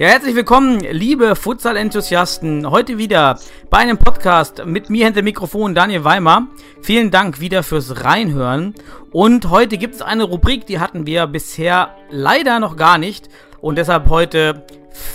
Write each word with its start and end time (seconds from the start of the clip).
Ja, 0.00 0.06
herzlich 0.06 0.34
willkommen, 0.34 0.80
liebe 0.80 1.36
Futsal-Enthusiasten. 1.36 2.70
Heute 2.70 2.96
wieder 2.96 3.38
bei 3.68 3.76
einem 3.76 3.98
Podcast 3.98 4.64
mit 4.64 4.88
mir 4.88 5.04
hinter 5.04 5.20
dem 5.20 5.26
Mikrofon, 5.26 5.74
Daniel 5.74 6.04
Weimer. 6.04 6.46
Vielen 6.80 7.10
Dank 7.10 7.38
wieder 7.38 7.62
fürs 7.62 8.02
Reinhören. 8.02 8.74
Und 9.12 9.50
heute 9.50 9.76
gibt 9.76 9.96
es 9.96 10.00
eine 10.00 10.24
Rubrik, 10.24 10.64
die 10.64 10.80
hatten 10.80 11.04
wir 11.04 11.26
bisher 11.26 11.96
leider 12.08 12.60
noch 12.60 12.78
gar 12.78 12.96
nicht. 12.96 13.28
Und 13.60 13.76
deshalb 13.76 14.08
heute 14.08 14.64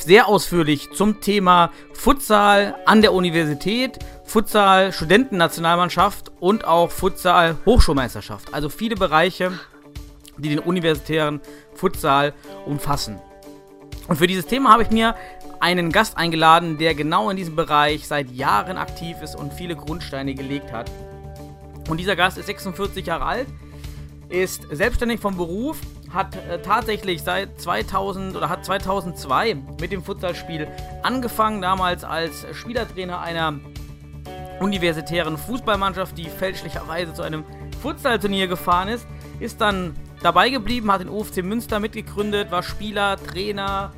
sehr 0.01 0.27
ausführlich 0.27 0.91
zum 0.93 1.19
Thema 1.19 1.71
Futsal 1.93 2.75
an 2.85 3.01
der 3.01 3.13
Universität, 3.13 3.97
Futsal 4.23 4.93
Studentennationalmannschaft 4.93 6.31
und 6.39 6.63
auch 6.63 6.91
Futsal 6.91 7.57
Hochschulmeisterschaft. 7.65 8.53
Also 8.53 8.69
viele 8.69 8.95
Bereiche, 8.95 9.51
die 10.37 10.49
den 10.49 10.59
universitären 10.59 11.41
Futsal 11.73 12.35
umfassen. 12.67 13.19
Und 14.07 14.17
für 14.17 14.27
dieses 14.27 14.45
Thema 14.45 14.71
habe 14.71 14.83
ich 14.83 14.91
mir 14.91 15.15
einen 15.59 15.91
Gast 15.91 16.17
eingeladen, 16.17 16.77
der 16.77 16.93
genau 16.93 17.29
in 17.29 17.37
diesem 17.37 17.55
Bereich 17.55 18.07
seit 18.07 18.29
Jahren 18.31 18.77
aktiv 18.77 19.17
ist 19.23 19.35
und 19.35 19.53
viele 19.53 19.75
Grundsteine 19.75 20.35
gelegt 20.35 20.71
hat. 20.71 20.91
Und 21.89 21.97
dieser 21.97 22.15
Gast 22.15 22.37
ist 22.37 22.45
46 22.45 23.05
Jahre 23.05 23.25
alt, 23.25 23.47
ist 24.29 24.67
selbstständig 24.71 25.19
vom 25.19 25.37
Beruf, 25.37 25.79
hat 26.11 26.35
äh, 26.35 26.61
tatsächlich 26.61 27.21
seit 27.21 27.59
2000 27.59 28.35
oder 28.35 28.49
hat 28.49 28.65
2002 28.65 29.55
mit 29.79 29.91
dem 29.91 30.03
Futsalspiel 30.03 30.67
angefangen, 31.03 31.61
damals 31.61 32.03
als 32.03 32.45
Spielertrainer 32.53 33.21
einer 33.21 33.59
universitären 34.59 35.37
Fußballmannschaft, 35.37 36.17
die 36.17 36.29
fälschlicherweise 36.29 37.13
zu 37.13 37.21
einem 37.21 37.43
Futsalturnier 37.81 38.47
gefahren 38.47 38.87
ist, 38.87 39.05
ist 39.39 39.61
dann 39.61 39.95
dabei 40.23 40.49
geblieben, 40.49 40.91
hat 40.91 41.01
den 41.01 41.09
UFC 41.09 41.43
Münster 41.43 41.79
mitgegründet, 41.79 42.51
war 42.51 42.63
Spieler, 42.63 43.17
Trainer, 43.17 43.91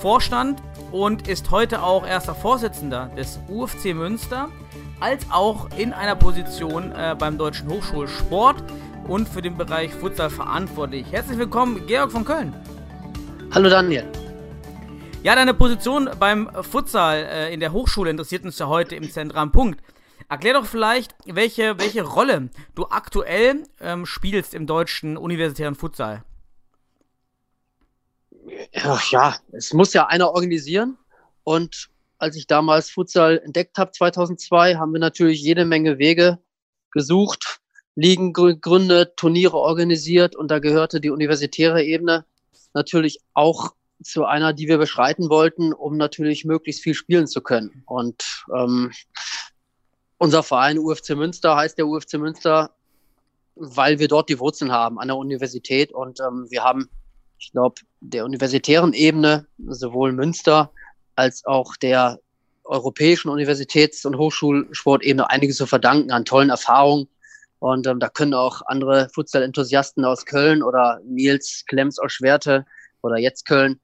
Vorstand 0.00 0.62
und 0.92 1.28
ist 1.28 1.50
heute 1.50 1.82
auch 1.82 2.06
erster 2.06 2.34
Vorsitzender 2.34 3.10
des 3.16 3.40
UFC 3.48 3.94
Münster, 3.94 4.48
als 5.00 5.26
auch 5.30 5.68
in 5.76 5.92
einer 5.92 6.16
Position 6.16 6.92
äh, 6.92 7.16
beim 7.18 7.38
Deutschen 7.38 7.68
Hochschulsport 7.68 8.62
und 9.08 9.28
für 9.28 9.42
den 9.42 9.56
Bereich 9.56 9.92
Futsal 9.92 10.30
verantwortlich. 10.30 11.06
Herzlich 11.10 11.38
willkommen, 11.38 11.86
Georg 11.86 12.12
von 12.12 12.24
Köln. 12.24 12.54
Hallo 13.52 13.68
Daniel. 13.68 14.04
Ja, 15.22 15.34
deine 15.34 15.54
Position 15.54 16.10
beim 16.18 16.50
Futsal 16.62 17.16
äh, 17.16 17.54
in 17.54 17.60
der 17.60 17.72
Hochschule 17.72 18.10
interessiert 18.10 18.44
uns 18.44 18.58
ja 18.58 18.66
heute 18.66 18.94
im 18.94 19.10
zentralen 19.10 19.52
Punkt. 19.52 19.80
Erklär 20.28 20.54
doch 20.54 20.66
vielleicht, 20.66 21.14
welche, 21.26 21.78
welche 21.78 22.02
Rolle 22.02 22.50
du 22.74 22.86
aktuell 22.86 23.62
ähm, 23.80 24.06
spielst 24.06 24.54
im 24.54 24.66
deutschen 24.66 25.16
universitären 25.16 25.74
Futsal. 25.74 26.24
Ja, 28.72 29.00
ja, 29.10 29.36
es 29.52 29.72
muss 29.72 29.92
ja 29.92 30.06
einer 30.06 30.30
organisieren. 30.32 30.96
Und 31.44 31.88
als 32.18 32.36
ich 32.36 32.46
damals 32.46 32.90
Futsal 32.90 33.38
entdeckt 33.38 33.76
habe, 33.78 33.92
2002, 33.92 34.76
haben 34.76 34.92
wir 34.92 35.00
natürlich 35.00 35.42
jede 35.42 35.64
Menge 35.64 35.98
Wege 35.98 36.38
gesucht, 36.90 37.60
Ligen 37.96 38.32
gegründet, 38.32 39.16
Turniere 39.16 39.56
organisiert. 39.56 40.36
Und 40.36 40.50
da 40.50 40.58
gehörte 40.58 41.00
die 41.00 41.10
universitäre 41.10 41.82
Ebene 41.82 42.24
natürlich 42.72 43.20
auch 43.34 43.72
zu 44.02 44.24
einer, 44.24 44.52
die 44.52 44.68
wir 44.68 44.78
beschreiten 44.78 45.28
wollten, 45.30 45.72
um 45.72 45.96
natürlich 45.96 46.44
möglichst 46.44 46.82
viel 46.82 46.94
spielen 46.94 47.26
zu 47.26 47.40
können. 47.40 47.82
Und 47.86 48.44
ähm, 48.54 48.92
unser 50.18 50.42
Verein 50.42 50.78
UFC 50.78 51.10
Münster 51.10 51.56
heißt 51.56 51.78
der 51.78 51.86
UFC 51.86 52.14
Münster, 52.14 52.74
weil 53.54 53.98
wir 53.98 54.08
dort 54.08 54.28
die 54.28 54.38
Wurzeln 54.38 54.72
haben 54.72 54.98
an 54.98 55.08
der 55.08 55.16
Universität. 55.16 55.92
Und 55.92 56.20
ähm, 56.20 56.46
wir 56.50 56.64
haben, 56.64 56.88
ich 57.44 57.52
glaube, 57.52 57.82
der 58.00 58.24
universitären 58.24 58.92
Ebene, 58.92 59.46
sowohl 59.58 60.12
Münster 60.12 60.70
als 61.14 61.44
auch 61.44 61.76
der 61.76 62.18
europäischen 62.64 63.28
Universitäts- 63.28 64.06
und 64.06 64.16
Hochschulsportebene 64.16 65.28
einiges 65.28 65.58
zu 65.58 65.66
verdanken 65.66 66.10
an 66.10 66.24
tollen 66.24 66.50
Erfahrungen. 66.50 67.08
Und 67.58 67.86
ähm, 67.86 68.00
da 68.00 68.08
können 68.08 68.34
auch 68.34 68.62
andere 68.66 69.08
Futsal-Enthusiasten 69.14 70.04
aus 70.04 70.24
Köln 70.24 70.62
oder 70.62 71.00
Nils 71.04 71.64
Klemms 71.66 71.98
aus 71.98 72.12
Schwerte 72.12 72.64
oder 73.02 73.18
jetzt 73.18 73.46
Köln 73.46 73.80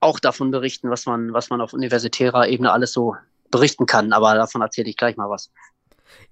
auch 0.00 0.18
davon 0.18 0.50
berichten, 0.50 0.90
was 0.90 1.06
man, 1.06 1.32
was 1.32 1.50
man 1.50 1.60
auf 1.60 1.72
universitärer 1.72 2.48
Ebene 2.48 2.72
alles 2.72 2.92
so 2.92 3.16
berichten 3.50 3.86
kann. 3.86 4.12
Aber 4.12 4.34
davon 4.34 4.62
erzähle 4.62 4.90
ich 4.90 4.96
gleich 4.96 5.16
mal 5.16 5.30
was. 5.30 5.50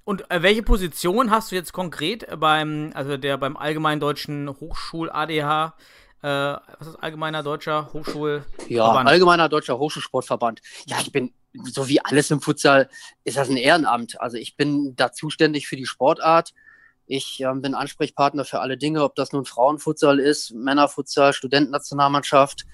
Und 0.05 0.29
äh, 0.31 0.43
welche 0.43 0.63
Position 0.63 1.31
hast 1.31 1.53
du 1.53 1.55
jetzt 1.55 1.73
konkret 1.73 2.27
beim, 2.41 2.91
also 2.95 3.17
der 3.17 3.39
beim 3.39 3.57
Allgemeinen 3.57 4.01
Deutschen 4.01 4.49
Hochschul 4.61 5.11
ADH, 5.11 5.75
äh, 6.23 6.27
was 6.27 6.89
ist 6.89 6.97
Allgemeiner 6.97 7.43
Deutscher 7.43 7.93
Hochschul? 7.93 8.45
Ja? 8.69 8.91
Allgemeiner 8.91 9.49
Deutscher 9.49 9.79
Hochschulsportverband. 9.79 10.61
Ja, 10.87 10.99
ich 11.01 11.13
bin, 11.13 11.33
so 11.65 11.89
wie 11.89 12.01
alles 12.05 12.31
im 12.31 12.41
Futsal, 12.41 12.89
ist 13.25 13.37
das 13.37 13.49
ein 13.49 13.57
Ehrenamt. 13.57 14.21
Also 14.21 14.37
ich 14.37 14.57
bin 14.57 14.97
da 14.97 15.13
zuständig 15.13 15.69
für 15.69 15.77
die 15.77 15.87
Sportart. 15.87 16.55
Ich 17.07 17.41
ähm, 17.41 17.63
bin 17.63 17.75
Ansprechpartner 17.75 18.45
für 18.45 18.61
alle 18.61 18.77
Dinge, 18.77 19.05
ob 19.05 19.15
das 19.15 19.33
nun 19.33 19.45
Frauenfutsal 19.45 20.19
ist, 20.19 20.53
Männerfutsal, 20.53 21.33
Studentennationalmannschaft, 21.33 22.67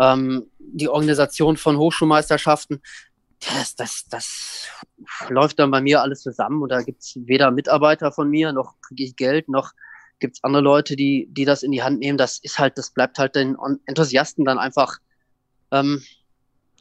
ähm, 0.00 0.50
die 0.58 0.88
Organisation 0.88 1.56
von 1.56 1.76
Hochschulmeisterschaften. 1.76 2.82
Das, 3.40 3.76
das, 3.76 4.06
das 4.10 4.68
läuft 5.28 5.60
dann 5.60 5.70
bei 5.70 5.80
mir 5.80 6.02
alles 6.02 6.22
zusammen 6.22 6.62
und 6.62 6.70
da 6.70 6.82
gibt's 6.82 7.14
weder 7.16 7.52
Mitarbeiter 7.52 8.10
von 8.10 8.28
mir, 8.28 8.52
noch 8.52 8.74
kriege 8.80 9.04
ich 9.04 9.14
Geld, 9.14 9.48
noch 9.48 9.72
gibt's 10.20 10.42
andere 10.42 10.62
Leute, 10.62 10.96
die, 10.96 11.28
die 11.30 11.44
das 11.44 11.62
in 11.62 11.72
die 11.72 11.82
Hand 11.82 11.98
nehmen. 12.00 12.18
Das 12.18 12.38
ist 12.38 12.58
halt, 12.58 12.78
das 12.78 12.90
bleibt 12.90 13.18
halt 13.18 13.34
den 13.34 13.56
Enthusiasten 13.86 14.44
dann 14.44 14.58
einfach 14.58 14.98
ähm, 15.70 16.02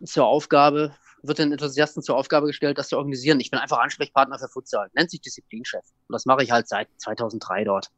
zur 0.03 0.25
Aufgabe, 0.25 0.95
wird 1.23 1.39
den 1.39 1.51
Enthusiasten 1.51 2.03
zur 2.03 2.15
Aufgabe 2.17 2.47
gestellt, 2.47 2.77
das 2.77 2.89
zu 2.89 2.97
organisieren. 2.97 3.39
Ich 3.39 3.51
bin 3.51 3.59
einfach 3.59 3.79
Ansprechpartner 3.79 4.39
für 4.39 4.47
Futsal, 4.47 4.89
nennt 4.93 5.11
sich 5.11 5.21
Disziplinchef. 5.21 5.83
Und 6.07 6.13
das 6.13 6.25
mache 6.25 6.43
ich 6.43 6.51
halt 6.51 6.67
seit 6.67 6.87
2003 6.97 7.63
dort. 7.63 7.89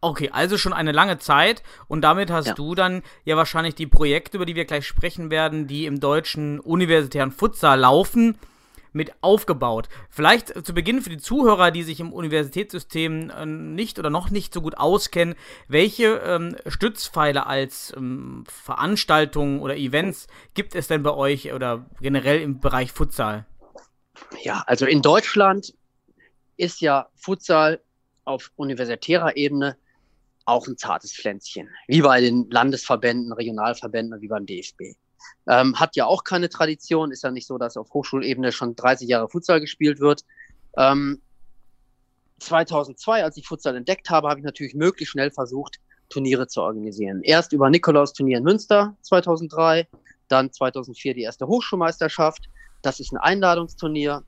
Okay, 0.00 0.30
also 0.32 0.56
schon 0.56 0.72
eine 0.72 0.92
lange 0.92 1.18
Zeit 1.18 1.62
und 1.88 2.00
damit 2.00 2.30
hast 2.30 2.46
Ja. 2.46 2.54
du 2.54 2.74
dann 2.74 3.02
ja 3.24 3.36
wahrscheinlich 3.36 3.74
die 3.74 3.86
Projekte, 3.86 4.38
über 4.38 4.46
die 4.46 4.54
wir 4.54 4.64
gleich 4.64 4.86
sprechen 4.86 5.30
werden, 5.30 5.66
die 5.66 5.84
im 5.84 6.00
deutschen 6.00 6.58
universitären 6.60 7.30
Futsal 7.32 7.80
laufen, 7.80 8.38
mit 8.94 9.12
aufgebaut. 9.20 9.88
Vielleicht 10.08 10.64
zu 10.64 10.72
Beginn 10.72 11.02
für 11.02 11.10
die 11.10 11.18
Zuhörer, 11.18 11.70
die 11.70 11.82
sich 11.82 12.00
im 12.00 12.12
Universitätssystem 12.12 13.30
äh, 13.30 13.44
nicht 13.44 13.98
oder 13.98 14.08
noch 14.08 14.30
nicht 14.30 14.54
so 14.54 14.62
gut 14.62 14.78
auskennen, 14.78 15.34
welche 15.68 16.22
ähm, 16.24 16.56
Stützpfeiler 16.66 17.46
als 17.46 17.92
ähm, 17.96 18.44
Veranstaltungen 18.48 19.60
oder 19.60 19.76
Events 19.76 20.26
gibt 20.54 20.74
es 20.74 20.88
denn 20.88 21.02
bei 21.02 21.12
euch 21.12 21.52
oder 21.52 21.86
generell 22.00 22.40
im 22.40 22.60
Bereich 22.60 22.92
Futsal? 22.92 23.46
Ja, 24.42 24.62
also 24.66 24.86
in 24.86 25.02
Deutschland 25.02 25.74
ist 26.56 26.80
ja 26.80 27.08
Futsal 27.16 27.80
auf 28.24 28.50
universitärer 28.56 29.36
Ebene 29.36 29.76
auch 30.44 30.66
ein 30.66 30.76
zartes 30.76 31.14
Pflänzchen, 31.14 31.68
wie 31.88 32.02
bei 32.02 32.20
den 32.20 32.48
Landesverbänden, 32.50 33.32
Regionalverbänden 33.32 34.14
und 34.14 34.20
wie 34.20 34.28
beim 34.28 34.46
DFB. 34.46 34.94
Ähm, 35.46 35.78
hat 35.78 35.96
ja 35.96 36.06
auch 36.06 36.24
keine 36.24 36.48
Tradition, 36.48 37.10
ist 37.10 37.22
ja 37.22 37.30
nicht 37.30 37.46
so, 37.46 37.58
dass 37.58 37.76
auf 37.76 37.92
Hochschulebene 37.92 38.52
schon 38.52 38.76
30 38.76 39.08
Jahre 39.08 39.28
Futsal 39.28 39.60
gespielt 39.60 40.00
wird. 40.00 40.24
Ähm, 40.76 41.20
2002, 42.40 43.24
als 43.24 43.36
ich 43.36 43.46
Futsal 43.46 43.76
entdeckt 43.76 44.10
habe, 44.10 44.28
habe 44.28 44.40
ich 44.40 44.44
natürlich 44.44 44.74
möglichst 44.74 45.12
schnell 45.12 45.30
versucht, 45.30 45.80
Turniere 46.08 46.46
zu 46.46 46.62
organisieren. 46.62 47.22
Erst 47.22 47.52
über 47.52 47.70
Nikolaus-Turnier 47.70 48.38
in 48.38 48.44
Münster 48.44 48.96
2003, 49.02 49.88
dann 50.28 50.52
2004 50.52 51.14
die 51.14 51.22
erste 51.22 51.46
Hochschulmeisterschaft. 51.46 52.48
Das 52.82 53.00
ist 53.00 53.12
ein 53.12 53.18
Einladungsturnier. 53.18 54.22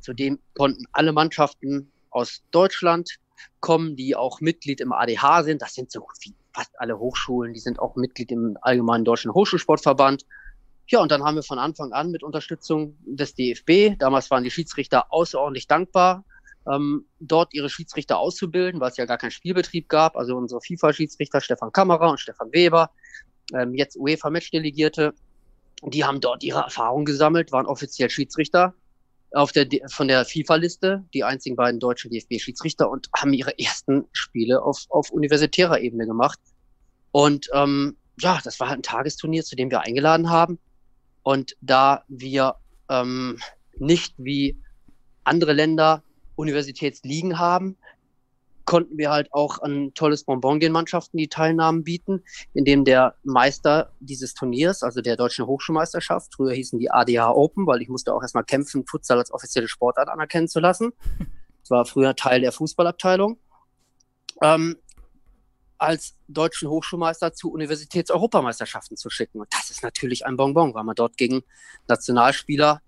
Zudem 0.00 0.38
konnten 0.54 0.84
alle 0.92 1.12
Mannschaften 1.12 1.90
aus 2.10 2.42
Deutschland 2.50 3.18
kommen, 3.60 3.96
die 3.96 4.16
auch 4.16 4.40
Mitglied 4.40 4.80
im 4.80 4.92
ADH 4.92 5.44
sind. 5.44 5.62
Das 5.62 5.74
sind 5.74 5.90
so 5.90 6.06
wie 6.20 6.34
fast 6.52 6.78
alle 6.78 6.98
Hochschulen, 6.98 7.52
die 7.52 7.60
sind 7.60 7.78
auch 7.78 7.96
Mitglied 7.96 8.32
im 8.32 8.56
Allgemeinen 8.60 9.04
Deutschen 9.04 9.32
Hochschulsportverband. 9.32 10.24
Ja, 10.88 11.00
und 11.00 11.12
dann 11.12 11.22
haben 11.22 11.36
wir 11.36 11.42
von 11.42 11.58
Anfang 11.58 11.92
an 11.92 12.10
mit 12.10 12.22
Unterstützung 12.22 12.96
des 13.04 13.34
DFB, 13.34 13.96
damals 13.98 14.30
waren 14.30 14.42
die 14.42 14.50
Schiedsrichter 14.50 15.12
außerordentlich 15.12 15.68
dankbar, 15.68 16.24
ähm, 16.70 17.06
dort 17.20 17.54
ihre 17.54 17.70
Schiedsrichter 17.70 18.18
auszubilden, 18.18 18.80
weil 18.80 18.90
es 18.90 18.96
ja 18.96 19.06
gar 19.06 19.18
keinen 19.18 19.30
Spielbetrieb 19.30 19.88
gab. 19.88 20.16
Also 20.16 20.36
unsere 20.36 20.60
FIFA-Schiedsrichter 20.60 21.40
Stefan 21.40 21.72
Kammerer 21.72 22.10
und 22.10 22.20
Stefan 22.20 22.52
Weber, 22.52 22.90
ähm, 23.54 23.74
jetzt 23.74 23.96
UEFA-Matchdelegierte, 23.96 25.14
die 25.82 26.04
haben 26.04 26.20
dort 26.20 26.42
ihre 26.42 26.60
Erfahrung 26.60 27.04
gesammelt, 27.04 27.52
waren 27.52 27.66
offiziell 27.66 28.10
Schiedsrichter 28.10 28.74
auf 29.32 29.52
der, 29.52 29.68
von 29.88 30.08
der 30.08 30.24
FIFA-Liste, 30.24 31.04
die 31.14 31.24
einzigen 31.24 31.56
beiden 31.56 31.80
deutschen 31.80 32.10
DFB-Schiedsrichter 32.10 32.90
und 32.90 33.08
haben 33.16 33.32
ihre 33.32 33.58
ersten 33.58 34.06
Spiele 34.12 34.62
auf, 34.62 34.86
auf 34.88 35.10
universitärer 35.10 35.80
Ebene 35.80 36.06
gemacht. 36.06 36.38
Und 37.12 37.48
ähm, 37.54 37.96
ja, 38.18 38.40
das 38.42 38.58
war 38.60 38.68
halt 38.68 38.80
ein 38.80 38.82
Tagesturnier, 38.82 39.44
zu 39.44 39.56
dem 39.56 39.70
wir 39.70 39.80
eingeladen 39.80 40.30
haben. 40.30 40.58
Und 41.22 41.56
da 41.60 42.04
wir 42.08 42.56
ähm, 42.88 43.38
nicht 43.78 44.14
wie 44.18 44.56
andere 45.24 45.52
Länder 45.52 46.02
Universitätsligen 46.34 47.38
haben, 47.38 47.76
konnten 48.70 48.98
wir 48.98 49.10
halt 49.10 49.32
auch 49.32 49.58
ein 49.58 49.94
tolles 49.94 50.22
Bonbon 50.22 50.60
den 50.60 50.70
Mannschaften 50.70 51.16
die 51.16 51.26
Teilnahmen 51.26 51.82
bieten, 51.82 52.22
indem 52.54 52.84
der 52.84 53.16
Meister 53.24 53.90
dieses 53.98 54.32
Turniers, 54.32 54.84
also 54.84 55.00
der 55.00 55.16
deutschen 55.16 55.44
Hochschulmeisterschaft, 55.44 56.36
früher 56.36 56.52
hießen 56.52 56.78
die 56.78 56.88
ADH 56.88 57.32
Open, 57.32 57.66
weil 57.66 57.82
ich 57.82 57.88
musste 57.88 58.14
auch 58.14 58.22
erstmal 58.22 58.44
kämpfen, 58.44 58.86
Futsal 58.86 59.18
als 59.18 59.32
offizielle 59.32 59.66
Sportart 59.66 60.08
anerkennen 60.08 60.46
zu 60.46 60.60
lassen. 60.60 60.92
Das 61.62 61.70
war 61.70 61.84
früher 61.84 62.16
Teil 62.16 62.40
der 62.40 62.52
Fußballabteilung. 62.52 63.38
Ähm, 64.40 64.76
als 65.76 66.16
deutschen 66.26 66.70
Hochschulmeister 66.70 67.34
zu 67.34 67.52
Universitätseuropameisterschaften 67.52 68.96
zu 68.96 69.10
schicken. 69.10 69.40
Und 69.40 69.52
das 69.52 69.70
ist 69.70 69.82
natürlich 69.82 70.24
ein 70.24 70.36
Bonbon, 70.36 70.72
weil 70.74 70.84
man 70.84 70.94
dort 70.94 71.16
gegen 71.18 71.42
Nationalspieler 71.86 72.80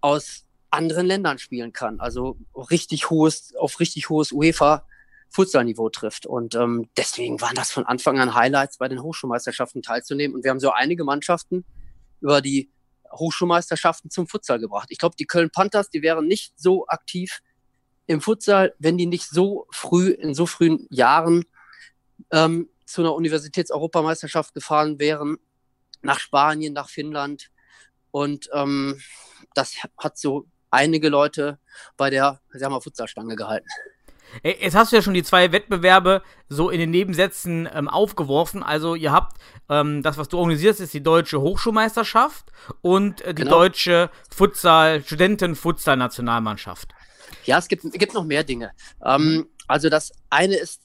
aus 0.00 0.44
anderen 0.70 1.06
Ländern 1.06 1.38
spielen 1.38 1.72
kann. 1.72 1.98
Also 1.98 2.38
richtig 2.70 3.10
hohes, 3.10 3.54
auf 3.56 3.80
richtig 3.80 4.10
hohes 4.10 4.30
UEFA 4.30 4.86
Futsal-Niveau 5.34 5.88
trifft. 5.88 6.26
Und 6.26 6.54
ähm, 6.54 6.88
deswegen 6.96 7.40
waren 7.40 7.56
das 7.56 7.72
von 7.72 7.84
Anfang 7.84 8.20
an 8.20 8.34
Highlights, 8.34 8.78
bei 8.78 8.88
den 8.88 9.02
Hochschulmeisterschaften 9.02 9.82
teilzunehmen. 9.82 10.34
Und 10.36 10.44
wir 10.44 10.50
haben 10.50 10.60
so 10.60 10.70
einige 10.70 11.04
Mannschaften 11.04 11.64
über 12.20 12.40
die 12.40 12.70
Hochschulmeisterschaften 13.12 14.10
zum 14.10 14.28
Futsal 14.28 14.60
gebracht. 14.60 14.88
Ich 14.90 14.98
glaube, 14.98 15.16
die 15.18 15.26
Köln 15.26 15.50
Panthers, 15.50 15.90
die 15.90 16.02
wären 16.02 16.26
nicht 16.26 16.54
so 16.56 16.86
aktiv 16.86 17.42
im 18.06 18.20
Futsal, 18.20 18.74
wenn 18.78 18.96
die 18.96 19.06
nicht 19.06 19.28
so 19.28 19.66
früh, 19.72 20.10
in 20.10 20.34
so 20.34 20.46
frühen 20.46 20.86
Jahren 20.90 21.44
ähm, 22.30 22.68
zu 22.86 23.02
einer 23.02 23.14
Universitätseuropameisterschaft 23.14 24.54
gefahren 24.54 25.00
wären, 25.00 25.38
nach 26.02 26.20
Spanien, 26.20 26.74
nach 26.74 26.88
Finnland. 26.88 27.50
Und 28.12 28.48
ähm, 28.52 29.00
das 29.54 29.74
hat 29.98 30.16
so 30.16 30.46
einige 30.70 31.08
Leute 31.08 31.58
bei 31.96 32.10
der, 32.10 32.40
sagen 32.52 32.72
wir, 32.72 32.80
Futsalstange 32.80 33.34
gehalten. 33.34 33.68
Jetzt 34.42 34.74
hast 34.74 34.92
du 34.92 34.96
ja 34.96 35.02
schon 35.02 35.14
die 35.14 35.22
zwei 35.22 35.52
Wettbewerbe 35.52 36.22
so 36.48 36.70
in 36.70 36.80
den 36.80 36.90
Nebensätzen 36.90 37.68
ähm, 37.72 37.88
aufgeworfen. 37.88 38.62
Also 38.62 38.94
ihr 38.94 39.12
habt 39.12 39.38
ähm, 39.68 40.02
das, 40.02 40.18
was 40.18 40.28
du 40.28 40.38
organisierst, 40.38 40.80
ist 40.80 40.94
die 40.94 41.02
deutsche 41.02 41.40
Hochschulmeisterschaft 41.40 42.50
und 42.82 43.20
äh, 43.22 43.34
die 43.34 43.42
genau. 43.42 43.58
deutsche 43.58 44.10
Futsal, 44.34 45.02
Studenten-Futsal-Nationalmannschaft. 45.02 46.92
Ja, 47.44 47.58
es 47.58 47.68
gibt, 47.68 47.82
gibt 47.92 48.14
noch 48.14 48.24
mehr 48.24 48.44
Dinge. 48.44 48.72
Ähm, 49.04 49.46
also 49.66 49.88
das 49.88 50.12
eine 50.30 50.56
ist 50.56 50.82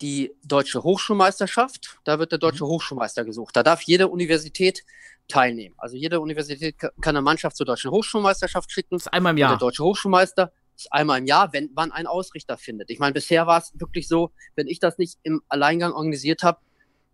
die 0.00 0.32
deutsche 0.44 0.82
Hochschulmeisterschaft. 0.82 1.98
Da 2.04 2.18
wird 2.18 2.32
der 2.32 2.38
deutsche 2.38 2.64
mhm. 2.64 2.68
Hochschulmeister 2.68 3.24
gesucht. 3.24 3.56
Da 3.56 3.62
darf 3.62 3.82
jede 3.82 4.08
Universität 4.08 4.84
teilnehmen. 5.28 5.74
Also 5.78 5.96
jede 5.96 6.20
Universität 6.20 6.78
kann 6.78 6.92
eine 7.16 7.22
Mannschaft 7.22 7.56
zur 7.56 7.66
deutschen 7.66 7.90
Hochschulmeisterschaft 7.90 8.70
schicken. 8.70 8.96
Das 8.96 9.06
ist 9.06 9.12
einmal 9.12 9.32
im 9.32 9.38
Jahr. 9.38 9.50
der 9.50 9.58
deutsche 9.58 9.84
Hochschulmeister 9.84 10.52
einmal 10.90 11.18
im 11.18 11.26
Jahr, 11.26 11.52
wenn 11.52 11.70
man 11.74 11.92
einen 11.92 12.06
Ausrichter 12.06 12.56
findet. 12.58 12.90
Ich 12.90 12.98
meine, 12.98 13.12
bisher 13.12 13.46
war 13.46 13.58
es 13.58 13.72
wirklich 13.78 14.08
so, 14.08 14.32
wenn 14.56 14.66
ich 14.66 14.80
das 14.80 14.98
nicht 14.98 15.18
im 15.22 15.42
Alleingang 15.48 15.92
organisiert 15.92 16.42
habe, 16.42 16.58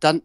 dann 0.01 0.23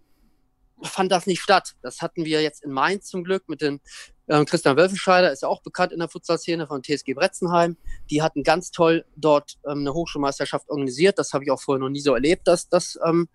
fand 0.81 1.11
das 1.11 1.25
nicht 1.25 1.41
statt. 1.41 1.75
Das 1.81 2.01
hatten 2.01 2.25
wir 2.25 2.41
jetzt 2.41 2.63
in 2.63 2.71
Mainz 2.71 3.07
zum 3.07 3.23
Glück 3.23 3.47
mit 3.47 3.61
dem 3.61 3.79
äh, 4.27 4.43
Christian 4.45 4.77
Wölfenscheider, 4.77 5.31
ist 5.31 5.43
ja 5.43 5.47
auch 5.47 5.61
bekannt 5.61 5.91
in 5.91 5.99
der 5.99 6.09
Futsal-Szene 6.09 6.67
von 6.67 6.83
TSG 6.83 7.13
Bretzenheim. 7.13 7.77
Die 8.09 8.21
hatten 8.21 8.43
ganz 8.43 8.71
toll 8.71 9.05
dort 9.15 9.57
ähm, 9.65 9.79
eine 9.79 9.93
Hochschulmeisterschaft 9.93 10.69
organisiert. 10.69 11.19
Das 11.19 11.33
habe 11.33 11.43
ich 11.43 11.51
auch 11.51 11.61
vorher 11.61 11.79
noch 11.79 11.89
nie 11.89 11.99
so 11.99 12.13
erlebt, 12.13 12.47
dass, 12.47 12.67
dass 12.67 12.97
ähm, 13.05 13.27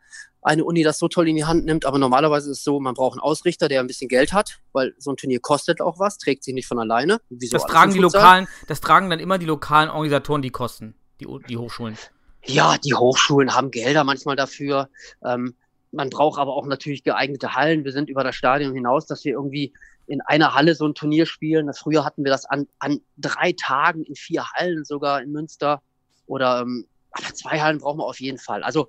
eine 0.42 0.64
Uni 0.64 0.82
das 0.82 0.98
so 0.98 1.08
toll 1.08 1.28
in 1.28 1.36
die 1.36 1.44
Hand 1.44 1.64
nimmt. 1.64 1.84
Aber 1.84 1.98
normalerweise 1.98 2.50
ist 2.50 2.58
es 2.58 2.64
so, 2.64 2.80
man 2.80 2.94
braucht 2.94 3.14
einen 3.14 3.20
Ausrichter, 3.20 3.68
der 3.68 3.80
ein 3.80 3.86
bisschen 3.86 4.08
Geld 4.08 4.32
hat, 4.32 4.58
weil 4.72 4.94
so 4.98 5.12
ein 5.12 5.16
Turnier 5.16 5.40
kostet 5.40 5.80
auch 5.80 5.98
was, 5.98 6.18
trägt 6.18 6.44
sich 6.44 6.54
nicht 6.54 6.66
von 6.66 6.78
alleine. 6.78 7.20
Wieso 7.28 7.56
das 7.56 7.66
tragen 7.66 7.92
die 7.92 7.98
lokalen, 7.98 8.48
das 8.66 8.80
tragen 8.80 9.10
dann 9.10 9.20
immer 9.20 9.38
die 9.38 9.46
lokalen 9.46 9.90
Organisatoren 9.90 10.42
die 10.42 10.50
Kosten, 10.50 10.94
die, 11.20 11.26
die 11.48 11.56
Hochschulen. 11.56 11.96
Ja, 12.44 12.78
die 12.78 12.94
Hochschulen 12.94 13.54
haben 13.54 13.70
Gelder 13.70 14.02
manchmal 14.04 14.34
dafür. 14.34 14.88
Ähm, 15.22 15.54
man 15.92 16.10
braucht 16.10 16.38
aber 16.38 16.54
auch 16.54 16.66
natürlich 16.66 17.02
geeignete 17.02 17.54
Hallen. 17.54 17.84
Wir 17.84 17.92
sind 17.92 18.08
über 18.08 18.24
das 18.24 18.36
Stadion 18.36 18.74
hinaus, 18.74 19.06
dass 19.06 19.24
wir 19.24 19.32
irgendwie 19.32 19.72
in 20.06 20.20
einer 20.20 20.54
Halle 20.54 20.74
so 20.74 20.86
ein 20.86 20.94
Turnier 20.94 21.26
spielen. 21.26 21.72
Früher 21.74 22.04
hatten 22.04 22.24
wir 22.24 22.30
das 22.30 22.44
an, 22.46 22.68
an 22.78 23.00
drei 23.16 23.52
Tagen 23.52 24.02
in 24.04 24.14
vier 24.14 24.44
Hallen 24.52 24.84
sogar 24.84 25.22
in 25.22 25.32
Münster. 25.32 25.82
Oder 26.26 26.60
ähm, 26.60 26.86
aber 27.12 27.34
zwei 27.34 27.60
Hallen 27.60 27.78
brauchen 27.78 27.98
wir 27.98 28.06
auf 28.06 28.20
jeden 28.20 28.38
Fall. 28.38 28.62
Also 28.62 28.88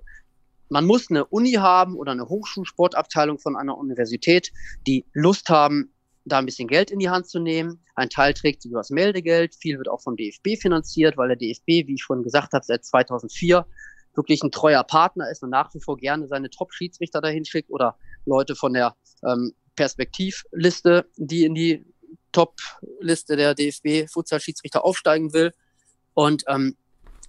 man 0.68 0.86
muss 0.86 1.10
eine 1.10 1.24
Uni 1.26 1.52
haben 1.52 1.96
oder 1.96 2.12
eine 2.12 2.28
Hochschulsportabteilung 2.28 3.38
von 3.38 3.56
einer 3.56 3.76
Universität, 3.76 4.52
die 4.86 5.04
Lust 5.12 5.48
haben, 5.48 5.92
da 6.24 6.38
ein 6.38 6.46
bisschen 6.46 6.68
Geld 6.68 6.90
in 6.90 7.00
die 7.00 7.10
Hand 7.10 7.26
zu 7.26 7.40
nehmen. 7.40 7.80
Ein 7.96 8.08
Teil 8.08 8.32
trägt 8.32 8.62
sich 8.62 8.70
über 8.70 8.80
das 8.80 8.90
Meldegeld, 8.90 9.54
viel 9.56 9.76
wird 9.76 9.88
auch 9.88 10.00
vom 10.00 10.16
DFB 10.16 10.56
finanziert, 10.60 11.16
weil 11.16 11.28
der 11.28 11.36
DFB, 11.36 11.88
wie 11.88 11.94
ich 11.94 12.02
schon 12.02 12.22
gesagt 12.22 12.52
habe, 12.52 12.64
seit 12.64 12.84
2004 12.84 13.66
wirklich 14.14 14.42
ein 14.42 14.50
treuer 14.50 14.84
Partner 14.84 15.30
ist 15.30 15.42
und 15.42 15.50
nach 15.50 15.72
wie 15.74 15.80
vor 15.80 15.96
gerne 15.96 16.26
seine 16.28 16.50
Top-Schiedsrichter 16.50 17.20
dahin 17.20 17.44
schickt 17.44 17.70
oder 17.70 17.96
Leute 18.26 18.54
von 18.54 18.72
der 18.72 18.94
ähm, 19.26 19.54
Perspektivliste, 19.76 21.06
die 21.16 21.44
in 21.44 21.54
die 21.54 21.84
Top-Liste 22.32 23.36
der 23.36 23.54
DFB-Futsal-Schiedsrichter 23.54 24.84
aufsteigen 24.84 25.32
will. 25.32 25.52
Und 26.14 26.44
ähm, 26.48 26.76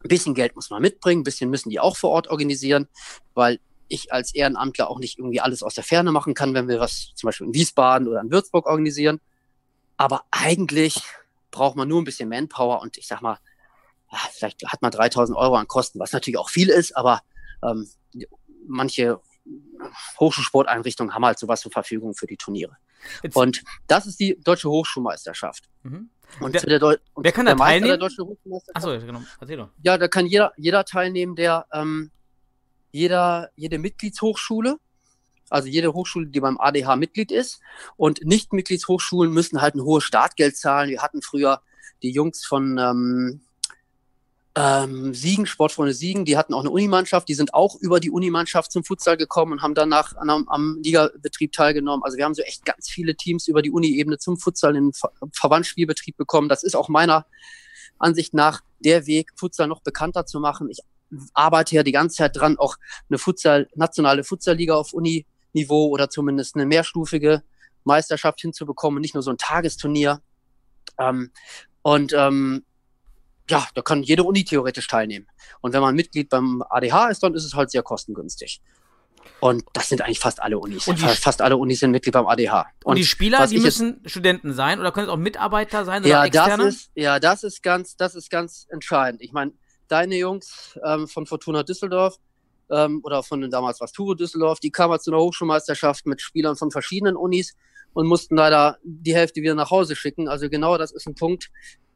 ein 0.04 0.10
bisschen 0.10 0.34
Geld 0.34 0.56
muss 0.56 0.70
man 0.70 0.82
mitbringen, 0.82 1.22
ein 1.22 1.24
bisschen 1.24 1.50
müssen 1.50 1.70
die 1.70 1.80
auch 1.80 1.96
vor 1.96 2.12
Ort 2.12 2.28
organisieren, 2.28 2.88
weil 3.34 3.60
ich 3.88 4.12
als 4.12 4.34
Ehrenamtler 4.34 4.90
auch 4.90 5.00
nicht 5.00 5.20
irgendwie 5.20 5.40
alles 5.40 5.64
aus 5.64 5.76
der 5.76 5.84
Ferne 5.84 6.12
machen 6.12 6.34
kann, 6.34 6.54
wenn 6.54 6.68
wir 6.68 6.80
was 6.80 7.14
zum 7.16 7.28
Beispiel 7.28 7.48
in 7.48 7.54
Wiesbaden 7.54 8.08
oder 8.08 8.22
in 8.22 8.32
Würzburg 8.32 8.66
organisieren. 8.66 9.22
Aber 9.98 10.24
eigentlich 10.32 11.02
braucht 11.52 11.76
man 11.76 11.88
nur 11.88 12.02
ein 12.02 12.06
bisschen 12.06 12.30
Manpower 12.30 12.82
und 12.82 12.98
ich 12.98 13.08
sag 13.08 13.22
mal, 13.22 13.38
vielleicht 14.32 14.64
hat 14.66 14.82
man 14.82 14.92
3000 14.92 15.38
Euro 15.38 15.56
an 15.56 15.68
Kosten, 15.68 16.00
was 16.00 16.12
natürlich 16.12 16.38
auch 16.38 16.50
viel 16.50 16.70
ist, 16.70 16.96
aber 16.96 17.22
ähm, 17.64 17.88
manche 18.68 19.20
Hochschulsporteinrichtungen 20.20 21.14
haben 21.14 21.26
halt 21.26 21.40
sowas 21.40 21.62
zur 21.62 21.72
Verfügung 21.72 22.16
für 22.16 22.28
die 22.28 22.38
Turniere. 22.38 22.78
Jetzt. 23.22 23.36
Und 23.36 23.64
das 23.88 24.06
ist 24.06 24.20
die 24.20 24.40
deutsche 24.42 24.70
Hochschulmeisterschaft. 24.70 25.70
Mhm. 25.84 26.10
Und, 26.40 26.56
der, 26.56 26.80
der 26.80 27.00
und 27.14 27.24
wer 27.24 27.32
kann 27.32 27.46
da 27.46 27.56
teilnehmen? 27.56 27.90
Der 27.90 27.98
deutschen 27.98 28.26
Hochschulmeisterschaft, 28.26 28.76
Achso, 28.76 29.06
genau. 29.06 29.22
Erzähl 29.40 29.58
doch. 29.58 29.70
Ja, 29.84 29.98
da 29.98 30.08
kann 30.08 30.26
jeder, 30.26 30.54
jeder 30.58 30.86
teilnehmen, 30.86 31.36
der 31.36 31.68
ähm, 31.74 32.12
jeder, 32.92 33.50
jede 33.56 33.80
Mitgliedshochschule, 33.80 34.78
also 35.50 35.68
jede 35.68 35.94
Hochschule, 35.94 36.28
die 36.28 36.40
beim 36.40 36.58
ADH 36.58 36.96
Mitglied 36.96 37.32
ist. 37.32 37.60
Und 37.98 38.24
Nicht-Mitgliedshochschulen 38.24 39.32
müssen 39.32 39.62
halt 39.62 39.76
ein 39.76 39.84
hohes 39.84 40.04
Startgeld 40.04 40.56
zahlen. 40.56 40.90
Wir 40.90 41.02
hatten 41.02 41.22
früher 41.22 41.62
die 42.02 42.12
Jungs 42.12 42.46
von 42.46 42.78
ähm, 42.78 43.42
ähm, 44.56 45.16
Siegen, 45.16 45.48
Sportfreunde 45.48 45.94
Siegen, 45.94 46.26
die 46.26 46.38
hatten 46.38 46.54
auch 46.54 46.60
eine 46.60 46.70
Unimannschaft, 46.70 47.28
die 47.28 47.34
sind 47.34 47.54
auch 47.56 47.76
über 47.76 48.00
die 48.00 48.12
Unimannschaft 48.12 48.72
zum 48.72 48.84
Futsal 48.84 49.18
gekommen 49.18 49.54
und 49.54 49.62
haben 49.64 49.74
danach 49.74 50.16
am, 50.16 50.48
am 50.48 50.80
Ligabetrieb 50.84 51.52
teilgenommen. 51.52 52.04
Also 52.04 52.18
wir 52.18 52.26
haben 52.26 52.36
so 52.36 52.44
echt 52.44 52.64
ganz 52.64 52.88
viele 52.88 53.16
Teams 53.16 53.48
über 53.48 53.64
die 53.64 53.72
Uni-Ebene 53.72 54.20
zum 54.20 54.38
Futsal 54.38 54.76
in 54.76 54.86
den 54.86 54.94
Ver 54.94 55.12
Verbandsspielbetrieb 55.34 56.18
bekommen. 56.18 56.50
Das 56.50 56.64
ist 56.64 56.76
auch 56.76 56.88
meiner 56.88 57.26
Ansicht 57.98 58.36
nach 58.36 58.62
der 58.80 59.08
Weg, 59.08 59.32
Futsal 59.36 59.68
noch 59.68 59.82
bekannter 59.82 60.26
zu 60.28 60.40
machen. 60.40 60.70
Ich 60.70 60.82
arbeite 61.34 61.76
ja 61.76 61.84
die 61.84 61.92
ganze 61.92 62.18
Zeit 62.18 62.36
dran, 62.36 62.58
auch 62.58 62.78
eine 63.10 63.18
Futsal, 63.18 63.70
nationale 63.76 64.24
Futsalliga 64.24 64.76
auf 64.76 64.94
Uni-Niveau 64.94 65.88
oder 65.88 66.10
zumindest 66.10 66.56
eine 66.56 66.68
mehrstufige 66.68 67.42
Meisterschaft 67.86 68.42
hinzubekommen, 68.42 69.02
nicht 69.02 69.16
nur 69.16 69.24
so 69.24 69.32
ein 69.32 69.38
Tagesturnier. 69.38 70.22
Ähm, 71.00 71.32
und 71.82 72.14
ähm, 72.14 72.64
ja, 73.50 73.68
da 73.76 73.82
kann 73.82 74.04
jede 74.04 74.24
Uni 74.24 74.44
theoretisch 74.44 74.88
teilnehmen. 74.88 75.28
Und 75.62 75.74
wenn 75.74 75.82
man 75.82 75.96
Mitglied 75.96 76.30
beim 76.30 76.64
ADH 76.70 77.10
ist, 77.10 77.24
dann 77.24 77.34
ist 77.34 77.46
es 77.46 77.54
halt 77.54 77.72
sehr 77.72 77.84
kostengünstig. 77.84 78.62
Und 79.40 79.64
das 79.74 79.90
sind 79.90 80.02
eigentlich 80.02 80.20
fast 80.20 80.42
alle 80.42 80.58
Unis. 80.58 80.88
Und 80.88 81.00
fast 81.00 81.42
alle 81.42 81.58
Unis 81.58 81.80
sind 81.80 81.92
Mitglied 81.92 82.14
beim 82.14 82.28
ADH. 82.28 82.62
Und, 82.84 82.92
und 82.92 82.96
die 82.98 83.06
Spieler, 83.06 83.46
die 83.48 83.60
müssen 83.60 84.02
Studenten 84.06 84.54
sein 84.54 84.80
oder 84.80 84.92
können 84.92 85.08
es 85.08 85.12
auch 85.12 85.18
Mitarbeiter 85.18 85.86
sein 85.86 86.02
oder 86.02 86.10
ja, 86.10 86.26
externe? 86.26 86.66
Das 86.66 86.76
ist, 86.76 86.92
ja, 86.96 87.20
das 87.20 87.44
ist 87.44 87.62
ganz, 87.62 87.98
das 87.98 88.16
ist 88.16 88.30
ganz 88.30 88.68
entscheidend. 88.70 89.22
Ich 89.22 89.34
meine, 89.34 89.52
deine 89.88 90.16
Jungs 90.16 90.80
ähm, 90.86 91.08
von 91.08 91.26
Fortuna 91.26 91.64
Düsseldorf 91.64 92.18
ähm, 92.72 93.02
oder 93.04 93.24
von 93.24 93.50
damals 93.50 93.82
was 93.82 93.92
Ture 93.92 94.16
Düsseldorf, 94.16 94.60
die 94.60 94.72
kamen 94.72 95.00
zu 95.00 95.12
einer 95.12 95.20
Hochschulmeisterschaft 95.20 96.06
mit 96.06 96.22
Spielern 96.22 96.56
von 96.56 96.72
verschiedenen 96.72 97.16
Unis 97.16 97.54
und 97.94 98.08
mussten 98.08 98.36
leider 98.36 98.78
die 98.84 99.14
Hälfte 99.14 99.42
wieder 99.42 99.56
nach 99.56 99.72
Hause 99.72 99.96
schicken. 99.96 100.28
Also 100.28 100.50
genau 100.50 100.78
das 100.78 100.92
ist 100.92 101.06
ein 101.08 101.16
Punkt, 101.16 101.50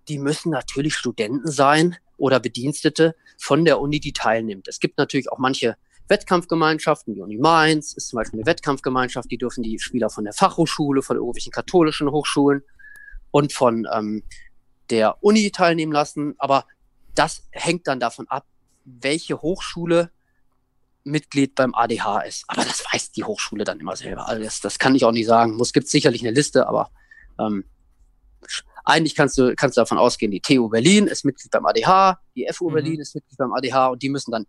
die 0.07 0.19
müssen 0.19 0.49
natürlich 0.51 0.95
Studenten 0.95 1.49
sein 1.49 1.97
oder 2.17 2.39
Bedienstete 2.39 3.15
von 3.37 3.65
der 3.65 3.79
Uni, 3.79 3.99
die 3.99 4.13
teilnimmt. 4.13 4.67
Es 4.67 4.79
gibt 4.79 4.97
natürlich 4.97 5.31
auch 5.31 5.37
manche 5.37 5.75
Wettkampfgemeinschaften, 6.07 7.13
die 7.13 7.21
Uni 7.21 7.37
Mainz 7.37 7.93
ist 7.93 8.09
zum 8.09 8.17
Beispiel 8.17 8.39
eine 8.39 8.47
Wettkampfgemeinschaft, 8.47 9.29
die 9.29 9.37
dürfen 9.37 9.63
die 9.63 9.77
Spieler 9.79 10.09
von 10.09 10.23
der 10.23 10.33
Fachhochschule, 10.33 11.01
von 11.01 11.17
irgendwelchen 11.17 11.51
katholischen 11.51 12.09
Hochschulen 12.09 12.63
und 13.31 13.51
von 13.51 13.85
ähm, 13.93 14.23
der 14.89 15.21
Uni 15.21 15.51
teilnehmen 15.51 15.91
lassen, 15.91 16.35
aber 16.37 16.65
das 17.13 17.43
hängt 17.51 17.87
dann 17.87 17.99
davon 17.99 18.27
ab, 18.29 18.45
welche 18.85 19.41
Hochschule 19.41 20.11
Mitglied 21.03 21.55
beim 21.55 21.73
ADH 21.73 22.21
ist. 22.21 22.43
Aber 22.47 22.63
das 22.63 22.83
weiß 22.91 23.11
die 23.11 23.23
Hochschule 23.23 23.63
dann 23.63 23.79
immer 23.79 23.95
selber. 23.95 24.27
Also 24.27 24.43
das, 24.43 24.61
das 24.61 24.77
kann 24.77 24.95
ich 24.95 25.03
auch 25.03 25.11
nicht 25.11 25.25
sagen. 25.25 25.59
Es 25.59 25.73
gibt 25.73 25.87
sicherlich 25.87 26.21
eine 26.21 26.31
Liste, 26.31 26.67
aber 26.67 26.91
ähm, 27.39 27.65
eigentlich 28.87 29.15
kannst 29.15 29.37
du, 29.37 29.53
kannst 29.55 29.75
du 29.77 29.81
davon 29.81 29.97
ausgehen, 29.97 30.31
die 30.31 30.39
TU 30.39 30.69
Berlin 30.69 31.07
ist 31.07 31.25
Mitglied 31.25 31.51
beim 31.51 31.65
ADH, 31.65 32.19
die 32.35 32.47
FU 32.51 32.69
Mhm. 32.69 32.73
Berlin 32.73 32.99
ist 33.01 33.15
Mitglied 33.15 33.37
beim 33.37 33.53
ADH 33.53 33.87
und 33.87 34.01
die 34.01 34.09
müssen 34.09 34.31
dann 34.31 34.45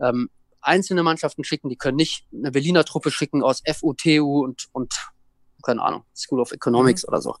ähm, 0.00 0.30
einzelne 0.62 1.02
Mannschaften 1.02 1.44
schicken. 1.44 1.68
Die 1.68 1.76
können 1.76 1.96
nicht 1.96 2.26
eine 2.32 2.50
Berliner 2.50 2.84
Truppe 2.84 3.10
schicken 3.10 3.42
aus 3.42 3.62
FU, 3.70 3.92
TU 3.92 4.42
und, 4.44 4.66
und 4.72 4.94
keine 5.62 5.82
Ahnung, 5.82 6.04
School 6.14 6.40
of 6.40 6.52
Economics 6.52 7.02
Mhm. 7.02 7.08
oder 7.08 7.20
so. 7.20 7.36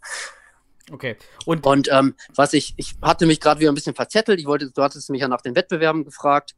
Okay. 0.92 1.16
Und 1.46 1.66
Und 1.66 1.88
ähm, 1.90 2.14
was 2.34 2.52
ich, 2.52 2.74
ich 2.76 2.94
hatte 3.02 3.26
mich 3.26 3.40
gerade 3.40 3.60
wieder 3.60 3.72
ein 3.72 3.74
bisschen 3.74 3.94
verzettelt. 3.94 4.38
Ich 4.38 4.46
wollte, 4.46 4.70
du 4.70 4.82
hattest 4.82 5.10
mich 5.10 5.20
ja 5.20 5.28
nach 5.28 5.40
den 5.40 5.56
Wettbewerben 5.56 6.04
gefragt. 6.04 6.54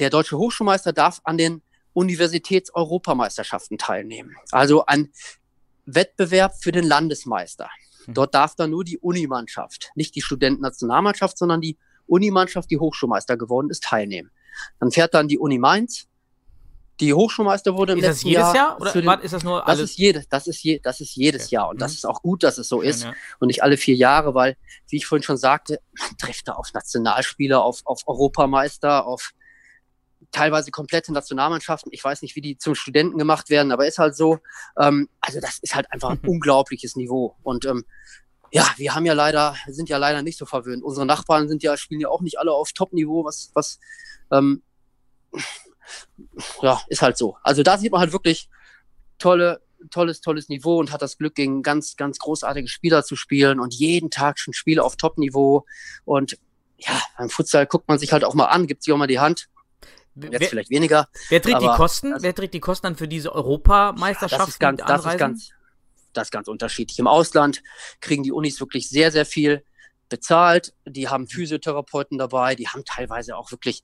Der 0.00 0.10
deutsche 0.10 0.36
Hochschulmeister 0.36 0.92
darf 0.92 1.20
an 1.24 1.38
den 1.38 1.62
Universitäts-Europameisterschaften 1.94 3.78
teilnehmen. 3.78 4.34
Also 4.50 4.84
ein 4.86 5.12
Wettbewerb 5.86 6.54
für 6.60 6.72
den 6.72 6.84
Landesmeister. 6.84 7.70
Mhm. 8.06 8.14
Dort 8.14 8.34
darf 8.34 8.54
dann 8.54 8.70
nur 8.70 8.84
die 8.84 8.98
Unimannschaft, 8.98 9.90
nicht 9.94 10.14
die 10.14 10.22
Studentennationalmannschaft, 10.22 11.36
sondern 11.38 11.60
die 11.60 11.76
Unimannschaft, 12.06 12.70
die 12.70 12.78
Hochschulmeister 12.78 13.36
geworden 13.36 13.70
ist, 13.70 13.82
teilnehmen. 13.84 14.30
Dann 14.80 14.90
fährt 14.90 15.14
dann 15.14 15.28
die 15.28 15.38
Uni 15.38 15.58
Mainz. 15.58 16.06
Die 17.00 17.12
Hochschulmeister 17.12 17.74
wurde 17.74 17.94
im 17.94 17.98
ist 17.98 18.04
das 18.06 18.16
letzten 18.18 18.28
jedes 18.28 18.42
Jahr, 18.42 18.54
Jahr 18.54 18.80
oder 18.80 18.92
den- 18.92 19.08
ist 19.24 19.32
das 19.34 19.42
nur 19.42 19.58
das 19.60 19.68
alles? 19.68 19.90
ist 19.90 19.98
jedes, 19.98 20.28
das 20.28 20.46
ist 20.46 20.62
je, 20.62 20.78
das 20.80 21.00
ist 21.00 21.16
jedes 21.16 21.46
Okay. 21.46 21.54
Jahr 21.56 21.68
und 21.70 21.80
das 21.82 21.90
Mhm. 21.90 21.96
ist 21.96 22.04
auch 22.06 22.22
gut, 22.22 22.44
dass 22.44 22.56
es 22.58 22.68
so 22.68 22.82
ist 22.82 23.02
Ja, 23.02 23.08
ja. 23.10 23.14
und 23.40 23.48
nicht 23.48 23.64
alle 23.64 23.76
vier 23.76 23.96
Jahre, 23.96 24.34
weil, 24.34 24.56
wie 24.88 24.96
ich 24.98 25.06
vorhin 25.06 25.24
schon 25.24 25.36
sagte, 25.36 25.80
man 25.98 26.16
trifft 26.18 26.46
da 26.46 26.52
auf 26.52 26.72
Nationalspieler, 26.72 27.64
auf, 27.64 27.80
auf 27.84 28.02
Europameister, 28.06 29.06
auf 29.06 29.32
teilweise 30.32 30.70
komplette 30.70 31.12
Nationalmannschaften. 31.12 31.92
Ich 31.92 32.02
weiß 32.02 32.22
nicht, 32.22 32.36
wie 32.36 32.40
die 32.40 32.58
zum 32.58 32.74
Studenten 32.74 33.18
gemacht 33.18 33.50
werden, 33.50 33.72
aber 33.72 33.86
ist 33.86 33.98
halt 33.98 34.16
so. 34.16 34.38
Ähm, 34.78 35.08
also 35.20 35.40
das 35.40 35.58
ist 35.60 35.74
halt 35.74 35.90
einfach 35.90 36.10
ein 36.10 36.18
unglaubliches 36.26 36.96
Niveau. 36.96 37.36
Und 37.42 37.64
ähm, 37.64 37.84
ja, 38.52 38.66
wir 38.76 38.94
haben 38.94 39.06
ja 39.06 39.14
leider, 39.14 39.56
sind 39.66 39.88
ja 39.88 39.98
leider 39.98 40.22
nicht 40.22 40.38
so 40.38 40.46
verwöhnt. 40.46 40.82
Unsere 40.84 41.06
Nachbarn 41.06 41.48
sind 41.48 41.62
ja, 41.62 41.76
spielen 41.76 42.00
ja 42.00 42.08
auch 42.08 42.20
nicht 42.20 42.38
alle 42.38 42.52
auf 42.52 42.72
Top-Niveau, 42.72 43.24
was, 43.24 43.50
was 43.54 43.80
ähm, 44.30 44.62
ja, 46.62 46.80
ist 46.88 47.02
halt 47.02 47.18
so. 47.18 47.36
Also 47.42 47.62
da 47.62 47.78
sieht 47.78 47.92
man 47.92 48.00
halt 48.00 48.12
wirklich 48.12 48.48
tolle, 49.18 49.60
tolles, 49.90 50.20
tolles 50.20 50.48
Niveau 50.48 50.78
und 50.78 50.92
hat 50.92 51.02
das 51.02 51.18
Glück, 51.18 51.34
gegen 51.34 51.62
ganz, 51.62 51.96
ganz 51.96 52.18
großartige 52.18 52.68
Spieler 52.68 53.04
zu 53.04 53.16
spielen 53.16 53.60
und 53.60 53.74
jeden 53.74 54.10
Tag 54.10 54.38
schon 54.38 54.54
Spiele 54.54 54.82
auf 54.82 54.96
Top-Niveau. 54.96 55.64
Und 56.04 56.38
ja, 56.78 57.00
beim 57.18 57.30
Futsal 57.30 57.66
guckt 57.66 57.88
man 57.88 57.98
sich 57.98 58.12
halt 58.12 58.24
auch 58.24 58.34
mal 58.34 58.46
an, 58.46 58.66
gibt 58.66 58.82
sich 58.82 58.92
auch 58.92 58.98
mal 58.98 59.06
die 59.06 59.20
Hand. 59.20 59.48
Jetzt 60.16 60.40
Wer, 60.40 60.48
vielleicht 60.48 60.70
weniger. 60.70 61.08
wer 61.28 61.42
trägt 61.42 61.60
die 61.62 61.66
Kosten? 61.66 62.10
das- 62.12 62.22
wer 62.22 62.34
trägt 62.34 62.54
die 62.54 62.60
Kosten 62.60 62.86
dann 62.86 62.96
für 62.96 63.08
diese 63.08 63.28
Das 63.28 63.36
Europameisterschaften? 63.36 64.48
ist 64.50 64.60
ganz, 64.60 64.80
mit 64.80 64.88
das 64.88 65.04
ist 65.06 65.18
ganz, 65.18 65.50
das 66.12 66.26
ist 66.28 66.30
ganz 66.30 66.48
unterschiedlich. 66.48 66.98
Im 66.98 67.06
Ausland 67.08 67.62
kriegen 68.00 68.22
die 68.22 68.32
Unis 68.32 68.60
wirklich 68.60 68.88
sehr, 68.88 69.10
sehr 69.10 69.26
viel 69.26 69.64
bezahlt. 70.08 70.72
Die 70.86 71.08
haben 71.08 71.26
Physiotherapeuten 71.26 72.18
dabei, 72.18 72.54
die 72.54 72.68
haben 72.68 72.84
teilweise 72.84 73.36
auch 73.36 73.50
wirklich 73.50 73.82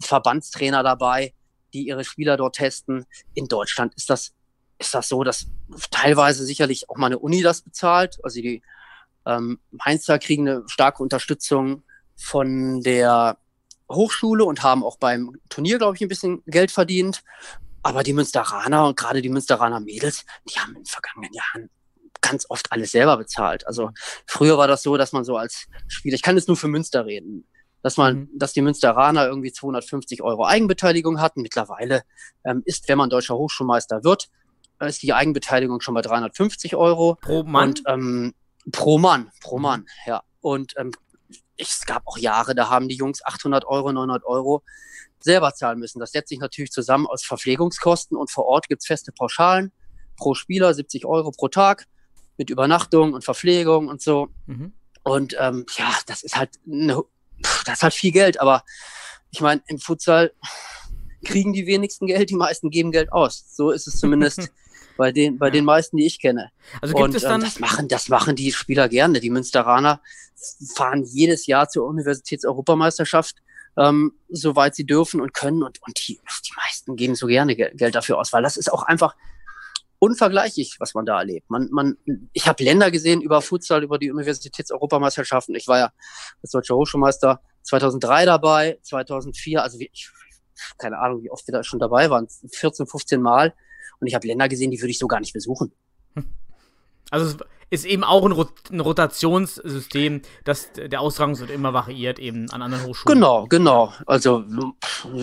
Verbandstrainer 0.00 0.82
dabei, 0.82 1.34
die 1.72 1.86
ihre 1.88 2.04
Spieler 2.04 2.36
dort 2.36 2.56
testen. 2.56 3.04
In 3.34 3.48
Deutschland 3.48 3.94
ist 3.94 4.10
das, 4.10 4.32
ist 4.78 4.94
das 4.94 5.08
so, 5.08 5.24
dass 5.24 5.46
teilweise 5.90 6.44
sicherlich 6.44 6.88
auch 6.90 6.96
mal 6.96 7.06
eine 7.06 7.18
Uni 7.18 7.42
das 7.42 7.62
bezahlt. 7.62 8.18
Also 8.22 8.40
die 8.40 8.62
ähm, 9.26 9.58
Mainzer 9.70 10.18
kriegen 10.18 10.48
eine 10.48 10.62
starke 10.68 11.02
Unterstützung 11.02 11.82
von 12.14 12.80
der 12.82 13.38
Hochschule 13.90 14.44
und 14.44 14.62
haben 14.62 14.84
auch 14.84 14.96
beim 14.98 15.36
Turnier, 15.48 15.78
glaube 15.78 15.96
ich, 15.96 16.02
ein 16.02 16.08
bisschen 16.08 16.42
Geld 16.46 16.70
verdient. 16.70 17.22
Aber 17.82 18.02
die 18.02 18.12
Münsteraner 18.12 18.86
und 18.86 18.96
gerade 18.96 19.22
die 19.22 19.28
Münsteraner 19.28 19.80
Mädels, 19.80 20.24
die 20.48 20.58
haben 20.58 20.70
in 20.70 20.82
den 20.82 20.86
vergangenen 20.86 21.32
Jahren 21.32 21.68
ganz 22.20 22.46
oft 22.48 22.70
alles 22.70 22.92
selber 22.92 23.16
bezahlt. 23.16 23.66
Also 23.66 23.90
früher 24.26 24.56
war 24.56 24.68
das 24.68 24.82
so, 24.84 24.96
dass 24.96 25.12
man 25.12 25.24
so 25.24 25.36
als 25.36 25.66
Spieler, 25.88 26.14
ich 26.14 26.22
kann 26.22 26.36
jetzt 26.36 26.46
nur 26.46 26.56
für 26.56 26.68
Münster 26.68 27.04
reden, 27.06 27.44
dass 27.82 27.96
man, 27.96 28.14
Mhm. 28.16 28.28
dass 28.38 28.52
die 28.52 28.62
Münsteraner 28.62 29.26
irgendwie 29.26 29.52
250 29.52 30.22
Euro 30.22 30.46
Eigenbeteiligung 30.46 31.20
hatten. 31.20 31.42
Mittlerweile 31.42 32.02
ähm, 32.44 32.62
ist, 32.64 32.88
wenn 32.88 32.98
man 32.98 33.10
deutscher 33.10 33.36
Hochschulmeister 33.36 34.04
wird, 34.04 34.28
äh, 34.78 34.88
ist 34.88 35.02
die 35.02 35.12
Eigenbeteiligung 35.12 35.80
schon 35.80 35.94
bei 35.94 36.02
350 36.02 36.76
Euro. 36.76 37.16
Pro 37.16 37.42
Mann? 37.42 37.70
Und 37.70 37.82
ähm, 37.88 38.34
pro 38.70 38.98
Mann, 38.98 39.32
pro 39.40 39.56
Mhm. 39.56 39.62
Mann, 39.62 39.86
ja. 40.06 40.22
Und 40.40 40.74
ähm, 40.76 40.92
es 41.68 41.86
gab 41.86 42.06
auch 42.06 42.18
Jahre, 42.18 42.54
da 42.54 42.68
haben 42.68 42.88
die 42.88 42.96
Jungs 42.96 43.24
800 43.24 43.64
Euro, 43.64 43.92
900 43.92 44.24
Euro 44.24 44.62
selber 45.20 45.54
zahlen 45.54 45.78
müssen. 45.78 46.00
Das 46.00 46.12
setzt 46.12 46.28
sich 46.28 46.38
natürlich 46.38 46.72
zusammen 46.72 47.06
aus 47.06 47.24
Verpflegungskosten 47.24 48.16
und 48.16 48.30
vor 48.30 48.46
Ort 48.46 48.68
gibt's 48.68 48.86
feste 48.86 49.12
Pauschalen 49.12 49.72
pro 50.16 50.34
Spieler, 50.34 50.74
70 50.74 51.04
Euro 51.04 51.30
pro 51.30 51.48
Tag 51.48 51.86
mit 52.36 52.50
Übernachtung 52.50 53.14
und 53.14 53.24
Verpflegung 53.24 53.88
und 53.88 54.02
so. 54.02 54.28
mhm. 54.46 54.72
Und 55.04 55.34
ähm, 55.40 55.66
ja, 55.76 55.92
das 56.06 56.22
ist 56.22 56.36
halt 56.36 56.50
eine, 56.64 57.02
das 57.64 57.78
ist 57.78 57.82
halt 57.82 57.94
viel 57.94 58.12
Geld, 58.12 58.40
aber 58.40 58.62
ich 59.32 59.40
meine, 59.40 59.60
im 59.66 59.78
Futsal 59.78 60.32
kriegen 61.24 61.52
die 61.52 61.66
wenigsten 61.66 62.06
Geld, 62.06 62.30
die 62.30 62.36
meisten 62.36 62.70
geben 62.70 62.92
Geld 62.92 63.12
aus. 63.12 63.44
So 63.48 63.70
ist 63.70 63.88
es 63.88 63.96
zumindest 63.98 64.50
bei 64.96 65.12
den, 65.12 65.38
bei 65.38 65.50
den 65.50 65.64
meisten, 65.64 65.96
die 65.96 66.06
ich 66.06 66.20
kenne. 66.20 66.50
Also 66.80 66.94
gibt 66.94 67.04
und 67.04 67.14
es 67.14 67.22
ähm, 67.24 67.30
dann. 67.30 67.40
das 67.42 67.58
machen, 67.60 67.88
das 67.88 68.08
machen 68.08 68.36
die 68.36 68.52
Spieler 68.52 68.88
gerne. 68.88 69.20
Die 69.20 69.30
Münsteraner 69.30 70.00
fahren 70.74 71.04
jedes 71.04 71.46
Jahr 71.46 71.68
zur 71.68 71.86
Universitäts-Europameisterschaft, 71.86 73.36
ähm, 73.76 74.12
soweit 74.28 74.74
sie 74.74 74.84
dürfen 74.84 75.20
und 75.20 75.34
können. 75.34 75.62
Und, 75.62 75.82
und 75.82 76.08
die, 76.08 76.14
die 76.14 76.52
meisten 76.56 76.96
geben 76.96 77.14
so 77.14 77.26
gerne 77.26 77.56
Geld, 77.56 77.76
Geld 77.78 77.94
dafür 77.94 78.18
aus, 78.18 78.32
weil 78.32 78.42
das 78.42 78.56
ist 78.56 78.72
auch 78.72 78.82
einfach 78.82 79.14
unvergleichlich, 79.98 80.76
was 80.80 80.94
man 80.94 81.06
da 81.06 81.18
erlebt. 81.18 81.48
Man, 81.48 81.68
man, 81.70 81.96
ich 82.32 82.48
habe 82.48 82.64
Länder 82.64 82.90
gesehen 82.90 83.20
über 83.20 83.40
Futsal, 83.40 83.84
über 83.84 83.98
die 83.98 84.10
Universitäts-Europameisterschaften. 84.10 85.54
Ich 85.54 85.68
war 85.68 85.78
ja 85.78 85.92
als 86.42 86.50
deutscher 86.50 86.74
Hochschulmeister 86.74 87.40
2003 87.62 88.24
dabei, 88.24 88.78
2004, 88.82 89.62
also 89.62 89.78
wie, 89.78 89.90
ich, 89.92 90.10
keine 90.76 90.98
Ahnung, 90.98 91.22
wie 91.22 91.30
oft 91.30 91.46
wir 91.46 91.52
da 91.52 91.62
schon 91.62 91.78
dabei 91.78 92.10
waren, 92.10 92.26
14, 92.52 92.88
15 92.88 93.22
Mal. 93.22 93.54
Und 94.02 94.08
ich 94.08 94.16
habe 94.16 94.26
Länder 94.26 94.48
gesehen, 94.48 94.72
die 94.72 94.80
würde 94.80 94.90
ich 94.90 94.98
so 94.98 95.06
gar 95.06 95.20
nicht 95.20 95.32
besuchen. 95.32 95.72
Also 97.12 97.36
es 97.70 97.84
ist 97.84 97.84
eben 97.84 98.02
auch 98.02 98.24
ein, 98.24 98.32
Rot 98.32 98.50
ein 98.72 98.80
Rotationssystem, 98.80 100.22
das 100.42 100.72
der 100.72 101.00
Austragungsort 101.00 101.50
immer 101.50 101.72
variiert, 101.72 102.18
eben 102.18 102.50
an 102.50 102.62
anderen 102.62 102.84
Hochschulen. 102.84 103.14
Genau, 103.14 103.46
genau. 103.46 103.92
Also 104.06 104.42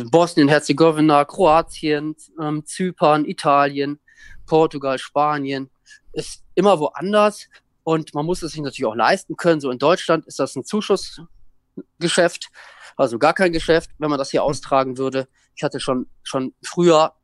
Bosnien-Herzegowina, 0.09 1.25
Kroatien, 1.25 2.15
ähm, 2.41 2.65
Zypern, 2.65 3.25
Italien, 3.25 3.99
Portugal, 4.45 4.97
Spanien, 4.97 5.69
ist 6.13 6.45
immer 6.55 6.79
woanders 6.79 7.49
und 7.83 8.13
man 8.13 8.25
muss 8.25 8.43
es 8.43 8.53
sich 8.53 8.61
natürlich 8.61 8.85
auch 8.85 8.95
leisten 8.95 9.35
können. 9.35 9.59
So 9.59 9.71
in 9.71 9.77
Deutschland 9.77 10.25
ist 10.25 10.39
das 10.39 10.55
ein 10.55 10.63
Zuschussgeschäft, 10.63 12.47
also 12.95 13.19
gar 13.19 13.33
kein 13.33 13.51
Geschäft, 13.51 13.89
wenn 13.97 14.09
man 14.09 14.19
das 14.19 14.31
hier 14.31 14.43
austragen 14.43 14.97
würde. 14.97 15.27
Ich 15.53 15.63
hatte 15.63 15.81
schon, 15.81 16.07
schon 16.23 16.53
früher, 16.63 17.18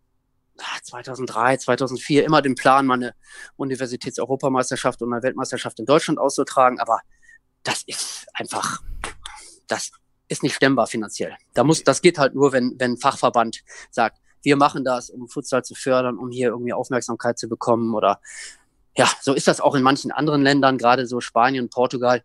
2003, 0.83 1.57
2004, 1.57 2.23
immer 2.23 2.41
den 2.41 2.55
Plan, 2.55 2.85
mal 2.85 2.95
eine 2.95 3.15
Universitäts-Europameisterschaft 3.57 5.01
und 5.01 5.13
eine 5.13 5.23
Weltmeisterschaft 5.23 5.79
in 5.79 5.85
Deutschland 5.85 6.19
auszutragen, 6.19 6.79
aber 6.79 6.99
das 7.63 7.83
ist 7.85 8.27
einfach, 8.33 8.81
das 9.67 9.91
ist 10.27 10.43
nicht 10.43 10.55
stemmbar 10.55 10.87
finanziell. 10.87 11.35
Da 11.53 11.63
muss, 11.63 11.83
das 11.83 12.01
geht 12.01 12.17
halt 12.17 12.35
nur, 12.35 12.51
wenn, 12.51 12.75
wenn 12.77 12.93
ein 12.93 12.97
Fachverband 12.97 13.63
sagt, 13.91 14.19
wir 14.41 14.55
machen 14.55 14.83
das, 14.83 15.09
um 15.09 15.27
Futsal 15.27 15.63
zu 15.63 15.75
fördern, 15.75 16.17
um 16.17 16.29
hier 16.29 16.49
irgendwie 16.49 16.73
Aufmerksamkeit 16.73 17.37
zu 17.37 17.49
bekommen 17.49 17.93
oder 17.93 18.21
ja, 18.97 19.09
so 19.21 19.33
ist 19.33 19.47
das 19.47 19.59
auch 19.59 19.75
in 19.75 19.83
manchen 19.83 20.11
anderen 20.11 20.41
Ländern, 20.41 20.77
gerade 20.77 21.05
so 21.05 21.19
Spanien, 21.19 21.69
Portugal. 21.69 22.23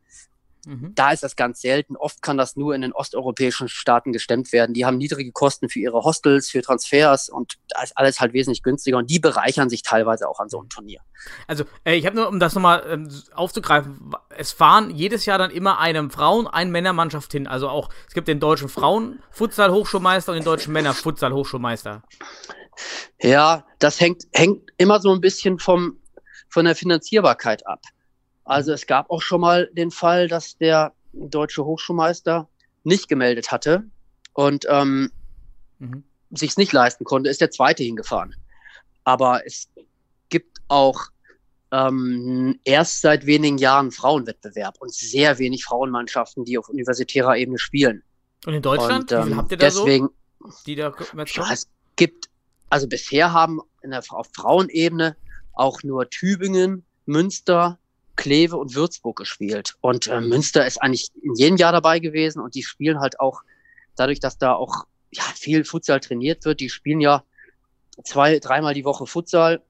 Mhm. 0.67 0.93
Da 0.95 1.13
ist 1.13 1.23
das 1.23 1.37
ganz 1.37 1.61
selten. 1.61 1.97
Oft 1.97 2.23
kann 2.23 2.37
das 2.37 2.57
nur 2.57 2.75
in 2.75 2.83
den 2.83 2.93
osteuropäischen 2.93 3.69
Staaten 3.69 4.13
gestemmt 4.13 4.53
werden. 4.53 4.75
Die 4.75 4.85
haben 4.85 4.99
niedrige 4.99 5.33
Kosten 5.33 5.69
für 5.69 5.79
ihre 5.79 6.03
Hostels, 6.03 6.51
für 6.51 6.63
Transfers 6.63 7.29
und 7.29 7.59
da 7.69 7.83
ist 7.83 7.97
alles 7.97 8.21
halt 8.21 8.33
wesentlich 8.33 8.63
günstiger 8.63 8.99
und 8.99 9.11
die 9.11 9.19
bereichern 9.19 9.69
sich 9.69 9.83
teilweise 9.83 10.29
auch 10.29 10.41
an 10.41 10.49
so 10.49 10.59
einem 10.59 10.69
Turnier. 10.69 11.01
Also, 11.47 11.65
äh, 11.85 11.95
ich 11.95 12.07
habe 12.07 12.17
nur, 12.17 12.29
um 12.29 12.41
das 12.41 12.55
nochmal 12.55 12.85
ähm, 12.89 13.11
aufzugreifen, 13.35 14.13
es 14.37 14.53
fahren 14.53 14.91
jedes 14.91 15.27
Jahr 15.27 15.39
dann 15.39 15.51
immer 15.51 15.79
eine 15.79 16.09
Frauen-, 16.11 16.47
eine 16.47 16.71
Männermannschaft 16.71 17.33
hin. 17.33 17.47
Also 17.47 17.69
auch, 17.69 17.91
es 18.09 18.15
gibt 18.15 18.29
den 18.29 18.41
deutschen 18.41 18.69
Frauen-Futsal-Hochschulmeister 18.69 20.33
und 20.33 20.39
den 20.39 20.45
deutschen 20.45 20.73
Männer-Futsal-Hochschulmeister. 20.73 22.03
Ja, 23.21 23.67
das 23.79 24.01
hängt, 24.01 24.25
hängt 24.33 24.71
immer 24.79 25.01
so 25.01 25.13
ein 25.13 25.21
bisschen 25.21 25.59
vom, 25.59 25.99
von 26.49 26.65
der 26.65 26.75
Finanzierbarkeit 26.75 27.67
ab. 27.67 27.81
Also 28.45 28.73
es 28.73 28.87
gab 28.87 29.11
auch 29.11 29.23
schon 29.23 29.41
mal 29.41 29.69
den 29.73 29.91
Fall, 29.91 30.29
dass 30.29 30.57
der 30.57 30.93
deutsche 31.13 31.65
Hochschulmeister 31.65 32.49
nicht 32.85 33.09
gemeldet 33.09 33.53
hatte 33.53 33.85
und 34.33 34.67
ähm, 34.69 35.11
Mhm. 35.81 36.05
sich's 36.31 36.59
nicht 36.59 36.73
leisten 36.73 37.05
konnte, 37.05 37.31
ist 37.31 37.41
der 37.41 37.51
zweite 37.51 37.83
hingefahren. 37.83 38.35
Aber 39.05 39.47
es 39.47 39.69
gibt 40.29 40.59
auch 40.69 41.09
ähm, 41.73 42.61
erst 42.65 43.01
seit 43.01 43.27
wenigen 43.27 43.59
Jahren 43.59 43.91
Frauenwettbewerb 43.91 44.77
und 44.81 44.93
sehr 44.93 45.39
wenig 45.39 45.65
Frauenmannschaften, 45.65 46.45
die 46.45 46.59
auf 46.59 46.69
universitärer 46.69 47.37
Ebene 47.37 47.59
spielen. 47.59 48.03
Und 48.47 48.55
in 48.55 48.63
Deutschland, 48.63 49.13
und, 49.13 49.19
ähm, 49.19 49.37
habt 49.37 49.51
ihr 49.53 49.57
da 49.57 49.67
deswegen, 49.67 50.11
so, 50.41 50.51
die 50.67 50.75
da 50.75 50.95
ja, 51.27 51.53
es 51.53 51.69
gibt, 51.97 52.29
also 52.69 52.87
bisher 52.87 53.33
haben 53.33 53.61
in 53.83 53.91
der, 53.91 54.03
auf 54.11 54.29
Frauenebene 54.35 55.17
auch 55.53 55.83
nur 55.83 56.11
Tübingen, 56.11 56.85
Münster, 57.07 57.79
Kleve 58.21 58.59
und 58.59 58.75
Würzburg 58.75 59.17
gespielt. 59.17 59.77
Und 59.81 60.07
äh, 60.07 60.21
Münster 60.21 60.67
ist 60.67 60.83
eigentlich 60.83 61.09
in 61.23 61.35
jedem 61.37 61.57
Jahr 61.57 61.73
dabei 61.73 62.01
gewesen 62.01 62.41
und 62.41 62.55
die 62.55 62.63
spielen 62.63 63.01
halt 63.01 63.19
auch, 63.19 63.41
dadurch, 63.97 64.21
dass 64.21 64.37
da 64.37 64.53
auch 64.53 64.85
ja, 65.11 65.23
viel 65.35 65.65
Futsal 65.65 66.01
trainiert 66.01 66.45
wird, 66.45 66.61
die 66.61 66.69
spielen 66.69 67.01
ja 67.01 67.25
zwei, 68.05 68.39
dreimal 68.39 68.75
die 68.75 68.85
Woche 68.85 69.07
Futsal. 69.07 69.63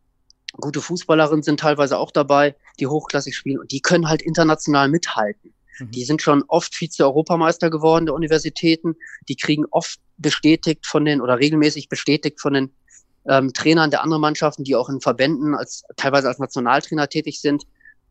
Gute 0.55 0.81
Fußballerinnen 0.81 1.45
sind 1.45 1.61
teilweise 1.61 1.97
auch 1.97 2.11
dabei, 2.11 2.57
die 2.81 2.89
hochklassig 2.89 3.37
spielen 3.37 3.61
und 3.61 3.71
die 3.71 3.83
können 3.83 4.09
halt 4.09 4.21
international 4.21 4.89
mithalten. 4.89 5.55
Mhm. 5.79 5.93
Die 5.93 6.05
sind 6.05 6.21
schon 6.21 6.43
oft 6.49 6.75
Vize-Europameister 6.75 7.71
geworden 7.71 8.07
der 8.07 8.17
Universitäten. 8.17 8.97
Die 9.29 9.37
kriegen 9.37 9.65
oft 9.71 10.01
bestätigt 10.19 10.87
von 10.87 11.05
den 11.05 11.21
oder 11.21 11.39
regelmäßig 11.39 11.89
bestätigt 11.89 12.41
von 12.41 12.55
den 12.55 12.71
ähm, 13.29 13.53
Trainern 13.53 13.93
der 13.93 14.03
anderen 14.03 14.23
Mannschaften, 14.23 14.65
die 14.65 14.75
auch 14.75 14.89
in 14.89 15.01
Verbänden 15.01 15.55
als 15.55 15.85
teilweise 15.95 16.27
als 16.27 16.41
Nationaltrainer 16.41 17.09
tätig 17.09 17.41
sind, 17.41 17.65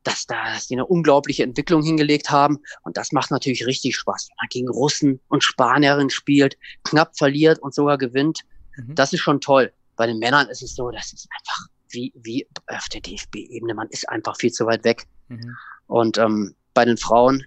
dass 0.04 0.26
da 0.26 0.54
dass 0.54 0.68
die 0.68 0.76
eine 0.76 0.86
unglaubliche 0.86 1.44
Entwicklung 1.44 1.84
hingelegt 1.84 2.30
haben. 2.30 2.60
Und 2.84 2.98
das 2.98 3.12
macht 3.12 3.32
natürlich 3.32 3.66
richtig 3.66 3.96
Spaß, 3.96 4.30
wenn 4.30 4.36
man 4.40 4.50
gegen 4.50 4.70
Russen 4.70 5.20
und 5.28 5.44
Spanierinnen 5.44 6.10
spielt, 6.10 6.58
knapp 6.84 7.18
verliert 7.18 7.60
und 7.60 7.74
sogar 7.74 7.98
gewinnt. 7.98 8.42
Mhm. 8.78 8.96
Das 8.96 9.14
ist 9.14 9.22
schon 9.22 9.42
toll. 9.42 9.72
Bei 9.96 10.08
den 10.08 10.20
Männern 10.20 10.48
ist 10.50 10.64
es 10.64 10.76
so, 10.76 10.92
das 10.92 11.12
ist 11.14 11.28
einfach 11.38 11.68
wie, 11.90 12.14
wie 12.16 12.48
auf 12.68 12.88
der 12.90 13.02
DFB-Ebene. 13.02 13.74
Man 13.74 13.90
ist 13.90 14.08
einfach 14.10 14.38
viel 14.38 14.52
zu 14.52 14.66
weit 14.66 14.84
weg. 14.84 15.06
Mhm. 15.28 15.56
Und 15.88 16.18
ähm, 16.18 16.56
bei 16.74 16.86
den 16.86 16.98
Frauen 16.98 17.46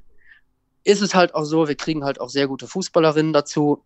ist 0.85 1.01
es 1.01 1.15
halt 1.15 1.35
auch 1.35 1.45
so, 1.45 1.69
wir 1.69 1.77
kriegen 1.77 2.05
halt 2.05 2.21
auch 2.21 2.29
sehr 2.29 2.49
gute 2.49 2.67
Fußballerinnen 2.67 3.33
dazu. 3.33 3.85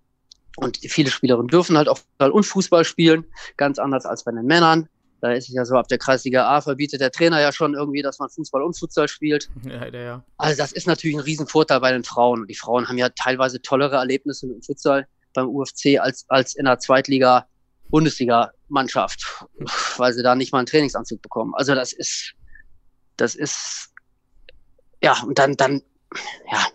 Und 0.57 0.79
viele 0.79 1.11
Spielerinnen 1.11 1.49
dürfen 1.49 1.77
halt 1.77 1.89
auch 1.89 1.99
Fußball 1.99 2.31
und 2.31 2.45
Fußball 2.45 2.85
spielen, 2.85 3.27
ganz 3.59 3.79
anders 3.79 4.07
als 4.07 4.25
bei 4.25 4.33
den 4.33 4.47
Männern. 4.47 4.89
Da 5.21 5.33
ist 5.33 5.49
es 5.49 5.55
ja 5.55 5.65
so, 5.65 5.77
ab 5.77 5.89
der 5.89 5.99
Kreisliga 5.99 6.47
A 6.47 6.61
verbietet 6.61 7.01
der 7.01 7.11
Trainer 7.11 7.41
ja 7.41 7.53
schon 7.53 7.75
irgendwie, 7.75 8.03
dass 8.03 8.19
man 8.19 8.29
Fußball 8.29 8.63
und 8.63 8.79
Futsal 8.79 9.09
spielt. 9.09 9.49
Ja, 9.65 9.87
ja, 9.87 10.01
ja. 10.01 10.25
Also 10.37 10.57
das 10.57 10.73
ist 10.73 10.87
natürlich 10.87 11.17
ein 11.17 11.23
Riesenvorteil 11.23 11.81
bei 11.81 11.93
den 11.93 12.05
Frauen. 12.05 12.43
Und 12.43 12.51
die 12.51 12.55
Frauen 12.55 12.89
haben 12.89 12.99
ja 12.99 13.09
teilweise 13.09 13.61
tollere 13.61 13.97
Erlebnisse 13.97 14.47
mit 14.47 14.57
dem 14.57 14.63
Futsal 14.63 15.07
beim 15.35 15.49
UFC 15.49 15.99
als, 15.99 16.25
als 16.29 16.55
in 16.55 16.65
der 16.65 16.79
Zweitliga 16.79 17.47
Bundesliga-Mannschaft, 17.89 19.47
weil 19.97 20.13
sie 20.13 20.23
da 20.23 20.35
nicht 20.35 20.53
mal 20.53 20.59
einen 20.59 20.67
Trainingsanzug 20.67 21.23
bekommen. 21.23 21.55
Also 21.55 21.75
das 21.75 21.93
ist, 21.93 22.35
das 23.17 23.35
ist, 23.35 23.93
ja, 25.03 25.21
und 25.23 25.39
dann, 25.39 25.57
dann, 25.57 25.83
ja, 26.51 26.67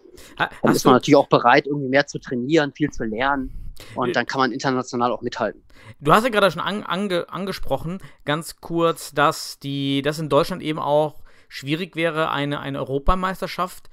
dann 0.62 0.76
ist 0.76 0.86
man 0.86 0.96
natürlich 0.96 1.16
auch 1.16 1.30
bereit, 1.30 1.68
irgendwie 1.68 1.90
mehr 1.90 2.08
zu 2.08 2.20
trainieren, 2.20 2.74
viel 2.74 2.90
zu 2.90 3.04
lernen. 3.04 3.74
Äh, 3.80 4.00
Und 4.00 4.16
dann 4.16 4.26
kann 4.26 4.40
man 4.40 4.52
international 4.52 5.12
auch 5.12 5.22
mithalten. 5.22 5.64
Du 6.02 6.12
hast 6.12 6.24
ja 6.24 6.30
gerade 6.30 6.52
schon 6.52 6.62
an, 6.62 6.84
ange, 6.84 7.28
angesprochen, 7.30 8.00
ganz 8.26 8.58
kurz, 8.60 9.14
dass 9.14 9.60
die, 9.60 10.02
dass 10.02 10.20
in 10.20 10.30
Deutschland 10.30 10.62
eben 10.62 10.80
auch 10.80 11.22
schwierig 11.48 11.96
wäre, 11.96 12.32
eine, 12.32 12.60
eine 12.60 12.80
Europameisterschaft, 12.80 13.90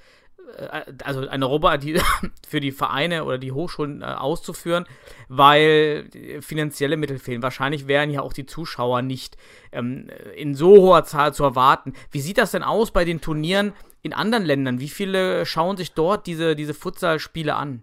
äh, 0.56 0.82
also 1.04 1.28
eine 1.28 1.46
Europa 1.46 1.76
die, 1.76 2.00
für 2.48 2.60
die 2.60 2.72
Vereine 2.72 3.24
oder 3.24 3.38
die 3.38 3.52
Hochschulen 3.52 4.02
äh, 4.02 4.06
auszuführen, 4.06 4.86
weil 5.28 6.08
finanzielle 6.40 6.96
Mittel 6.96 7.18
fehlen. 7.18 7.42
Wahrscheinlich 7.42 7.86
wären 7.86 8.10
ja 8.10 8.22
auch 8.22 8.32
die 8.32 8.46
Zuschauer 8.46 9.02
nicht 9.02 9.36
ähm, 9.72 10.08
in 10.36 10.54
so 10.54 10.76
hoher 10.76 11.04
Zahl 11.04 11.34
zu 11.34 11.44
erwarten. 11.44 11.92
Wie 12.10 12.20
sieht 12.20 12.38
das 12.38 12.52
denn 12.52 12.62
aus 12.62 12.90
bei 12.90 13.04
den 13.04 13.20
Turnieren 13.20 13.72
in 14.02 14.12
anderen 14.12 14.44
Ländern? 14.44 14.80
Wie 14.80 14.88
viele 14.88 15.44
schauen 15.44 15.76
sich 15.76 15.92
dort 15.92 16.26
diese, 16.26 16.56
diese 16.56 16.74
Futsal-Spiele 16.74 17.54
an? 17.54 17.82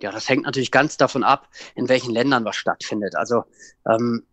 Ja, 0.00 0.10
das 0.10 0.28
hängt 0.28 0.44
natürlich 0.44 0.70
ganz 0.70 0.96
davon 0.96 1.24
ab, 1.24 1.48
in 1.74 1.88
welchen 1.88 2.12
Ländern 2.12 2.44
was 2.44 2.56
stattfindet. 2.56 3.14
Also 3.16 3.44
ähm, 3.88 4.26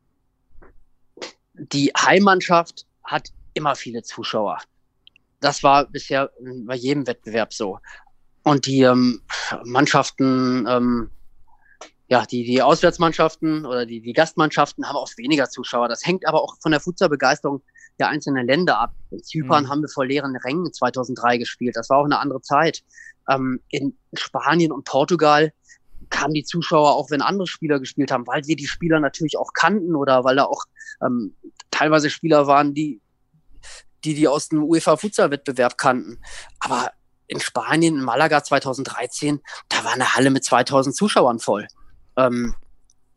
die 1.54 1.92
Heimmannschaft 1.98 2.86
hat 3.04 3.30
immer 3.54 3.76
viele 3.76 4.04
Zuschauer. 4.04 4.60
Das 5.40 5.64
war 5.64 5.86
bisher 5.86 6.32
bei 6.66 6.76
jedem 6.76 7.08
Wettbewerb 7.08 7.54
so. 7.54 7.80
Und 8.44 8.66
die 8.66 8.82
ähm, 8.82 9.22
Mannschaften, 9.64 10.66
ähm, 10.68 11.12
ja, 12.08 12.26
die, 12.26 12.44
die 12.44 12.62
Auswärtsmannschaften 12.62 13.66
oder 13.66 13.86
die, 13.86 14.02
die 14.02 14.14
Gastmannschaften 14.14 14.88
haben 14.88 14.96
auch 14.96 15.10
weniger 15.18 15.50
Zuschauer. 15.50 15.88
Das 15.88 16.06
hängt 16.06 16.28
aber 16.28 16.42
auch 16.42 16.58
von 16.60 16.72
der 16.72 16.82
Futsalbegeisterung 16.82 17.62
der 18.00 18.10
einzelnen 18.10 18.46
Länder 18.48 18.80
ab. 18.80 18.94
In 19.12 19.24
Zypern 19.24 19.66
Mhm. 19.66 19.70
haben 19.70 19.82
wir 19.82 19.90
vor 19.90 20.06
leeren 20.06 20.36
Rängen 20.36 20.72
2003 20.72 21.38
gespielt. 21.38 21.76
Das 21.76 21.90
war 21.90 21.98
auch 21.98 22.06
eine 22.06 22.20
andere 22.20 22.42
Zeit. 22.42 22.82
Ähm, 23.30 23.62
in 23.70 23.98
Spanien 24.14 24.72
und 24.72 24.86
Portugal 24.86 25.54
kamen 26.10 26.34
die 26.34 26.44
Zuschauer 26.44 26.96
auch, 26.96 27.10
wenn 27.12 27.22
andere 27.22 27.48
Spieler 27.48 27.80
gespielt 27.80 28.12
haben, 28.12 28.28
weil 28.28 28.44
wir 28.46 28.56
die 28.56 28.68
Spieler 28.68 29.00
natürlich 29.00 29.38
auch 29.38 29.54
kannten 29.54 29.96
oder 29.96 30.24
weil 30.24 30.36
da 30.36 30.44
auch 30.44 30.66
ähm, 31.06 31.36
teilweise 31.70 32.10
Spieler 32.10 32.48
waren, 32.48 32.74
die 32.74 33.02
die, 34.04 34.16
die 34.16 34.28
aus 34.28 34.50
dem 34.50 34.64
UEFA-Futsal-Wettbewerb 34.64 35.78
kannten. 35.78 36.20
Aber 36.60 36.92
in 37.28 37.40
Spanien, 37.40 37.98
in 37.98 38.04
Malaga 38.04 38.44
2013, 38.44 39.40
da 39.70 39.84
war 39.84 39.94
eine 39.94 40.16
Halle 40.16 40.32
mit 40.32 40.44
2000 40.44 40.96
Zuschauern 40.96 41.40
voll. 41.40 41.68
Ähm, 42.18 42.56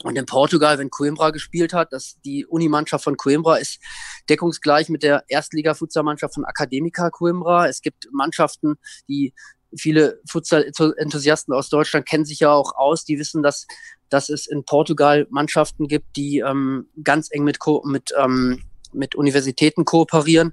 und 0.05 0.19
in 0.19 0.27
Portugal, 0.27 0.79
wenn 0.79 0.91
Coimbra 0.91 1.31
gespielt 1.31 1.73
hat, 1.73 1.93
das, 1.93 2.21
die 2.27 2.45
Unimannschaft 2.45 3.05
von 3.05 3.17
Coimbra 3.17 3.57
ist 3.57 3.81
deckungsgleich 4.29 4.91
mit 4.91 5.03
der 5.03 5.25
Erstliga-Futsal-Mannschaft 5.29 6.35
von 6.35 6.45
Academica 6.45 7.09
Coimbra. 7.09 7.69
Es 7.69 7.81
gibt 7.81 8.09
Mannschaften, 8.13 8.75
die 9.09 9.33
viele 9.75 10.21
Futsal-Enthusiasten 10.29 11.55
aus 11.55 11.71
Deutschland 11.71 12.07
kennen 12.07 12.27
sich 12.27 12.41
ja 12.41 12.53
auch 12.53 12.75
aus, 12.77 13.07
die 13.07 13.19
wissen, 13.19 13.43
dass, 13.43 13.67
dass 14.11 14.29
es 14.29 14.47
in 14.47 14.67
Portugal 14.67 15.27
Mannschaften 15.31 15.89
gibt, 15.89 16.17
die 16.17 16.41
ähm, 16.41 16.87
ganz 17.03 17.31
eng 17.31 17.45
mit, 17.45 17.59
mit, 17.85 18.13
ähm, 18.23 18.63
mit 18.93 19.15
Universitäten 19.15 19.87
kooperieren. 19.87 20.53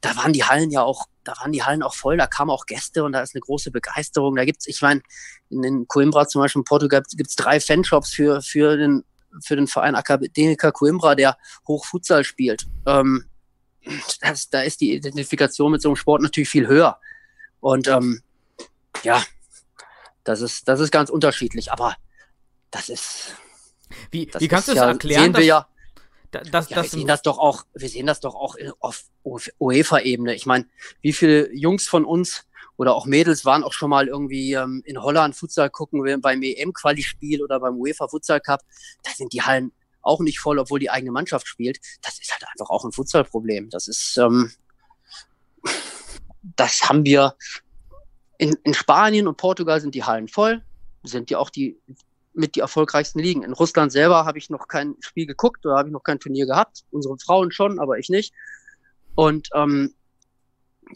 Da 0.00 0.16
waren 0.16 0.32
die 0.32 0.42
Hallen 0.42 0.72
ja 0.72 0.82
auch, 0.82 1.06
da 1.28 1.34
waren 1.40 1.52
die 1.52 1.62
Hallen 1.62 1.82
auch 1.82 1.94
voll, 1.94 2.16
da 2.16 2.26
kamen 2.26 2.50
auch 2.50 2.64
Gäste 2.64 3.04
und 3.04 3.12
da 3.12 3.20
ist 3.20 3.34
eine 3.34 3.42
große 3.42 3.70
Begeisterung. 3.70 4.34
Da 4.34 4.46
gibt's, 4.46 4.66
ich 4.66 4.80
meine, 4.80 5.02
in, 5.50 5.62
in 5.62 5.86
Coimbra 5.86 6.26
zum 6.26 6.40
Beispiel 6.40 6.60
in 6.60 6.64
Portugal 6.64 7.02
gibt's 7.12 7.36
drei 7.36 7.60
Fanshops 7.60 8.10
für, 8.10 8.40
für 8.40 8.76
den 8.76 9.04
für 9.42 9.56
den 9.56 9.66
Verein 9.66 9.94
Academica 9.94 10.70
Coimbra, 10.70 11.14
der 11.14 11.36
Hochfutsal 11.66 12.24
spielt. 12.24 12.66
Ähm, 12.86 13.26
das, 14.22 14.48
da 14.48 14.62
ist 14.62 14.80
die 14.80 14.94
Identifikation 14.94 15.70
mit 15.70 15.82
so 15.82 15.90
einem 15.90 15.96
Sport 15.96 16.22
natürlich 16.22 16.48
viel 16.48 16.66
höher. 16.66 16.98
Und 17.60 17.88
ähm, 17.88 18.22
ja, 19.02 19.22
das 20.24 20.40
ist, 20.40 20.66
das 20.66 20.80
ist 20.80 20.90
ganz 20.90 21.10
unterschiedlich, 21.10 21.70
aber 21.72 21.94
das 22.70 22.88
ist. 22.88 23.34
Wie, 24.10 24.26
Das 24.26 24.40
wie 24.40 24.48
kannst 24.48 24.68
du 24.68 24.72
es 24.72 24.78
ja, 24.78 24.88
erklären, 24.88 25.24
Sehen 25.24 25.36
wir 25.36 25.44
ja, 25.44 25.68
dass, 26.30 26.68
ja, 26.68 26.76
wir 26.76 26.82
dass 26.82 26.90
sehen 26.90 27.06
das 27.06 27.22
doch 27.22 27.38
auch, 27.38 27.64
wir 27.74 27.88
sehen 27.88 28.06
das 28.06 28.20
doch 28.20 28.34
auch 28.34 28.56
auf 28.80 29.50
UEFA-Ebene. 29.58 30.34
Ich 30.34 30.46
meine, 30.46 30.66
wie 31.00 31.12
viele 31.12 31.52
Jungs 31.54 31.86
von 31.86 32.04
uns 32.04 32.44
oder 32.76 32.94
auch 32.94 33.06
Mädels 33.06 33.44
waren 33.44 33.64
auch 33.64 33.72
schon 33.72 33.90
mal 33.90 34.06
irgendwie 34.06 34.52
ähm, 34.52 34.82
in 34.84 35.02
Holland 35.02 35.34
Futsal 35.34 35.68
gucken 35.68 36.04
wir 36.04 36.18
beim 36.20 36.42
EM-Quali-Spiel 36.42 37.42
oder 37.42 37.58
beim 37.58 37.76
UEFA 37.76 38.08
Futsal 38.08 38.40
Cup. 38.40 38.60
Da 39.02 39.10
sind 39.10 39.32
die 39.32 39.42
Hallen 39.42 39.72
auch 40.02 40.20
nicht 40.20 40.38
voll, 40.38 40.58
obwohl 40.58 40.80
die 40.80 40.90
eigene 40.90 41.12
Mannschaft 41.12 41.46
spielt. 41.46 41.78
Das 42.02 42.18
ist 42.18 42.32
halt 42.32 42.44
einfach 42.48 42.70
auch 42.70 42.84
ein 42.84 42.92
Futsalproblem. 42.92 43.70
Das 43.70 43.88
ist, 43.88 44.16
ähm, 44.16 44.50
das 46.56 46.88
haben 46.88 47.04
wir 47.04 47.36
in, 48.38 48.56
in 48.62 48.74
Spanien 48.74 49.28
und 49.28 49.36
Portugal 49.36 49.80
sind 49.80 49.94
die 49.94 50.04
Hallen 50.04 50.28
voll, 50.28 50.62
sind 51.02 51.30
ja 51.30 51.38
auch 51.38 51.50
die 51.50 51.78
mit 52.38 52.54
die 52.54 52.60
erfolgreichsten 52.60 53.18
Ligen. 53.18 53.42
In 53.42 53.52
Russland 53.52 53.92
selber 53.92 54.24
habe 54.24 54.38
ich 54.38 54.48
noch 54.48 54.68
kein 54.68 54.94
Spiel 55.00 55.26
geguckt 55.26 55.66
oder 55.66 55.76
habe 55.76 55.88
ich 55.88 55.92
noch 55.92 56.04
kein 56.04 56.20
Turnier 56.20 56.46
gehabt. 56.46 56.84
Unsere 56.90 57.18
Frauen 57.18 57.50
schon, 57.50 57.78
aber 57.78 57.98
ich 57.98 58.08
nicht. 58.08 58.32
Und 59.14 59.50
ähm, 59.54 59.92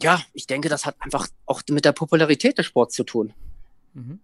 ja, 0.01 0.19
ich 0.33 0.47
denke, 0.47 0.69
das 0.69 0.85
hat 0.85 0.95
einfach 0.99 1.27
auch 1.45 1.61
mit 1.69 1.85
der 1.85 1.91
Popularität 1.91 2.57
des 2.57 2.65
Sports 2.65 2.95
zu 2.95 3.03
tun. 3.03 3.33
Mhm. 3.93 4.21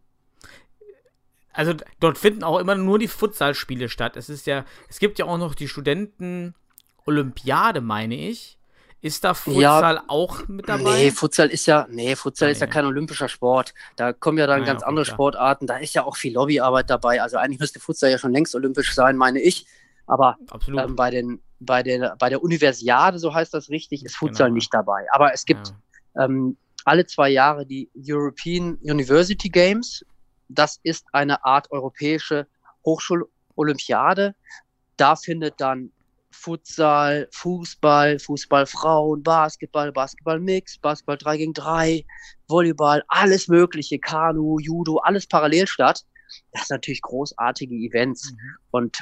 Also 1.51 1.73
dort 1.99 2.17
finden 2.17 2.43
auch 2.43 2.59
immer 2.59 2.75
nur 2.75 2.97
die 2.99 3.09
Futsalspiele 3.09 3.89
statt. 3.89 4.15
Es 4.15 4.29
ist 4.29 4.47
ja, 4.47 4.63
es 4.87 4.99
gibt 4.99 5.19
ja 5.19 5.25
auch 5.25 5.37
noch 5.37 5.55
die 5.55 5.67
Studenten-Olympiade, 5.67 7.81
meine 7.81 8.15
ich. 8.15 8.57
Ist 9.01 9.23
da 9.23 9.33
Futsal 9.33 10.01
auch 10.07 10.47
mit 10.49 10.67
dabei? 10.67 10.91
Nee, 11.03 11.11
Futsal 11.11 11.49
ist 11.49 11.65
ja, 11.67 11.87
nee, 11.89 12.15
Futsal 12.17 12.49
Ah, 12.49 12.51
ist 12.51 12.59
ja 12.59 12.67
ja. 12.67 12.73
kein 12.73 12.85
olympischer 12.85 13.29
Sport. 13.29 13.73
Da 13.95 14.11
kommen 14.11 14.37
ja 14.37 14.45
dann 14.45 14.61
Ah, 14.61 14.65
ja, 14.65 14.73
ganz 14.73 14.83
andere 14.83 15.05
klar. 15.05 15.15
Sportarten. 15.15 15.67
Da 15.67 15.77
ist 15.77 15.93
ja 15.93 16.03
auch 16.03 16.17
viel 16.17 16.33
Lobbyarbeit 16.33 16.89
dabei. 16.89 17.21
Also 17.21 17.37
eigentlich 17.37 17.59
müsste 17.59 17.79
Futsal 17.79 18.11
ja 18.11 18.17
schon 18.17 18.33
längst 18.33 18.53
olympisch 18.55 18.93
sein, 18.93 19.15
meine 19.15 19.39
ich. 19.39 19.65
Aber 20.05 20.37
ähm, 20.67 20.95
bei, 20.95 21.11
den, 21.11 21.39
bei, 21.59 21.81
der, 21.83 22.15
bei 22.19 22.29
der 22.29 22.43
Universiade, 22.43 23.19
so 23.19 23.33
heißt 23.33 23.53
das 23.53 23.69
richtig, 23.69 24.03
ist 24.03 24.17
Futsal 24.17 24.47
Genau. 24.47 24.55
nicht 24.55 24.73
dabei. 24.73 25.05
Aber 25.11 25.33
es 25.33 25.45
gibt 25.45 25.73
ja. 26.15 26.25
ähm, 26.25 26.57
alle 26.83 27.05
zwei 27.05 27.29
Jahre 27.29 27.65
die 27.65 27.89
European 27.95 28.77
University 28.81 29.49
Games. 29.49 30.03
Das 30.49 30.79
ist 30.83 31.05
eine 31.13 31.45
Art 31.45 31.71
europäische 31.71 32.47
Hochschulolympiade. 32.85 34.35
Da 34.97 35.15
findet 35.15 35.61
dann 35.61 35.91
Futsal, 36.39 37.27
Fußball, 37.31 38.17
Fußball 38.19 38.65
Frauen, 38.65 39.21
Basketball, 39.23 39.91
Basketball 39.91 40.39
Mix, 40.39 40.77
Basketball 40.77 41.17
3 41.17 41.37
gegen 41.37 41.53
3, 41.53 42.05
Volleyball, 42.47 43.03
alles 43.09 43.47
mögliche, 43.47 43.99
Kanu, 43.99 44.57
Judo, 44.59 44.97
alles 44.97 45.27
parallel 45.27 45.67
statt. 45.67 46.05
Das 46.51 46.67
sind 46.67 46.75
natürlich 46.75 47.01
großartige 47.01 47.75
Events. 47.75 48.33
Und 48.71 48.99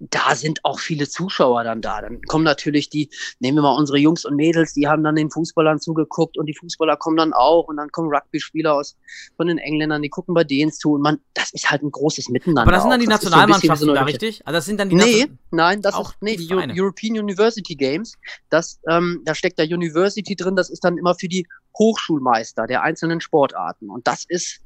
da 0.00 0.34
sind 0.34 0.64
auch 0.64 0.80
viele 0.80 1.08
Zuschauer 1.08 1.62
dann 1.64 1.82
da. 1.82 2.00
Dann 2.00 2.22
kommen 2.22 2.42
natürlich 2.44 2.88
die, 2.88 3.10
nehmen 3.38 3.58
wir 3.58 3.62
mal 3.62 3.76
unsere 3.76 3.98
Jungs 3.98 4.24
und 4.24 4.34
Mädels, 4.34 4.72
die 4.72 4.88
haben 4.88 5.04
dann 5.04 5.14
den 5.14 5.30
Fußballern 5.30 5.78
zugeguckt 5.78 6.38
und 6.38 6.46
die 6.46 6.54
Fußballer 6.54 6.96
kommen 6.96 7.18
dann 7.18 7.32
auch 7.34 7.68
und 7.68 7.76
dann 7.76 7.90
kommen 7.90 8.08
Rugby-Spieler 8.08 8.74
aus 8.74 8.96
von 9.36 9.46
den 9.46 9.58
Engländern, 9.58 10.00
die 10.00 10.08
gucken 10.08 10.34
bei 10.34 10.42
denen 10.44 10.72
zu 10.72 10.92
und 10.92 11.02
man, 11.02 11.18
das 11.34 11.52
ist 11.52 11.70
halt 11.70 11.82
ein 11.82 11.90
großes 11.90 12.30
Miteinander. 12.30 12.62
Aber 12.62 12.72
das 12.72 12.82
sind 12.82 12.90
dann 12.90 13.00
die 13.00 13.06
Nationalmannschaften 13.06 13.86
so 13.88 13.94
da, 13.94 14.02
richtig? 14.04 14.46
Also 14.46 14.56
das 14.56 14.64
sind 14.64 14.80
dann 14.80 14.88
die 14.88 14.96
Nee, 14.96 15.04
Nation- 15.20 15.38
nein, 15.50 15.82
das 15.82 15.94
Auch 15.94 16.10
ist 16.12 16.22
nee, 16.22 16.36
die 16.36 16.46
Vereine. 16.46 16.72
European 16.74 17.18
University 17.18 17.74
Games. 17.74 18.14
Das, 18.48 18.80
ähm, 18.88 19.20
da 19.26 19.34
steckt 19.34 19.58
da 19.58 19.64
University 19.64 20.34
drin. 20.34 20.56
Das 20.56 20.70
ist 20.70 20.82
dann 20.82 20.96
immer 20.96 21.14
für 21.14 21.28
die 21.28 21.46
Hochschulmeister 21.78 22.66
der 22.66 22.82
einzelnen 22.82 23.20
Sportarten. 23.20 23.90
Und 23.90 24.06
das 24.06 24.24
ist 24.28 24.60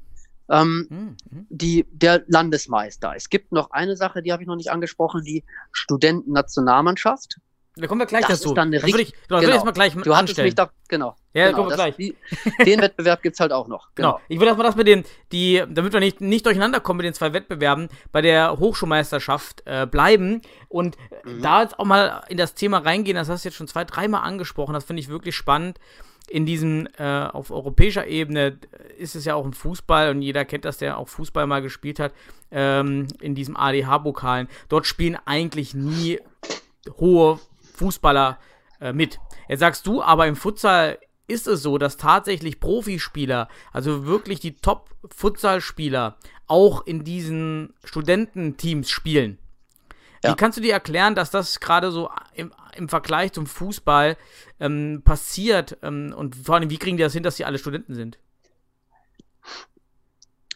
ähm, 0.49 0.87
Hm, 0.91 1.17
hm. 1.31 1.47
die, 1.49 1.87
der 1.91 2.25
Landesmeister. 2.27 3.15
Es 3.17 3.29
gibt 3.29 3.53
noch 3.53 3.71
eine 3.71 3.97
Sache, 3.97 4.23
die 4.23 4.33
habe 4.33 4.43
ich 4.43 4.47
noch 4.47 4.57
nicht 4.57 4.71
angesprochen, 4.71 5.23
die 5.23 5.45
Studentennationalmannschaft. 5.73 7.39
Da 7.77 7.89
kommen 7.89 8.01
wir 8.01 8.07
gleich 8.07 8.21
Das 8.27 8.39
dazu. 8.39 8.51
ist 8.51 8.55
dann 8.57 8.69
eine 8.69 8.79
das 8.79 8.89
würde 8.89 9.03
ich, 9.03 9.13
genau, 9.27 9.41
ich 9.41 9.47
genau. 9.47 9.55
jetzt 9.57 9.65
mal 9.65 9.73
gleich 9.73 9.93
Du 9.95 9.99
hattest 9.99 10.13
anstellen. 10.31 10.47
mich 10.47 10.55
da, 10.55 10.71
genau. 10.87 11.17
Ja, 11.33 11.47
genau, 11.47 11.57
kommen 11.59 11.71
wir 11.71 11.75
gleich. 11.77 11.97
Die, 11.97 12.15
den 12.65 12.81
Wettbewerb 12.81 13.21
gibt's 13.23 13.41
halt 13.41 13.53
auch 13.53 13.67
noch. 13.67 13.89
Genau. 13.97 14.21
Ich 14.29 14.39
würde 14.39 14.47
erstmal 14.47 14.67
das 14.69 14.77
mit 14.77 14.87
dem, 14.87 15.03
die, 15.33 15.61
damit 15.69 15.93
wir 15.93 15.99
nicht, 15.99 16.21
nicht 16.21 16.47
durcheinander 16.47 16.79
kommen 16.79 16.99
mit 16.99 17.07
den 17.07 17.15
zwei 17.15 17.33
Wettbewerben, 17.33 17.89
bei 18.13 18.23
der 18.23 18.59
Hochschulmeisterschaft 18.61 19.63
äh, 19.67 19.87
bleiben 19.91 20.41
und 20.69 20.97
äh, 20.97 21.29
Mhm. 21.29 21.43
da 21.43 21.63
jetzt 21.63 21.79
auch 21.81 21.85
mal 21.85 22.23
in 22.29 22.37
das 22.37 22.55
Thema 22.55 22.79
reingehen, 22.79 23.17
das 23.17 23.29
hast 23.29 23.45
du 23.45 23.49
jetzt 23.49 23.57
schon 23.57 23.67
zwei, 23.67 23.85
dreimal 23.85 24.23
angesprochen, 24.23 24.73
das 24.75 24.85
finde 24.85 25.01
ich 25.01 25.09
wirklich 25.09 25.35
spannend. 25.35 25.79
In 26.29 26.47
diesem, 26.47 26.87
äh, 26.99 27.25
auf 27.27 27.51
europäischer 27.51 28.07
Ebene 28.07 28.59
ist 28.99 29.15
es 29.17 29.25
ja 29.25 29.35
auch 29.35 29.45
ein 29.45 29.53
Fußball 29.53 30.11
und 30.11 30.23
jeder 30.23 30.45
kennt 30.45 30.65
das, 30.65 30.79
der 30.79 30.97
auch 30.99 31.09
Fußball 31.09 31.47
mal 31.47 31.61
gespielt 31.61 31.99
hat, 31.99 32.13
ähm, 32.51 33.09
in 33.21 33.35
diesem 33.35 33.57
ADH-Pokalen. 33.57 34.49
Dort 34.69 34.87
spielen 34.87 35.19
eigentlich 35.27 35.75
nie 35.75 36.21
hohe 36.99 37.41
Fußballer 37.75 38.39
äh, 38.81 38.93
mit. 38.93 39.19
Jetzt 39.49 39.61
sagst 39.61 39.87
du, 39.87 40.03
aber 40.03 40.27
im 40.27 40.37
Futsal 40.37 40.99
ist 41.27 41.47
es 41.47 41.63
so, 41.63 41.79
dass 41.79 41.97
tatsächlich 41.97 42.61
Profispieler, 42.61 43.49
also 43.73 44.07
wirklich 44.07 44.41
die 44.41 44.57
Top-Futsal-Spieler, 44.57 46.17
auch 46.47 46.87
in 46.87 47.05
diesen 47.05 47.73
Studententeams 47.85 48.91
spielen. 48.91 49.39
Wie 50.23 50.29
Ja. 50.29 50.35
kannst 50.35 50.59
du 50.59 50.63
dir 50.63 50.73
erklären, 50.73 51.15
dass 51.15 51.31
das 51.31 51.61
gerade 51.61 51.91
so 51.91 52.11
im, 52.35 52.53
im 52.77 52.89
Vergleich 52.89 53.33
zum 53.33 53.47
Fußball 53.47 54.17
ähm, 54.61 55.03
passiert? 55.05 55.79
Ähm, 55.83 56.15
und 56.17 56.37
vor 56.37 56.57
allem, 56.57 56.71
wie 56.71 56.79
kriegen 56.79 56.97
die 56.97 57.03
das 57.03 57.13
hin, 57.13 57.23
dass 57.23 57.37
die 57.37 57.45
alle 57.45 57.59
Studenten 57.59 57.95
sind? 57.95 58.19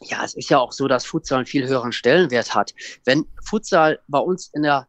Ja, 0.01 0.25
es 0.25 0.35
ist 0.35 0.49
ja 0.49 0.59
auch 0.59 0.73
so, 0.73 0.87
dass 0.87 1.05
Futsal 1.05 1.39
einen 1.39 1.47
viel 1.47 1.67
höheren 1.67 1.93
Stellenwert 1.93 2.55
hat. 2.55 2.75
Wenn 3.05 3.27
Futsal 3.43 3.99
bei 4.07 4.21
uns 4.21 4.51
in 4.55 4.63
der 4.63 4.87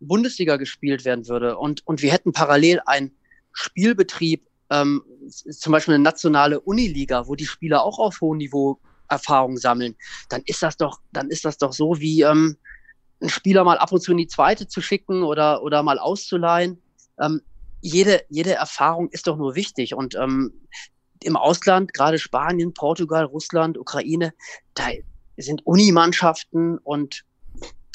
Bundesliga 0.00 0.56
gespielt 0.56 1.04
werden 1.04 1.28
würde 1.28 1.58
und, 1.58 1.86
und 1.86 2.02
wir 2.02 2.12
hätten 2.12 2.32
parallel 2.32 2.80
einen 2.86 3.12
Spielbetrieb, 3.52 4.46
ähm, 4.70 5.02
zum 5.28 5.72
Beispiel 5.72 5.94
eine 5.94 6.02
nationale 6.02 6.60
Uniliga, 6.60 7.26
wo 7.26 7.34
die 7.34 7.46
Spieler 7.46 7.82
auch 7.82 7.98
auf 7.98 8.20
hohem 8.20 8.38
Niveau 8.38 8.78
Erfahrung 9.08 9.56
sammeln, 9.56 9.96
dann 10.28 10.42
ist 10.44 10.62
das 10.62 10.76
doch, 10.76 11.00
dann 11.12 11.30
ist 11.30 11.44
das 11.44 11.58
doch 11.58 11.72
so 11.72 11.98
wie 11.98 12.22
ähm, 12.22 12.56
einen 13.20 13.30
Spieler 13.30 13.64
mal 13.64 13.78
ab 13.78 13.92
und 13.92 14.00
zu 14.00 14.12
in 14.12 14.18
die 14.18 14.28
zweite 14.28 14.68
zu 14.68 14.80
schicken 14.80 15.22
oder, 15.22 15.62
oder 15.62 15.82
mal 15.82 15.98
auszuleihen. 15.98 16.80
Ähm, 17.20 17.40
jede, 17.80 18.22
jede 18.28 18.54
Erfahrung 18.54 19.08
ist 19.10 19.26
doch 19.26 19.36
nur 19.36 19.54
wichtig. 19.54 19.94
Und 19.94 20.14
ähm, 20.14 20.52
im 21.22 21.36
Ausland, 21.36 21.94
gerade 21.94 22.18
Spanien, 22.18 22.74
Portugal, 22.74 23.24
Russland, 23.24 23.78
Ukraine, 23.78 24.32
da 24.74 24.84
sind 25.36 25.66
Unimannschaften 25.66 26.78
und, 26.78 27.24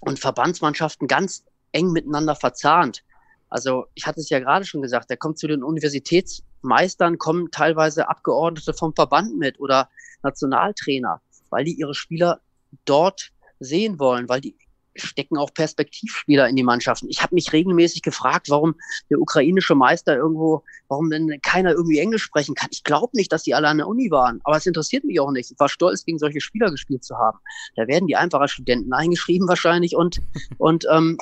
und 0.01 0.19
Verbandsmannschaften 0.19 1.07
ganz 1.07 1.45
eng 1.73 1.91
miteinander 1.91 2.35
verzahnt. 2.35 3.03
Also 3.49 3.85
ich 3.93 4.07
hatte 4.07 4.19
es 4.19 4.29
ja 4.29 4.39
gerade 4.39 4.65
schon 4.65 4.81
gesagt, 4.81 5.11
da 5.11 5.15
kommt 5.15 5.37
zu 5.37 5.47
den 5.47 5.63
Universitätsmeistern, 5.63 7.19
kommen 7.19 7.51
teilweise 7.51 8.09
Abgeordnete 8.09 8.73
vom 8.73 8.95
Verband 8.95 9.37
mit 9.37 9.59
oder 9.59 9.89
Nationaltrainer, 10.23 11.21
weil 11.49 11.65
die 11.65 11.73
ihre 11.73 11.93
Spieler 11.93 12.41
dort 12.85 13.31
sehen 13.59 13.99
wollen, 13.99 14.27
weil 14.27 14.41
die 14.41 14.55
stecken 14.95 15.37
auch 15.37 15.53
Perspektivspieler 15.53 16.47
in 16.47 16.55
die 16.55 16.63
Mannschaften. 16.63 17.09
Ich 17.09 17.21
habe 17.21 17.35
mich 17.35 17.51
regelmäßig 17.51 18.01
gefragt, 18.01 18.49
warum 18.49 18.75
der 19.09 19.19
ukrainische 19.19 19.75
Meister 19.75 20.15
irgendwo, 20.15 20.63
warum 20.87 21.09
denn 21.09 21.39
keiner 21.41 21.71
irgendwie 21.71 21.99
Englisch 21.99 22.23
sprechen 22.23 22.55
kann. 22.55 22.69
Ich 22.71 22.83
glaube 22.83 23.15
nicht, 23.15 23.31
dass 23.31 23.43
die 23.43 23.55
alle 23.55 23.67
an 23.67 23.77
der 23.77 23.87
Uni 23.87 24.11
waren, 24.11 24.39
aber 24.43 24.57
es 24.57 24.65
interessiert 24.65 25.03
mich 25.03 25.19
auch 25.19 25.31
nicht. 25.31 25.51
Ich 25.51 25.59
war 25.59 25.69
stolz, 25.69 26.05
gegen 26.05 26.19
solche 26.19 26.41
Spieler 26.41 26.69
gespielt 26.69 27.03
zu 27.03 27.17
haben. 27.17 27.39
Da 27.75 27.87
werden 27.87 28.07
die 28.07 28.15
einfach 28.15 28.39
als 28.39 28.51
Studenten 28.51 28.93
eingeschrieben 28.93 29.47
wahrscheinlich 29.47 29.95
und, 29.95 30.21
und 30.57 30.85
ähm, 30.91 31.17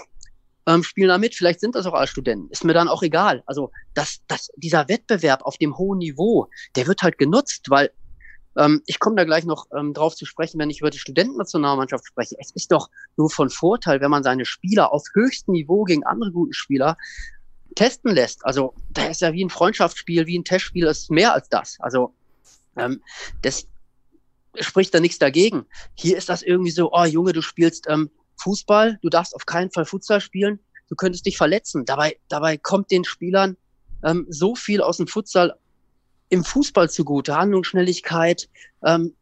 ähm, 0.68 0.84
spielen 0.84 1.10
da 1.10 1.18
mit. 1.18 1.36
Vielleicht 1.36 1.60
sind 1.60 1.76
das 1.76 1.86
auch 1.86 1.94
als 1.94 2.10
Studenten. 2.10 2.50
Ist 2.50 2.64
mir 2.64 2.74
dann 2.74 2.88
auch 2.88 3.04
egal. 3.04 3.44
Also 3.46 3.72
das, 3.94 4.20
das, 4.28 4.50
dieser 4.56 4.88
Wettbewerb 4.88 5.44
auf 5.44 5.58
dem 5.58 5.78
hohen 5.78 6.00
Niveau, 6.00 6.50
der 6.76 6.88
wird 6.88 7.02
halt 7.02 7.18
genutzt, 7.18 7.70
weil 7.70 7.92
ähm, 8.58 8.82
ich 8.86 9.00
komme 9.00 9.16
da 9.16 9.24
gleich 9.24 9.46
noch 9.46 9.68
ähm, 9.76 9.94
drauf 9.94 10.16
zu 10.16 10.26
sprechen, 10.26 10.60
wenn 10.60 10.70
ich 10.70 10.82
über 10.82 10.90
die 10.90 11.00
Studentennationalmannschaft 11.00 12.06
spreche. 12.06 12.36
Es 12.40 12.52
ist 12.52 12.72
doch 12.72 12.90
nur 13.18 13.30
von 13.30 13.50
Vorteil, 13.50 14.02
wenn 14.02 14.12
man 14.12 14.24
seine 14.24 14.46
Spieler 14.46 14.92
auf 14.92 15.04
höchstem 15.14 15.54
Niveau 15.54 15.84
gegen 15.84 16.04
andere 16.04 16.32
gute 16.32 16.54
Spieler 16.54 16.98
testen 17.76 18.14
lässt. 18.14 18.46
Also 18.46 18.74
da 18.90 19.08
ist 19.08 19.22
ja 19.22 19.32
wie 19.34 19.44
ein 19.44 19.50
Freundschaftsspiel, 19.50 20.28
wie 20.28 20.38
ein 20.38 20.44
Testspiel, 20.44 20.86
das 20.86 21.00
ist 21.00 21.12
mehr 21.12 21.34
als 21.34 21.48
das. 21.50 21.78
Also 21.80 22.14
ähm, 22.76 23.02
das 23.42 23.68
spricht 24.60 24.94
da 24.94 25.00
nichts 25.00 25.20
dagegen. 25.20 25.66
Hier 25.96 26.18
ist 26.18 26.28
das 26.28 26.42
irgendwie 26.42 26.72
so, 26.72 26.92
oh 26.92 27.06
Junge, 27.06 27.32
du 27.32 27.42
spielst 27.42 27.88
ähm, 27.90 28.10
Fußball, 28.42 29.00
du 29.02 29.10
darfst 29.10 29.36
auf 29.36 29.46
keinen 29.46 29.72
Fall 29.72 29.86
Futsal 29.86 30.22
spielen, 30.22 30.60
du 30.90 30.96
könntest 30.96 31.26
dich 31.26 31.38
verletzen. 31.38 31.86
Dabei, 31.86 32.18
dabei 32.28 32.58
kommt 32.58 32.92
den 32.92 33.04
Spielern 33.04 33.58
ähm, 34.04 34.26
so 34.30 34.56
viel 34.56 34.82
aus 34.82 34.98
dem 34.98 35.08
Futsal 35.08 35.56
im 36.30 36.44
Fußball 36.44 36.90
zugute. 36.90 37.36
Handlungsschnelligkeit, 37.36 38.50
ähm, 38.84 39.16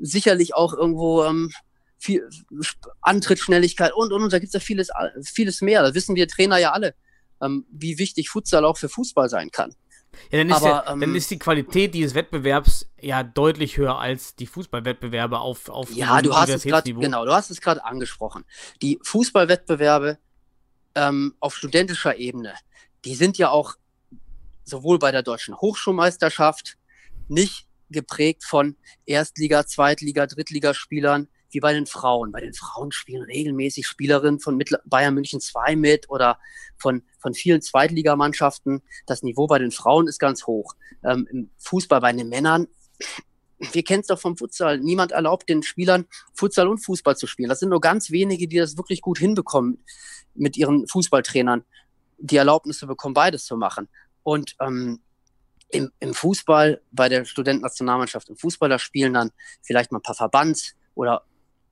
sicherlich 0.00 0.54
auch 0.54 0.74
irgendwo 0.74 1.24
ähm, 1.24 1.50
viel 1.98 2.28
Antrittsschnelligkeit 3.00 3.92
und, 3.94 4.12
und, 4.12 4.22
und 4.22 4.32
da 4.32 4.38
gibt 4.38 4.48
es 4.48 4.54
ja 4.54 4.60
vieles, 4.60 4.90
vieles 5.24 5.62
mehr. 5.62 5.82
Da 5.82 5.94
wissen 5.94 6.14
wir 6.14 6.28
Trainer 6.28 6.58
ja 6.58 6.72
alle, 6.72 6.94
ähm, 7.42 7.66
wie 7.70 7.98
wichtig 7.98 8.28
Futsal 8.28 8.64
auch 8.64 8.76
für 8.76 8.88
Fußball 8.88 9.28
sein 9.28 9.50
kann. 9.50 9.74
Ja, 10.30 10.38
dann 10.38 10.48
ist, 10.48 10.56
Aber, 10.56 10.68
ja, 10.68 10.92
ähm, 10.92 11.00
dann 11.00 11.14
ist 11.14 11.30
die 11.30 11.38
Qualität 11.38 11.94
dieses 11.94 12.14
Wettbewerbs 12.14 12.88
ja 13.00 13.22
deutlich 13.22 13.76
höher 13.76 13.98
als 13.98 14.34
die 14.36 14.46
Fußballwettbewerbe 14.46 15.38
auf, 15.38 15.68
auf 15.68 15.90
Ja, 15.90 16.20
du 16.22 16.34
hast 16.34 16.48
es 16.50 16.62
gerade, 16.62 16.92
genau, 16.92 17.24
du 17.24 17.32
hast 17.32 17.50
es 17.50 17.60
gerade 17.60 17.84
angesprochen. 17.84 18.44
Die 18.82 18.98
Fußballwettbewerbe 19.02 20.18
ähm, 20.94 21.34
auf 21.40 21.56
studentischer 21.56 22.16
Ebene, 22.16 22.54
die 23.04 23.14
sind 23.14 23.38
ja 23.38 23.50
auch 23.50 23.74
sowohl 24.64 24.98
bei 24.98 25.12
der 25.12 25.22
deutschen 25.22 25.56
Hochschulmeisterschaft 25.56 26.76
nicht 27.28 27.66
geprägt 27.90 28.44
von 28.44 28.76
Erstliga, 29.04 29.66
Zweitliga, 29.66 30.26
Drittligaspielern 30.26 31.28
wie 31.50 31.60
bei 31.60 31.72
den 31.72 31.86
Frauen. 31.86 32.32
Bei 32.32 32.40
den 32.40 32.54
Frauen 32.54 32.92
spielen 32.92 33.22
regelmäßig 33.22 33.86
Spielerinnen 33.86 34.40
von 34.40 34.62
Bayern 34.84 35.14
München 35.14 35.40
2 35.40 35.76
mit 35.76 36.10
oder 36.10 36.38
von, 36.76 37.02
von 37.26 37.34
vielen 37.34 37.60
Zweitligamannschaften. 37.60 38.82
Das 39.04 39.24
Niveau 39.24 39.48
bei 39.48 39.58
den 39.58 39.72
Frauen 39.72 40.06
ist 40.06 40.20
ganz 40.20 40.46
hoch. 40.46 40.76
Ähm, 41.02 41.26
Im 41.28 41.50
Fußball 41.58 42.00
bei 42.00 42.12
den 42.12 42.28
Männern 42.28 42.68
wir 43.58 43.82
kennen 43.82 44.02
es 44.02 44.06
doch 44.06 44.20
vom 44.20 44.36
Futsal. 44.36 44.78
Niemand 44.78 45.12
erlaubt 45.12 45.48
den 45.48 45.62
Spielern, 45.62 46.04
Futsal 46.34 46.68
und 46.68 46.78
Fußball 46.78 47.16
zu 47.16 47.26
spielen. 47.26 47.48
Das 47.48 47.58
sind 47.58 47.70
nur 47.70 47.80
ganz 47.80 48.10
wenige, 48.10 48.46
die 48.46 48.58
das 48.58 48.76
wirklich 48.76 49.00
gut 49.00 49.18
hinbekommen, 49.18 49.82
mit 50.34 50.58
ihren 50.58 50.86
Fußballtrainern 50.86 51.64
die 52.18 52.36
Erlaubnis 52.36 52.78
zu 52.78 52.86
bekommen, 52.86 53.14
beides 53.14 53.46
zu 53.46 53.56
machen. 53.56 53.88
Und 54.22 54.56
ähm, 54.60 55.00
im, 55.70 55.90
im 56.00 56.14
Fußball, 56.14 56.82
bei 56.92 57.08
der 57.08 57.24
Studentennationalmannschaft 57.24 58.28
im 58.28 58.36
Fußball, 58.36 58.68
da 58.68 58.78
spielen 58.78 59.14
dann 59.14 59.32
vielleicht 59.62 59.90
mal 59.90 59.98
ein 59.98 60.02
paar 60.02 60.14
Verbands- 60.14 60.74
oder 60.94 61.24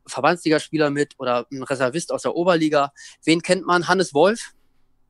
Verbandsligaspieler 0.06 0.90
mit 0.90 1.14
oder 1.18 1.46
ein 1.52 1.62
Reservist 1.62 2.12
aus 2.12 2.22
der 2.22 2.34
Oberliga. 2.34 2.92
Wen 3.24 3.42
kennt 3.42 3.66
man? 3.66 3.88
Hannes 3.88 4.14
Wolf. 4.14 4.54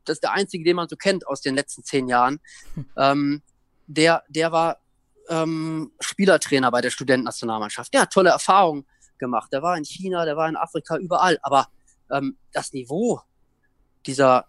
Das 0.04 0.16
ist 0.16 0.22
der 0.22 0.32
einzige, 0.32 0.64
den 0.64 0.76
man 0.76 0.88
so 0.88 0.96
kennt 0.96 1.26
aus 1.26 1.40
den 1.40 1.54
letzten 1.54 1.82
zehn 1.84 2.08
Jahren. 2.08 2.40
Ähm, 2.96 3.42
der, 3.86 4.22
der 4.28 4.52
war 4.52 4.78
ähm, 5.28 5.92
Spielertrainer 6.00 6.70
bei 6.70 6.80
der 6.80 6.90
Studentennationalmannschaft. 6.90 7.92
Der 7.92 8.02
hat 8.02 8.12
tolle 8.12 8.30
Erfahrungen 8.30 8.86
gemacht. 9.18 9.52
Der 9.52 9.62
war 9.62 9.76
in 9.76 9.84
China, 9.84 10.24
der 10.24 10.36
war 10.36 10.48
in 10.48 10.56
Afrika, 10.56 10.96
überall. 10.96 11.38
Aber 11.42 11.68
ähm, 12.10 12.36
das 12.52 12.72
Niveau 12.72 13.20
dieser 14.06 14.46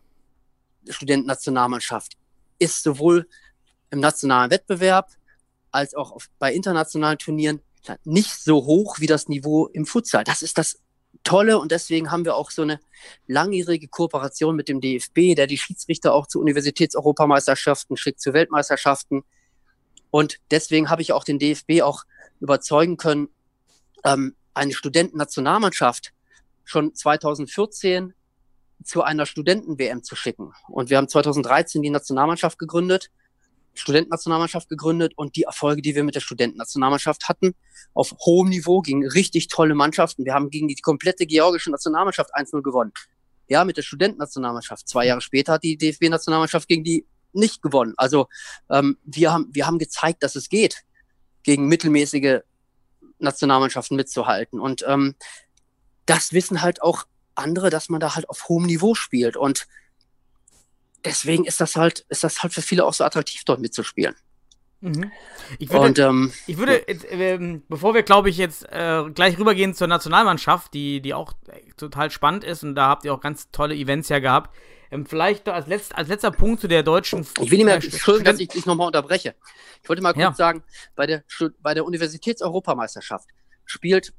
Studentennationalmannschaft 0.89 2.17
ist 2.59 2.83
sowohl 2.83 3.27
im 3.89 3.99
nationalen 3.99 4.51
Wettbewerb 4.51 5.09
als 5.71 5.93
auch 5.93 6.11
auf, 6.11 6.29
bei 6.39 6.53
internationalen 6.53 7.17
Turnieren 7.17 7.61
nicht 8.03 8.31
so 8.31 8.65
hoch 8.65 8.99
wie 8.99 9.07
das 9.07 9.27
Niveau 9.27 9.67
im 9.67 9.85
Futsal. 9.85 10.23
Das 10.23 10.41
ist 10.41 10.57
das 10.57 10.79
tolle 11.25 11.59
und 11.59 11.71
deswegen 11.71 12.11
haben 12.11 12.23
wir 12.23 12.35
auch 12.35 12.51
so 12.51 12.61
eine 12.61 12.79
langjährige 13.27 13.89
Kooperation 13.89 14.55
mit 14.55 14.69
dem 14.69 14.79
DFB, 14.79 15.35
der 15.35 15.47
die 15.47 15.57
Schiedsrichter 15.57 16.13
auch 16.13 16.27
zu 16.27 16.39
Universitätseuropameisterschaften 16.39 17.97
schickt, 17.97 18.21
zu 18.21 18.33
Weltmeisterschaften. 18.33 19.23
Und 20.11 20.39
deswegen 20.51 20.89
habe 20.89 21.01
ich 21.01 21.11
auch 21.11 21.25
den 21.25 21.39
DFB 21.39 21.81
auch 21.81 22.03
überzeugen 22.39 22.95
können, 22.95 23.27
ähm, 24.05 24.35
eine 24.53 24.73
Studentennationalmannschaft 24.73 26.13
schon 26.63 26.95
2014 26.95 28.13
zu 28.83 29.03
einer 29.03 29.25
Studenten-WM 29.25 30.03
zu 30.03 30.15
schicken. 30.15 30.53
Und 30.69 30.89
wir 30.89 30.97
haben 30.97 31.09
2013 31.09 31.81
die 31.81 31.89
Nationalmannschaft 31.89 32.59
gegründet 32.59 33.09
Studentennationalmannschaft 33.75 34.69
gegründet 34.69 35.13
und 35.15 35.35
die 35.35 35.43
Erfolge, 35.43 35.81
die 35.81 35.95
wir 35.95 36.03
mit 36.03 36.15
der 36.15 36.21
Studentennationalmannschaft 36.21 37.27
hatten, 37.29 37.55
auf 37.93 38.11
hohem 38.25 38.49
Niveau 38.49 38.81
gegen 38.81 39.07
richtig 39.07 39.47
tolle 39.47 39.75
Mannschaften. 39.75 40.25
Wir 40.25 40.33
haben 40.33 40.49
gegen 40.49 40.67
die 40.67 40.75
komplette 40.75 41.25
georgische 41.25 41.71
Nationalmannschaft 41.71 42.35
1-0 42.35 42.61
gewonnen. 42.61 42.93
Ja, 43.47 43.63
mit 43.63 43.77
der 43.77 43.83
Studentennationalmannschaft. 43.83 44.87
Zwei 44.87 45.05
Jahre 45.05 45.21
später 45.21 45.53
hat 45.53 45.63
die 45.63 45.77
DFB-Nationalmannschaft 45.77 46.67
gegen 46.67 46.83
die 46.83 47.05
nicht 47.33 47.61
gewonnen. 47.61 47.93
Also 47.97 48.27
ähm, 48.69 48.97
wir, 49.03 49.31
haben, 49.31 49.49
wir 49.51 49.67
haben 49.67 49.77
gezeigt, 49.77 50.23
dass 50.23 50.35
es 50.35 50.49
geht, 50.49 50.83
gegen 51.43 51.67
mittelmäßige 51.67 52.39
Nationalmannschaften 53.19 53.95
mitzuhalten. 53.95 54.59
Und 54.59 54.83
ähm, 54.87 55.15
das 56.05 56.33
wissen 56.33 56.61
halt 56.61 56.81
auch 56.81 57.03
andere, 57.35 57.69
dass 57.69 57.89
man 57.89 57.99
da 57.99 58.15
halt 58.15 58.29
auf 58.29 58.47
hohem 58.47 58.65
Niveau 58.65 58.95
spielt. 58.95 59.37
Und 59.37 59.67
deswegen 61.05 61.45
ist 61.45 61.61
das 61.61 61.75
halt, 61.75 62.05
ist 62.09 62.23
das 62.23 62.43
halt 62.43 62.53
für 62.53 62.61
viele 62.61 62.85
auch 62.85 62.93
so 62.93 63.03
attraktiv, 63.03 63.43
dort 63.45 63.59
mitzuspielen. 63.59 64.15
Mhm. 64.81 65.11
Ich 65.57 65.69
würde, 65.71 65.85
Und, 65.85 65.99
ähm, 65.99 66.33
ich 66.47 66.57
würde 66.57 66.87
äh, 66.87 67.59
bevor 67.69 67.93
wir, 67.93 68.03
glaube 68.03 68.29
ich, 68.29 68.37
jetzt 68.37 68.63
äh, 68.71 69.03
gleich 69.13 69.37
rübergehen 69.37 69.73
zur 69.73 69.87
Nationalmannschaft, 69.87 70.73
die, 70.73 71.01
die 71.01 71.13
auch 71.13 71.33
äh, 71.47 71.71
total 71.77 72.11
spannend 72.11 72.43
ist 72.43 72.63
und 72.63 72.75
da 72.75 72.87
habt 72.87 73.05
ihr 73.05 73.13
auch 73.13 73.21
ganz 73.21 73.49
tolle 73.51 73.75
Events 73.75 74.09
ja 74.09 74.19
gehabt, 74.19 74.55
ähm, 74.91 75.05
vielleicht 75.05 75.47
als, 75.49 75.67
letzt, 75.67 75.95
als 75.95 76.09
letzter 76.09 76.31
Punkt 76.31 76.61
zu 76.61 76.67
der 76.67 76.83
deutschen. 76.83 77.25
Ich 77.41 77.49
will 77.51 77.57
nicht 77.57 77.65
mehr, 77.65 77.75
Entschuldigung, 77.75 78.25
dass 78.25 78.39
ich 78.39 78.49
dich 78.49 78.65
nochmal 78.65 78.87
unterbreche. 78.87 79.35
Ich 79.81 79.89
wollte 79.89 80.01
mal 80.03 80.13
kurz 80.13 80.23
Ja. 80.23 80.33
sagen, 80.33 80.63
bei 80.95 81.07
der, 81.07 81.23
bei 81.59 81.73
der 81.73 81.85
Universitätseuropameisterschaft 81.85 83.29
spielt 83.65 84.13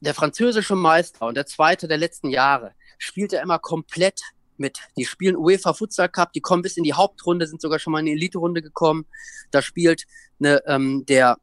der 0.00 0.14
französische 0.14 0.76
Meister 0.76 1.26
und 1.26 1.36
der 1.36 1.46
zweite 1.46 1.88
der 1.88 1.96
letzten 1.96 2.28
Jahre, 2.28 2.74
spielt 2.98 3.32
er 3.32 3.42
immer 3.42 3.58
komplett 3.58 4.20
mit. 4.60 4.78
Die 4.96 5.04
spielen 5.04 5.36
UEFA 5.36 5.72
Futsal 5.72 6.08
Cup, 6.08 6.32
die 6.32 6.40
kommen 6.40 6.62
bis 6.62 6.76
in 6.76 6.84
die 6.84 6.94
Hauptrunde, 6.94 7.46
sind 7.46 7.60
sogar 7.60 7.78
schon 7.78 7.92
mal 7.92 8.00
in 8.00 8.06
die 8.06 8.12
Elite-Runde 8.12 8.62
gekommen. 8.62 9.06
Da 9.50 9.62
spielt 9.62 10.04
eine, 10.38 10.62
ähm, 10.66 11.04
der, 11.06 11.38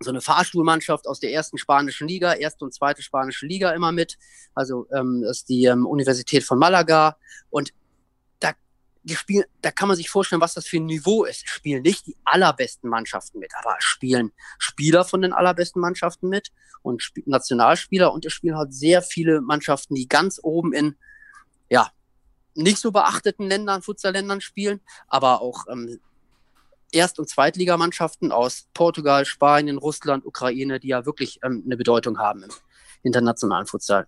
so 0.00 0.10
eine 0.10 0.20
Fahrstuhlmannschaft 0.20 1.08
aus 1.08 1.20
der 1.20 1.32
ersten 1.32 1.58
spanischen 1.58 2.06
Liga, 2.06 2.34
erste 2.34 2.64
und 2.64 2.74
zweite 2.74 3.02
spanische 3.02 3.46
Liga 3.46 3.70
immer 3.72 3.92
mit. 3.92 4.18
Also 4.54 4.86
ähm, 4.92 5.22
das 5.22 5.38
ist 5.38 5.48
die 5.48 5.64
ähm, 5.64 5.86
Universität 5.86 6.44
von 6.44 6.58
Malaga. 6.58 7.16
Und 7.50 7.72
da, 8.40 8.52
die 9.02 9.16
spielen, 9.16 9.44
da 9.62 9.70
kann 9.70 9.88
man 9.88 9.96
sich 9.96 10.10
vorstellen, 10.10 10.42
was 10.42 10.54
das 10.54 10.66
für 10.66 10.76
ein 10.76 10.86
Niveau 10.86 11.24
ist. 11.24 11.48
Spielen 11.48 11.82
nicht 11.82 12.06
die 12.06 12.16
allerbesten 12.24 12.90
Mannschaften 12.90 13.38
mit, 13.38 13.52
aber 13.58 13.76
spielen 13.78 14.32
Spieler 14.58 15.04
von 15.04 15.22
den 15.22 15.32
allerbesten 15.32 15.80
Mannschaften 15.80 16.28
mit 16.28 16.52
und 16.82 17.02
Sp 17.02 17.22
Nationalspieler 17.26 18.12
und 18.12 18.24
es 18.24 18.32
spielen 18.32 18.56
halt 18.56 18.72
sehr 18.72 19.02
viele 19.02 19.40
Mannschaften, 19.40 19.94
die 19.94 20.08
ganz 20.08 20.38
oben 20.42 20.72
in, 20.72 20.96
nicht 22.58 22.78
so 22.78 22.90
beachteten 22.90 23.46
Ländern, 23.46 23.82
Futsalländern 23.82 24.40
spielen, 24.40 24.80
aber 25.06 25.40
auch 25.40 25.66
ähm, 25.70 26.00
Erst- 26.90 27.18
und 27.18 27.28
Zweitligamannschaften 27.28 28.32
aus 28.32 28.66
Portugal, 28.74 29.26
Spanien, 29.26 29.78
Russland, 29.78 30.24
Ukraine, 30.24 30.80
die 30.80 30.88
ja 30.88 31.04
wirklich 31.04 31.38
ähm, 31.44 31.62
eine 31.64 31.76
Bedeutung 31.76 32.18
haben 32.18 32.42
im 32.42 32.50
internationalen 33.02 33.66
Futsal. 33.66 34.06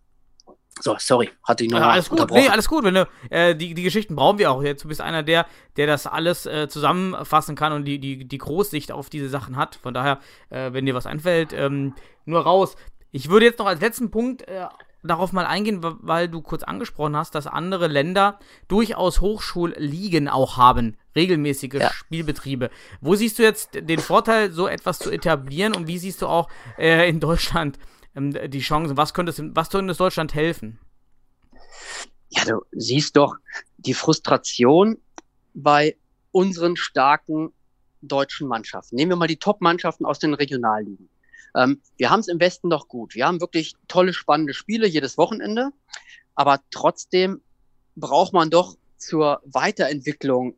So, 0.81 0.97
sorry, 0.99 1.29
hatte 1.45 1.65
ich 1.65 1.71
noch 1.71 1.79
Ja, 1.79 1.91
alles 1.91 2.09
gut, 2.09 2.31
nee, 2.31 2.49
alles 2.49 2.69
gut. 2.69 2.85
Wenn 2.85 2.95
du, 2.95 3.09
äh, 3.29 3.55
die, 3.55 3.75
die 3.75 3.83
Geschichten 3.83 4.17
brauchen 4.17 4.39
wir 4.39 4.51
auch 4.51 4.63
jetzt. 4.63 4.85
Du 4.85 4.89
bist 4.89 5.01
einer 5.01 5.23
der, 5.23 5.47
der 5.77 5.87
das 5.87 6.07
alles 6.07 6.47
äh, 6.47 6.69
zusammenfassen 6.69 7.55
kann 7.55 7.73
und 7.73 7.85
die, 7.85 7.99
die, 7.99 8.27
die 8.27 8.39
Großsicht 8.39 8.91
auf 8.91 9.11
diese 9.11 9.29
Sachen 9.29 9.57
hat. 9.57 9.75
Von 9.75 9.93
daher, 9.93 10.21
äh, 10.49 10.73
wenn 10.73 10.87
dir 10.87 10.95
was 10.95 11.07
einfällt, 11.07 11.53
ähm, 11.53 11.95
nur 12.25 12.41
raus. 12.41 12.77
Ich 13.13 13.29
würde 13.29 13.47
jetzt 13.47 13.59
noch 13.59 13.67
als 13.67 13.81
letzten 13.81 14.11
Punkt 14.11 14.43
äh, 14.49 14.67
darauf 15.03 15.33
mal 15.33 15.47
eingehen, 15.47 15.81
weil 15.83 16.29
du 16.29 16.43
kurz 16.43 16.63
angesprochen 16.63 17.17
hast, 17.17 17.35
dass 17.35 17.47
andere 17.47 17.87
Länder 17.87 18.39
durchaus 18.69 19.21
Hochschulligen 19.21 20.29
auch 20.29 20.57
haben, 20.57 20.97
regelmäßige 21.17 21.75
Ja. 21.75 21.91
Spielbetriebe. 21.93 22.71
Wo 23.01 23.15
siehst 23.15 23.39
du 23.39 23.43
jetzt 23.43 23.71
den 23.75 23.99
Vorteil, 23.99 24.51
so 24.53 24.67
etwas 24.67 24.99
zu 24.99 25.11
etablieren 25.11 25.75
und 25.75 25.87
wie 25.87 25.99
siehst 25.99 26.23
du 26.23 26.27
auch 26.27 26.49
äh, 26.79 27.09
in 27.09 27.21
Deutschland 27.21 27.79
ähm, 28.15 28.33
die 28.51 28.61
Chancen? 28.61 28.97
Was 28.97 29.15
könnte 29.15 29.31
es, 29.31 29.43
was 29.55 29.71
könnte 29.71 29.93
es 29.93 29.99
Deutschland 29.99 30.35
helfen? 30.35 30.79
Ja, 32.29 32.45
du 32.45 32.61
siehst 32.73 33.17
doch 33.17 33.37
die 33.79 33.95
Frustration 33.95 34.99
bei 35.55 35.97
unseren 36.31 36.77
starken 36.77 37.53
deutschen 38.03 38.49
Mannschaften. 38.49 38.97
Nehmen 38.97 39.11
wir 39.13 39.17
mal 39.17 39.27
die 39.27 39.39
Top-Mannschaften 39.39 40.07
aus 40.07 40.19
den 40.19 40.35
Regionalligen. 40.35 41.09
Ähm, 41.57 41.81
wir 41.97 42.11
haben 42.11 42.21
es 42.21 42.29
im 42.29 42.41
Westen 42.41 42.69
noch 42.69 42.89
gut. 42.89 43.15
Wir 43.15 43.27
haben 43.27 43.41
wirklich 43.41 43.75
tolle, 43.89 44.13
spannende 44.13 44.55
Spiele 44.55 44.87
jedes 44.87 45.19
Wochenende. 45.19 45.71
Aber 46.35 46.61
trotzdem 46.71 47.41
braucht 47.97 48.33
man 48.33 48.51
doch 48.51 48.77
zur 48.97 49.41
Weiterentwicklung 49.45 50.55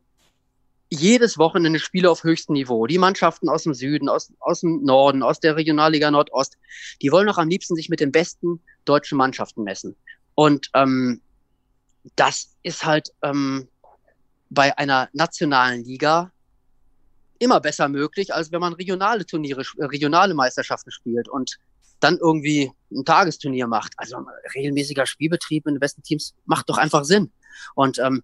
jedes 0.90 1.38
Wochenende 1.38 1.78
Spiele 1.78 2.10
auf 2.10 2.22
höchstem 2.22 2.52
Niveau. 2.52 2.86
Die 2.86 2.98
Mannschaften 2.98 3.48
aus 3.48 3.62
dem 3.62 3.72
Süden, 3.72 4.10
aus, 4.10 4.32
aus 4.40 4.60
dem 4.60 4.84
Norden, 4.84 5.22
aus 5.22 5.40
der 5.40 5.56
Regionalliga 5.56 6.10
Nordost, 6.10 6.58
die 7.00 7.10
wollen 7.10 7.26
doch 7.26 7.38
am 7.38 7.48
liebsten 7.48 7.76
sich 7.76 7.88
mit 7.88 8.00
den 8.00 8.12
besten 8.12 8.60
deutschen 8.84 9.16
Mannschaften 9.16 9.62
messen. 9.62 9.96
Und 10.34 10.70
ähm, 10.74 11.22
das 12.16 12.54
ist 12.62 12.84
halt 12.84 13.12
ähm, 13.22 13.68
bei 14.50 14.76
einer 14.76 15.08
nationalen 15.12 15.84
Liga 15.84 16.31
immer 17.42 17.60
besser 17.60 17.88
möglich, 17.88 18.32
als 18.32 18.52
wenn 18.52 18.60
man 18.60 18.72
regionale 18.72 19.26
Turniere, 19.26 19.62
äh, 19.78 19.84
regionale 19.84 20.34
Meisterschaften 20.34 20.90
spielt 20.90 21.28
und 21.28 21.58
dann 22.00 22.18
irgendwie 22.18 22.72
ein 22.90 23.04
Tagesturnier 23.04 23.66
macht. 23.66 23.92
Also 23.96 24.24
regelmäßiger 24.54 25.06
Spielbetrieb 25.06 25.66
in 25.66 25.74
den 25.74 25.80
besten 25.80 26.02
Teams 26.02 26.34
macht 26.44 26.68
doch 26.68 26.78
einfach 26.78 27.04
Sinn. 27.04 27.32
Und 27.74 27.98
ähm, 27.98 28.22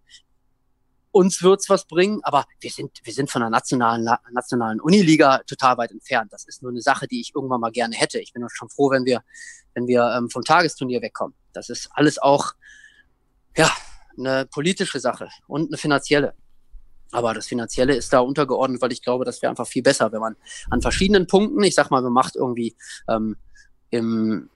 uns 1.11 1.43
wird's 1.43 1.69
was 1.69 1.87
bringen, 1.87 2.21
aber 2.23 2.45
wir 2.61 2.71
sind, 2.71 3.01
wir 3.03 3.13
sind 3.13 3.31
von 3.31 3.41
der 3.41 3.51
nationalen, 3.51 4.09
nationalen 4.33 4.81
Uniliga 4.81 5.39
total 5.47 5.77
weit 5.79 5.91
entfernt. 5.91 6.33
Das 6.33 6.47
ist 6.47 6.63
nur 6.63 6.71
eine 6.71 6.83
Sache, 6.83 7.07
die 7.09 7.21
ich 7.21 7.33
irgendwann 7.35 7.61
mal 7.61 7.73
gerne 7.73 7.97
hätte. 7.97 8.21
Ich 8.21 8.33
bin 8.33 8.47
schon 8.53 8.69
froh, 8.69 8.91
wenn 8.91 9.05
wir, 9.05 9.23
wenn 9.75 9.87
wir 9.87 10.15
ähm, 10.17 10.31
vom 10.31 10.45
Tagesturnier 10.45 11.03
wegkommen. 11.03 11.35
Das 11.53 11.71
ist 11.71 11.89
alles 11.93 12.19
auch, 12.19 12.53
ja, 13.57 13.71
eine 14.17 14.47
politische 14.47 15.01
Sache 15.01 15.29
und 15.47 15.69
eine 15.69 15.77
finanzielle. 15.77 16.35
Aber 17.11 17.35
das 17.35 17.47
Finanzielle 17.47 17.95
ist 17.95 18.13
da 18.13 18.21
untergeordnet, 18.21 18.83
weil 18.83 18.93
ich 18.93 19.03
glaube, 19.03 19.25
das 19.25 19.41
wäre 19.41 19.51
einfach 19.51 19.67
viel 19.67 19.83
besser, 19.83 20.13
wenn 20.13 20.21
man 20.21 20.37
an 20.71 20.83
verschiedenen 20.83 21.27
Punkten, 21.27 21.63
ich 21.63 21.75
sag 21.75 21.91
mal, 21.91 22.03
man 22.03 22.13
macht 22.13 22.37
irgendwie 22.37 22.77
ähm, 23.09 23.37
im, 23.91 24.51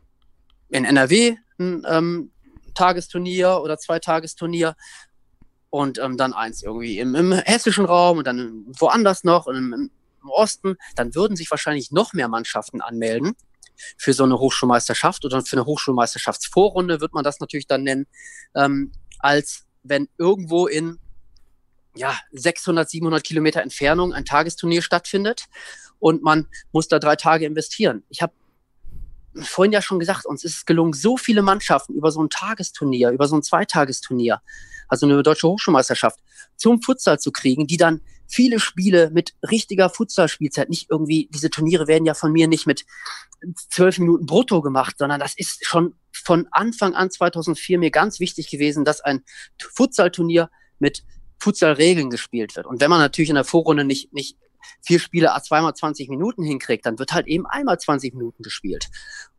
in 0.68 0.84
NRW 0.84 1.36
ein 1.58 1.86
ähm, 1.88 2.30
Tagesturnier 2.74 3.60
oder 3.62 3.78
zwei 3.78 3.98
Tagesturnier 3.98 4.76
und 5.70 5.98
ähm, 5.98 6.18
dann 6.18 6.34
eins 6.34 6.62
irgendwie 6.62 6.98
im, 6.98 7.14
im 7.14 7.32
hessischen 7.32 7.86
Raum 7.86 8.18
und 8.18 8.26
dann 8.26 8.66
woanders 8.78 9.24
noch 9.24 9.46
im, 9.46 9.72
im 9.72 10.28
Osten, 10.28 10.76
dann 10.96 11.14
würden 11.14 11.36
sich 11.36 11.50
wahrscheinlich 11.50 11.90
noch 11.90 12.12
mehr 12.12 12.28
Mannschaften 12.28 12.80
anmelden 12.80 13.34
für 13.96 14.12
so 14.12 14.24
eine 14.24 14.38
Hochschulmeisterschaft 14.38 15.24
oder 15.24 15.42
für 15.42 15.56
eine 15.56 15.66
Hochschulmeisterschaftsvorrunde 15.66 17.00
wird 17.00 17.14
man 17.14 17.24
das 17.24 17.40
natürlich 17.40 17.66
dann 17.66 17.82
nennen, 17.82 18.06
ähm, 18.54 18.92
als 19.18 19.66
wenn 19.82 20.08
irgendwo 20.18 20.66
in 20.66 20.98
ja, 21.94 22.16
600, 22.32 22.88
700 22.88 23.24
Kilometer 23.24 23.62
Entfernung 23.62 24.12
ein 24.12 24.24
Tagesturnier 24.24 24.82
stattfindet 24.82 25.46
und 25.98 26.22
man 26.22 26.48
muss 26.72 26.88
da 26.88 26.98
drei 26.98 27.16
Tage 27.16 27.46
investieren. 27.46 28.02
Ich 28.08 28.22
habe 28.22 28.32
vorhin 29.40 29.72
ja 29.72 29.82
schon 29.82 29.98
gesagt, 29.98 30.26
uns 30.26 30.44
ist 30.44 30.56
es 30.56 30.66
gelungen, 30.66 30.92
so 30.92 31.16
viele 31.16 31.42
Mannschaften 31.42 31.94
über 31.94 32.10
so 32.10 32.22
ein 32.22 32.28
Tagesturnier, 32.30 33.10
über 33.10 33.28
so 33.28 33.36
ein 33.36 33.42
Zweitagesturnier, 33.42 34.42
also 34.88 35.06
eine 35.06 35.22
deutsche 35.22 35.48
Hochschulmeisterschaft, 35.48 36.20
zum 36.56 36.82
Futsal 36.82 37.18
zu 37.18 37.32
kriegen, 37.32 37.66
die 37.66 37.76
dann 37.76 38.02
viele 38.28 38.60
Spiele 38.60 39.10
mit 39.10 39.34
richtiger 39.48 39.90
Futsalspielzeit, 39.90 40.70
nicht 40.70 40.90
irgendwie, 40.90 41.28
diese 41.32 41.50
Turniere 41.50 41.86
werden 41.86 42.06
ja 42.06 42.14
von 42.14 42.32
mir 42.32 42.48
nicht 42.48 42.66
mit 42.66 42.84
zwölf 43.70 43.98
Minuten 43.98 44.26
brutto 44.26 44.62
gemacht, 44.62 44.96
sondern 44.98 45.20
das 45.20 45.34
ist 45.36 45.66
schon 45.66 45.94
von 46.12 46.46
Anfang 46.50 46.94
an 46.94 47.10
2004 47.10 47.78
mir 47.78 47.90
ganz 47.90 48.20
wichtig 48.20 48.50
gewesen, 48.50 48.84
dass 48.84 49.00
ein 49.00 49.24
Futsalturnier 49.58 50.50
mit 50.78 51.04
Futsal-Regeln 51.42 52.10
gespielt 52.10 52.56
wird. 52.56 52.66
Und 52.66 52.80
wenn 52.80 52.90
man 52.90 53.00
natürlich 53.00 53.30
in 53.30 53.34
der 53.34 53.44
Vorrunde 53.44 53.84
nicht, 53.84 54.12
nicht 54.12 54.36
vier 54.80 55.00
Spiele 55.00 55.32
zweimal 55.44 55.74
20 55.74 56.08
Minuten 56.08 56.44
hinkriegt, 56.44 56.86
dann 56.86 56.98
wird 56.98 57.12
halt 57.12 57.26
eben 57.26 57.46
einmal 57.46 57.78
20 57.78 58.14
Minuten 58.14 58.42
gespielt. 58.42 58.88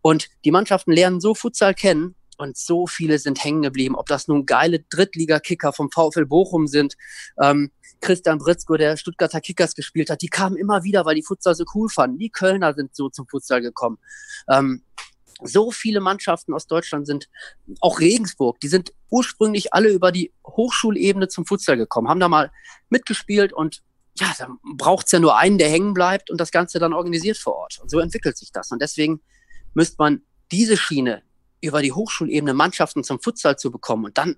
Und 0.02 0.28
die 0.44 0.52
Mannschaften 0.52 0.92
lernen 0.92 1.22
so 1.22 1.34
Futsal 1.34 1.74
kennen 1.74 2.16
und 2.38 2.58
so 2.58 2.88
viele 2.88 3.20
sind 3.20 3.44
hängen 3.44 3.62
geblieben. 3.62 3.96
Ob 3.96 4.08
das 4.08 4.28
nun 4.28 4.46
geile 4.46 4.80
Drittliga-Kicker 4.80 5.72
vom 5.72 5.90
VfL 5.92 6.26
Bochum 6.26 6.68
sind, 6.68 6.96
ähm, 7.42 7.72
Christian 8.02 8.38
Britzko, 8.38 8.76
der 8.76 8.98
Stuttgarter 8.98 9.40
Kickers 9.40 9.76
gespielt 9.76 10.10
hat, 10.10 10.22
die 10.22 10.28
kamen 10.28 10.58
immer 10.58 10.84
wieder, 10.84 11.06
weil 11.06 11.16
die 11.16 11.24
Futsal 11.24 11.56
so 11.56 11.64
cool 11.74 11.90
fanden. 11.90 12.20
Die 12.20 12.30
Kölner 12.30 12.74
sind 12.74 12.96
so 12.96 13.10
zum 13.10 13.28
Futsal 13.28 13.62
gekommen. 13.62 13.98
Ähm, 14.50 14.84
so 15.42 15.72
viele 15.72 16.00
Mannschaften 16.00 16.54
aus 16.54 16.68
Deutschland 16.68 17.08
sind, 17.08 17.30
auch 17.80 18.00
Regensburg, 18.00 18.60
die 18.60 18.68
sind 18.68 18.94
ursprünglich 19.10 19.74
alle 19.74 19.90
über 19.90 20.12
die 20.12 20.34
Hochschulebene 20.46 21.28
zum 21.28 21.46
Futsal 21.46 21.78
gekommen, 21.78 22.08
haben 22.10 22.20
da 22.20 22.28
mal 22.30 22.52
mitgespielt 22.90 23.54
und 23.54 23.82
ja, 24.20 24.32
da 24.38 24.48
braucht 24.76 25.08
es 25.08 25.12
ja 25.12 25.20
nur 25.20 25.38
einen, 25.38 25.58
der 25.58 25.70
hängen 25.70 25.94
bleibt 25.96 26.30
und 26.30 26.40
das 26.40 26.52
Ganze 26.52 26.78
dann 26.78 26.94
organisiert 26.94 27.38
vor 27.38 27.56
Ort. 27.56 27.80
Und 27.82 27.90
so 27.90 27.98
entwickelt 28.00 28.38
sich 28.38 28.52
das. 28.52 28.70
Und 28.70 28.80
deswegen 28.80 29.22
müsste 29.74 29.96
man 29.98 30.22
diese 30.52 30.78
Schiene 30.78 31.24
über 31.62 31.82
die 31.82 31.92
Hochschulebene 31.94 32.54
Mannschaften 32.54 33.04
zum 33.04 33.20
Futsal 33.20 33.58
zu 33.58 33.72
bekommen 33.72 34.06
und 34.06 34.18
dann 34.20 34.36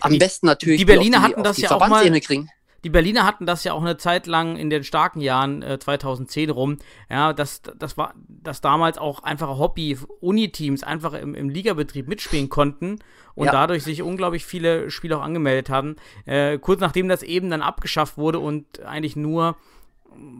am 0.00 0.12
Die- 0.12 0.18
besten 0.18 0.46
natürlich 0.46 0.78
die 0.78 0.84
Berliner 0.84 1.18
auf 1.18 1.24
hatten 1.24 1.42
das 1.42 1.56
die 1.56 1.62
ja 1.62 1.70
auch 1.70 1.80
mal- 1.80 1.86
Verbandsebene 1.86 2.20
kriegen. 2.20 2.48
Die 2.84 2.90
Berliner 2.90 3.24
hatten 3.26 3.44
das 3.44 3.64
ja 3.64 3.72
auch 3.72 3.80
eine 3.82 3.96
Zeit 3.96 4.26
lang 4.28 4.56
in 4.56 4.70
den 4.70 4.84
starken 4.84 5.20
Jahren 5.20 5.62
äh, 5.62 5.78
2010 5.78 6.50
rum, 6.50 6.78
ja, 7.10 7.32
dass 7.32 7.60
das 7.62 7.96
war, 7.98 8.14
dass 8.28 8.60
damals 8.60 8.98
auch 8.98 9.22
einfache 9.24 9.58
Hobby-Uni-Teams 9.58 10.84
einfach 10.84 11.14
im, 11.14 11.34
im 11.34 11.48
Ligabetrieb 11.48 12.08
mitspielen 12.08 12.48
konnten 12.48 12.98
und 13.34 13.46
Ja. 13.46 13.52
dadurch 13.52 13.82
sich 13.82 14.02
unglaublich 14.02 14.44
viele 14.44 14.90
Spieler 14.90 15.18
auch 15.18 15.22
angemeldet 15.22 15.70
haben. 15.70 15.96
Äh, 16.24 16.58
kurz 16.58 16.80
nachdem 16.80 17.08
das 17.08 17.22
eben 17.22 17.50
dann 17.50 17.62
abgeschafft 17.62 18.16
wurde 18.16 18.38
und 18.38 18.80
eigentlich 18.84 19.16
nur 19.16 19.56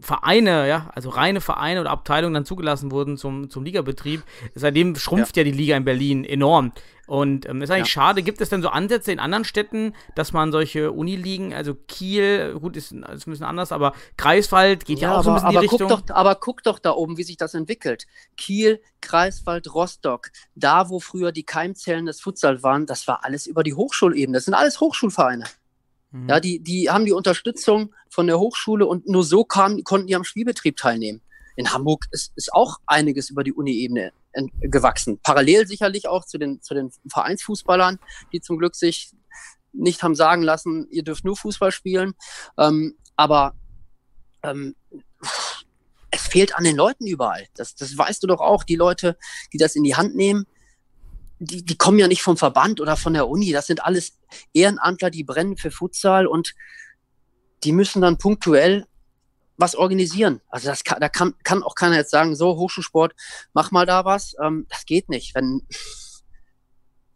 Vereine, 0.00 0.66
ja, 0.68 0.90
also 0.94 1.08
reine 1.10 1.40
Vereine 1.40 1.80
oder 1.80 1.90
Abteilungen 1.90 2.34
dann 2.34 2.44
zugelassen 2.44 2.90
wurden 2.90 3.16
zum, 3.16 3.48
zum 3.50 3.64
Ligabetrieb. 3.64 4.22
Seitdem 4.54 4.96
schrumpft 4.96 5.36
ja. 5.36 5.44
die 5.44 5.52
Liga 5.52 5.76
in 5.76 5.84
Berlin 5.84 6.24
enorm. 6.24 6.72
Und 7.06 7.48
ähm, 7.48 7.62
ist 7.62 7.70
eigentlich 7.70 7.86
Ja. 7.94 8.02
schade. 8.02 8.22
Gibt 8.22 8.40
es 8.40 8.50
denn 8.50 8.60
so 8.60 8.68
Ansätze 8.68 9.12
in 9.12 9.18
anderen 9.18 9.44
Städten, 9.44 9.94
dass 10.14 10.32
man 10.32 10.52
solche 10.52 10.92
Uniligen, 10.92 11.54
also 11.54 11.74
Kiel, 11.74 12.58
gut, 12.60 12.76
ist, 12.76 12.92
ist 12.92 13.02
ein 13.02 13.30
bisschen 13.30 13.46
anders, 13.46 13.72
aber 13.72 13.94
Greifswald 14.18 14.84
geht 14.84 14.98
ja, 14.98 15.16
auch 15.16 15.22
so 15.24 15.30
ein 15.30 15.34
bisschen 15.36 15.48
aber, 15.48 15.56
in 15.56 15.62
die 15.62 15.68
guck 15.68 15.80
Richtung. 15.80 16.02
doch, 16.06 16.14
aber 16.14 16.34
guck 16.34 16.62
doch 16.64 16.78
da 16.78 16.90
oben, 16.92 17.16
wie 17.16 17.22
sich 17.22 17.36
das 17.38 17.54
entwickelt. 17.54 18.06
Kiel, 18.36 18.82
Greifswald, 19.00 19.72
Rostock, 19.72 20.30
da 20.54 20.90
wo 20.90 21.00
früher 21.00 21.32
die 21.32 21.44
Keimzellen 21.44 22.04
des 22.06 22.20
Futsal 22.20 22.62
waren, 22.62 22.84
das 22.84 23.08
war 23.08 23.24
alles 23.24 23.46
über 23.46 23.62
die 23.62 23.74
Hochschulebene. 23.74 24.36
Das 24.36 24.44
sind 24.44 24.54
alles 24.54 24.80
Hochschulvereine. 24.80 25.44
Mhm. 26.10 26.28
Ja, 26.28 26.40
die, 26.40 26.60
die 26.60 26.90
haben 26.90 27.04
die 27.04 27.12
Unterstützung 27.12 27.94
von 28.10 28.26
der 28.26 28.38
Hochschule 28.38 28.86
und 28.86 29.08
nur 29.08 29.24
so 29.24 29.44
kam, 29.44 29.82
konnten 29.84 30.06
die 30.06 30.16
am 30.16 30.24
Spielbetrieb 30.24 30.76
teilnehmen. 30.76 31.20
In 31.56 31.72
Hamburg 31.72 32.06
ist, 32.12 32.32
ist 32.36 32.52
auch 32.52 32.78
einiges 32.86 33.30
über 33.30 33.42
die 33.42 33.52
Uni-Ebene 33.52 34.12
gewachsen. 34.60 35.18
Parallel 35.22 35.66
sicherlich 35.66 36.06
auch 36.06 36.24
zu 36.24 36.38
den, 36.38 36.62
zu 36.62 36.74
den 36.74 36.92
Vereinsfußballern, 37.08 37.98
die 38.32 38.40
zum 38.40 38.58
Glück 38.58 38.76
sich 38.76 39.10
nicht 39.72 40.02
haben 40.02 40.14
sagen 40.14 40.42
lassen, 40.42 40.86
ihr 40.90 41.02
dürft 41.02 41.24
nur 41.24 41.36
Fußball 41.36 41.72
spielen. 41.72 42.14
Ähm, 42.56 42.96
aber 43.16 43.54
ähm, 44.42 44.76
es 46.10 46.22
fehlt 46.22 46.56
an 46.56 46.64
den 46.64 46.76
Leuten 46.76 47.06
überall. 47.06 47.46
Das, 47.54 47.74
das 47.74 47.96
weißt 47.96 48.22
du 48.22 48.26
doch 48.26 48.40
auch. 48.40 48.64
Die 48.64 48.76
Leute, 48.76 49.16
die 49.52 49.58
das 49.58 49.76
in 49.76 49.84
die 49.84 49.96
Hand 49.96 50.14
nehmen, 50.14 50.46
die, 51.38 51.64
die 51.64 51.76
kommen 51.76 51.98
ja 51.98 52.08
nicht 52.08 52.22
vom 52.22 52.36
Verband 52.36 52.80
oder 52.80 52.96
von 52.96 53.14
der 53.14 53.28
Uni. 53.28 53.52
Das 53.52 53.66
sind 53.66 53.84
alles 53.84 54.18
Ehrenamtler, 54.52 55.10
die 55.10 55.24
brennen 55.24 55.56
für 55.56 55.70
Futsal 55.70 56.26
und 56.26 56.54
die 57.64 57.72
müssen 57.72 58.02
dann 58.02 58.18
punktuell 58.18 58.86
was 59.56 59.74
organisieren. 59.74 60.40
Also 60.48 60.68
das 60.68 60.84
kann, 60.84 61.00
da 61.00 61.08
kann, 61.08 61.34
kann 61.42 61.62
auch 61.62 61.74
keiner 61.74 61.96
jetzt 61.96 62.10
sagen, 62.10 62.36
so 62.36 62.56
Hochschulsport, 62.56 63.14
mach 63.52 63.70
mal 63.72 63.86
da 63.86 64.04
was. 64.04 64.34
Ähm, 64.42 64.66
das 64.68 64.86
geht 64.86 65.08
nicht. 65.08 65.34
Wenn 65.34 65.62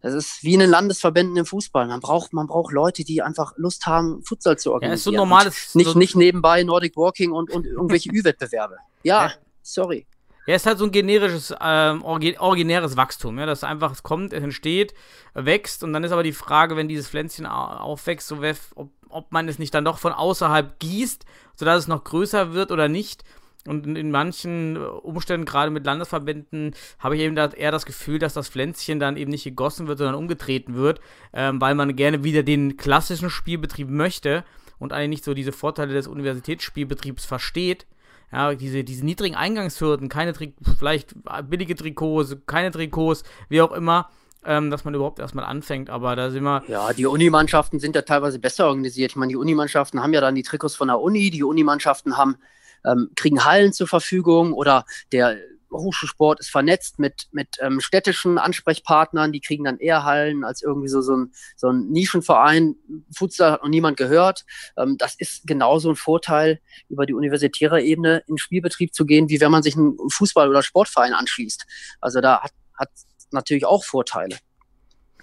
das 0.00 0.14
ist 0.14 0.42
wie 0.42 0.54
in 0.54 0.60
den 0.60 0.70
Landesverbänden 0.70 1.36
im 1.36 1.46
Fußball. 1.46 1.86
Man 1.86 2.00
braucht, 2.00 2.32
man 2.32 2.48
braucht 2.48 2.72
Leute, 2.72 3.04
die 3.04 3.22
einfach 3.22 3.52
Lust 3.56 3.86
haben, 3.86 4.24
Futsal 4.24 4.58
zu 4.58 4.70
ja, 4.70 4.74
organisieren. 4.74 4.94
ist 4.96 5.04
so 5.04 5.10
normales. 5.12 5.74
Nicht, 5.76 5.90
so, 5.92 5.98
nicht 5.98 6.16
nebenbei 6.16 6.64
Nordic 6.64 6.96
Walking 6.96 7.30
und, 7.30 7.50
und 7.50 7.66
irgendwelche 7.66 8.10
Ü-Wettbewerbe. 8.12 8.78
Ja, 9.04 9.26
Ja. 9.26 9.32
sorry. 9.62 10.04
Ja, 10.46 10.56
ist 10.56 10.66
halt 10.66 10.78
so 10.78 10.84
ein 10.86 10.90
generisches, 10.90 11.54
ähm, 11.60 12.02
originäres 12.02 12.96
Wachstum, 12.96 13.38
ja, 13.38 13.46
dass 13.46 13.62
einfach, 13.62 13.92
es 13.92 14.02
kommt, 14.02 14.32
es 14.32 14.42
entsteht, 14.42 14.92
wächst 15.34 15.84
und 15.84 15.92
dann 15.92 16.02
ist 16.02 16.10
aber 16.10 16.24
die 16.24 16.32
Frage, 16.32 16.76
wenn 16.76 16.88
dieses 16.88 17.08
Pflänzchen 17.08 17.46
au- 17.46 17.76
aufwächst, 17.76 18.26
so 18.26 18.38
ob, 18.74 18.90
ob 19.08 19.30
man 19.30 19.46
es 19.48 19.60
nicht 19.60 19.72
dann 19.72 19.84
doch 19.84 19.98
von 19.98 20.12
außerhalb 20.12 20.80
gießt, 20.80 21.24
sodass 21.54 21.78
es 21.78 21.88
noch 21.88 22.02
größer 22.02 22.54
wird 22.54 22.72
oder 22.72 22.88
nicht. 22.88 23.22
Und 23.68 23.86
in, 23.86 23.94
in 23.94 24.10
manchen 24.10 24.74
äh, 24.74 24.80
Umständen, 24.80 25.46
gerade 25.46 25.70
mit 25.70 25.86
Landesverbänden, 25.86 26.74
habe 26.98 27.14
ich 27.14 27.22
eben 27.22 27.36
da 27.36 27.46
eher 27.46 27.70
das 27.70 27.86
Gefühl, 27.86 28.18
dass 28.18 28.34
das 28.34 28.48
Pflänzchen 28.48 28.98
dann 28.98 29.16
eben 29.16 29.30
nicht 29.30 29.44
gegossen 29.44 29.86
wird, 29.86 29.98
sondern 29.98 30.16
umgetreten 30.16 30.74
wird, 30.74 31.00
ähm, 31.32 31.60
weil 31.60 31.76
man 31.76 31.94
gerne 31.94 32.24
wieder 32.24 32.42
den 32.42 32.76
klassischen 32.76 33.30
Spielbetrieb 33.30 33.88
möchte 33.88 34.44
und 34.80 34.92
eigentlich 34.92 35.10
nicht 35.10 35.24
so 35.24 35.34
diese 35.34 35.52
Vorteile 35.52 35.94
des 35.94 36.08
Universitätsspielbetriebs 36.08 37.24
versteht. 37.24 37.86
Ja, 38.32 38.54
diese, 38.54 38.82
diese 38.82 39.04
niedrigen 39.04 39.36
Eingangshürden, 39.36 40.08
keine 40.08 40.32
Tri 40.32 40.54
vielleicht 40.78 41.14
billige 41.50 41.76
Trikots, 41.76 42.36
keine 42.46 42.70
Trikots, 42.70 43.24
wie 43.50 43.60
auch 43.60 43.72
immer, 43.72 44.08
ähm, 44.44 44.70
dass 44.70 44.84
man 44.84 44.94
überhaupt 44.94 45.18
erstmal 45.18 45.44
anfängt. 45.44 45.90
Aber 45.90 46.16
da 46.16 46.30
sind 46.30 46.42
wir, 46.42 46.62
Ja, 46.66 46.92
die 46.92 47.06
Unimannschaften 47.06 47.78
sind 47.78 47.94
ja 47.94 48.02
teilweise 48.02 48.38
besser 48.38 48.66
organisiert. 48.68 49.12
Ich 49.12 49.16
meine, 49.16 49.30
die 49.30 49.36
Unimannschaften 49.36 50.02
haben 50.02 50.14
ja 50.14 50.20
dann 50.20 50.34
die 50.34 50.42
Trikots 50.42 50.74
von 50.74 50.88
der 50.88 51.00
Uni, 51.00 51.30
die 51.30 51.42
Unimannschaften 51.42 52.16
haben, 52.16 52.36
ähm, 52.84 53.10
kriegen 53.16 53.44
Hallen 53.44 53.72
zur 53.72 53.86
Verfügung 53.86 54.54
oder 54.54 54.86
der 55.12 55.36
Hochschulsport 55.72 56.40
ist 56.40 56.50
vernetzt 56.50 56.98
mit, 56.98 57.28
mit 57.32 57.48
ähm, 57.60 57.80
städtischen 57.80 58.38
Ansprechpartnern, 58.38 59.32
die 59.32 59.40
kriegen 59.40 59.64
dann 59.64 59.78
eher 59.78 60.04
Hallen 60.04 60.44
als 60.44 60.62
irgendwie 60.62 60.88
so, 60.88 61.00
so, 61.00 61.16
ein, 61.16 61.32
so 61.56 61.68
ein 61.68 61.88
Nischenverein. 61.90 62.76
Futsal 63.14 63.52
hat 63.52 63.62
noch 63.62 63.68
niemand 63.68 63.96
gehört. 63.96 64.44
Ähm, 64.76 64.96
das 64.98 65.14
ist 65.16 65.46
genauso 65.46 65.90
ein 65.90 65.96
Vorteil, 65.96 66.60
über 66.88 67.06
die 67.06 67.14
universitäre 67.14 67.82
Ebene 67.82 68.22
in 68.26 68.38
Spielbetrieb 68.38 68.94
zu 68.94 69.06
gehen, 69.06 69.28
wie 69.28 69.40
wenn 69.40 69.50
man 69.50 69.62
sich 69.62 69.76
einen 69.76 69.96
Fußball- 70.10 70.48
oder 70.48 70.62
Sportverein 70.62 71.14
anschließt. 71.14 71.64
Also 72.00 72.20
da 72.20 72.42
hat, 72.42 72.52
hat 72.78 72.90
natürlich 73.30 73.66
auch 73.66 73.84
Vorteile. 73.84 74.38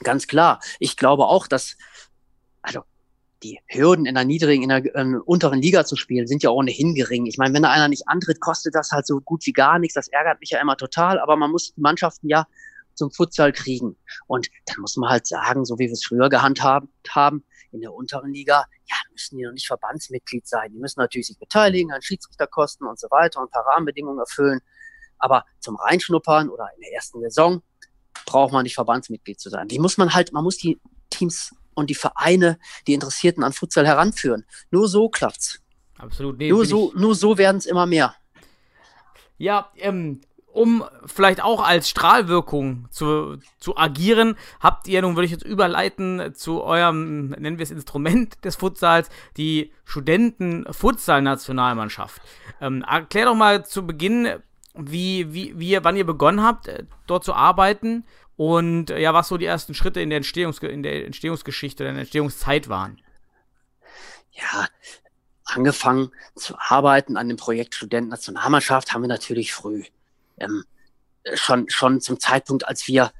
Ganz 0.03 0.27
klar. 0.27 0.59
Ich 0.79 0.97
glaube 0.97 1.25
auch, 1.25 1.47
dass, 1.47 1.77
also 2.61 2.83
die 3.43 3.59
Hürden 3.67 4.05
in 4.05 4.15
der 4.15 4.25
niedrigen, 4.25 4.63
in 4.63 4.69
der 4.69 4.95
äh, 4.95 5.15
unteren 5.25 5.61
Liga 5.61 5.85
zu 5.85 5.95
spielen, 5.95 6.27
sind 6.27 6.43
ja 6.43 6.49
ohnehin 6.49 6.93
gering. 6.93 7.25
Ich 7.25 7.37
meine, 7.37 7.53
wenn 7.53 7.63
da 7.63 7.71
einer 7.71 7.87
nicht 7.87 8.07
antritt, 8.07 8.39
kostet 8.39 8.75
das 8.75 8.91
halt 8.91 9.07
so 9.07 9.21
gut 9.21 9.45
wie 9.45 9.53
gar 9.53 9.79
nichts. 9.79 9.93
Das 9.93 10.07
ärgert 10.09 10.39
mich 10.39 10.51
ja 10.51 10.59
immer 10.59 10.75
total, 10.77 11.19
aber 11.19 11.35
man 11.35 11.51
muss 11.51 11.73
die 11.73 11.81
Mannschaften 11.81 12.27
ja 12.27 12.45
zum 12.95 13.11
Futsal 13.11 13.53
kriegen. 13.53 13.95
Und 14.27 14.49
dann 14.65 14.81
muss 14.81 14.97
man 14.97 15.09
halt 15.09 15.25
sagen, 15.25 15.65
so 15.65 15.79
wie 15.79 15.85
wir 15.85 15.93
es 15.93 16.05
früher 16.05 16.29
gehandhabt 16.29 16.87
haben, 17.09 17.43
in 17.71 17.81
der 17.81 17.93
unteren 17.93 18.33
Liga, 18.33 18.65
ja, 18.85 18.95
müssen 19.11 19.37
die 19.37 19.45
noch 19.45 19.53
nicht 19.53 19.67
Verbandsmitglied 19.67 20.47
sein. 20.47 20.71
Die 20.71 20.79
müssen 20.79 20.99
natürlich 20.99 21.27
sich 21.27 21.39
beteiligen 21.39 21.91
an 21.91 22.01
Schiedsrichterkosten 22.01 22.87
und 22.87 22.99
so 22.99 23.07
weiter 23.11 23.39
und 23.39 23.47
ein 23.47 23.51
paar 23.51 23.65
Rahmenbedingungen 23.65 24.19
erfüllen. 24.19 24.59
Aber 25.17 25.45
zum 25.59 25.75
Reinschnuppern 25.75 26.49
oder 26.49 26.67
in 26.75 26.81
der 26.81 26.93
ersten 26.93 27.21
Saison 27.21 27.61
braucht 28.25 28.53
man 28.53 28.63
nicht 28.63 28.75
Verbandsmitglied 28.75 29.39
zu 29.39 29.49
sein. 29.49 29.67
Die 29.67 29.79
muss 29.79 29.97
man 29.97 30.13
halt, 30.13 30.33
man 30.33 30.43
muss 30.43 30.57
die 30.57 30.79
Teams 31.09 31.53
und 31.79 31.89
die 31.89 31.95
Vereine, 31.95 32.59
die 32.87 32.93
Interessierten 32.93 33.43
an 33.43 33.53
Futsal 33.53 33.87
heranführen. 33.87 34.45
Nur 34.71 34.87
so 34.87 35.09
klappt's. 35.09 35.59
absolut, 35.97 36.37
nee, 36.37 36.49
nur 36.49 36.65
so, 36.65 36.91
nur 36.95 37.15
so 37.15 37.37
werden 37.37 37.57
es 37.57 37.65
immer 37.65 37.85
mehr. 37.85 38.15
Ja, 39.37 39.71
ähm, 39.77 40.21
um 40.51 40.83
vielleicht 41.05 41.41
auch 41.41 41.65
als 41.65 41.89
Strahlwirkung 41.89 42.87
zu, 42.89 43.37
zu 43.59 43.77
agieren, 43.77 44.35
habt 44.59 44.87
ihr, 44.87 45.01
nun 45.01 45.15
würde 45.15 45.25
ich 45.25 45.31
jetzt 45.31 45.45
überleiten 45.45 46.33
zu 46.35 46.61
eurem, 46.61 47.29
nennen 47.29 47.57
wir 47.59 47.63
es 47.63 47.71
Instrument 47.71 48.43
des 48.43 48.57
Futsals, 48.57 49.09
die 49.37 49.71
Studenten-Futsal-Nationalmannschaft. 49.85 52.21
Ähm, 52.61 52.83
erklär 52.83 53.25
doch 53.25 53.35
mal 53.35 53.65
zu 53.65 53.85
Beginn, 53.85 54.27
wie, 54.75 55.33
wie, 55.33 55.57
wie 55.57 55.69
ihr, 55.69 55.83
wann 55.83 55.95
ihr 55.95 56.05
begonnen 56.05 56.43
habt, 56.43 56.67
äh, 56.67 56.83
dort 57.07 57.23
zu 57.23 57.33
arbeiten 57.33 58.05
und 58.39 58.89
äh, 58.89 59.01
ja, 59.01 59.13
was 59.13 59.27
so 59.27 59.35
die 59.35 59.47
ersten 59.47 59.73
Schritte 59.73 59.99
in 59.99 60.09
der, 60.09 60.15
Entstehungs 60.15 60.59
in 60.59 60.81
der 60.81 61.05
Entstehungsgeschichte 61.05 61.83
oder 61.83 61.89
in 61.89 61.95
der 61.95 62.03
Entstehungszeit 62.03 62.69
waren. 62.69 63.01
Ja, 64.31 64.69
angefangen 65.43 66.11
zu 66.37 66.55
arbeiten 66.57 67.17
an 67.17 67.27
dem 67.27 67.35
Projekt 67.35 67.75
Studenten-Nationalmannschaft 67.75 68.93
haben 68.93 69.01
wir 69.01 69.09
natürlich 69.09 69.51
früh. 69.51 69.83
Ähm, 70.37 70.63
schon, 71.33 71.69
schon 71.69 71.99
zum 71.99 72.17
Zeitpunkt, 72.21 72.65
als 72.65 72.87
wir 72.87 73.11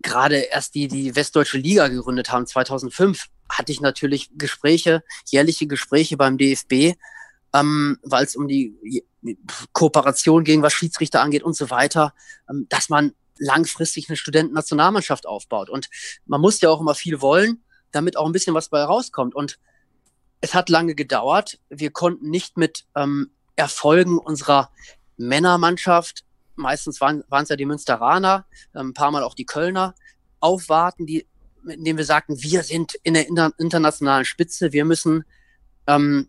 gerade 0.00 0.36
erst 0.36 0.76
die, 0.76 0.86
die 0.86 1.16
Westdeutsche 1.16 1.58
Liga 1.58 1.88
gegründet 1.88 2.30
haben, 2.30 2.46
2005, 2.46 3.26
hatte 3.48 3.72
ich 3.72 3.80
natürlich 3.80 4.30
Gespräche, 4.38 5.02
jährliche 5.26 5.66
Gespräche 5.66 6.16
beim 6.16 6.38
DFB, 6.38 6.96
ähm, 7.52 7.98
weil 8.04 8.22
es 8.22 8.36
um 8.36 8.46
die 8.46 9.04
Kooperation 9.72 10.44
ging, 10.44 10.62
was 10.62 10.72
Schiedsrichter 10.72 11.20
angeht 11.20 11.42
und 11.42 11.56
so 11.56 11.68
weiter, 11.70 12.14
ähm, 12.48 12.66
dass 12.68 12.88
man 12.88 13.12
langfristig 13.38 14.08
eine 14.08 14.16
Studentennationalmannschaft 14.16 15.26
aufbaut. 15.26 15.70
Und 15.70 15.88
man 16.26 16.40
muss 16.40 16.60
ja 16.60 16.70
auch 16.70 16.80
immer 16.80 16.94
viel 16.94 17.20
wollen, 17.20 17.62
damit 17.90 18.16
auch 18.16 18.26
ein 18.26 18.32
bisschen 18.32 18.54
was 18.54 18.68
bei 18.68 18.82
rauskommt. 18.82 19.34
Und 19.34 19.58
es 20.40 20.54
hat 20.54 20.68
lange 20.68 20.94
gedauert. 20.94 21.58
Wir 21.68 21.90
konnten 21.90 22.30
nicht 22.30 22.56
mit 22.56 22.84
ähm, 22.94 23.30
Erfolgen 23.56 24.18
unserer 24.18 24.70
Männermannschaft, 25.16 26.24
meistens 26.56 27.00
waren 27.00 27.24
es 27.30 27.48
ja 27.48 27.56
die 27.56 27.66
Münsteraner, 27.66 28.46
ähm, 28.74 28.88
ein 28.88 28.94
paar 28.94 29.10
Mal 29.10 29.22
auch 29.22 29.34
die 29.34 29.46
Kölner, 29.46 29.94
aufwarten, 30.40 31.06
die, 31.06 31.26
indem 31.66 31.96
wir 31.96 32.04
sagten, 32.04 32.42
wir 32.42 32.62
sind 32.62 32.94
in 33.02 33.14
der 33.14 33.26
inter 33.28 33.52
internationalen 33.58 34.24
Spitze, 34.24 34.72
wir 34.72 34.84
müssen, 34.84 35.24
ähm, 35.86 36.28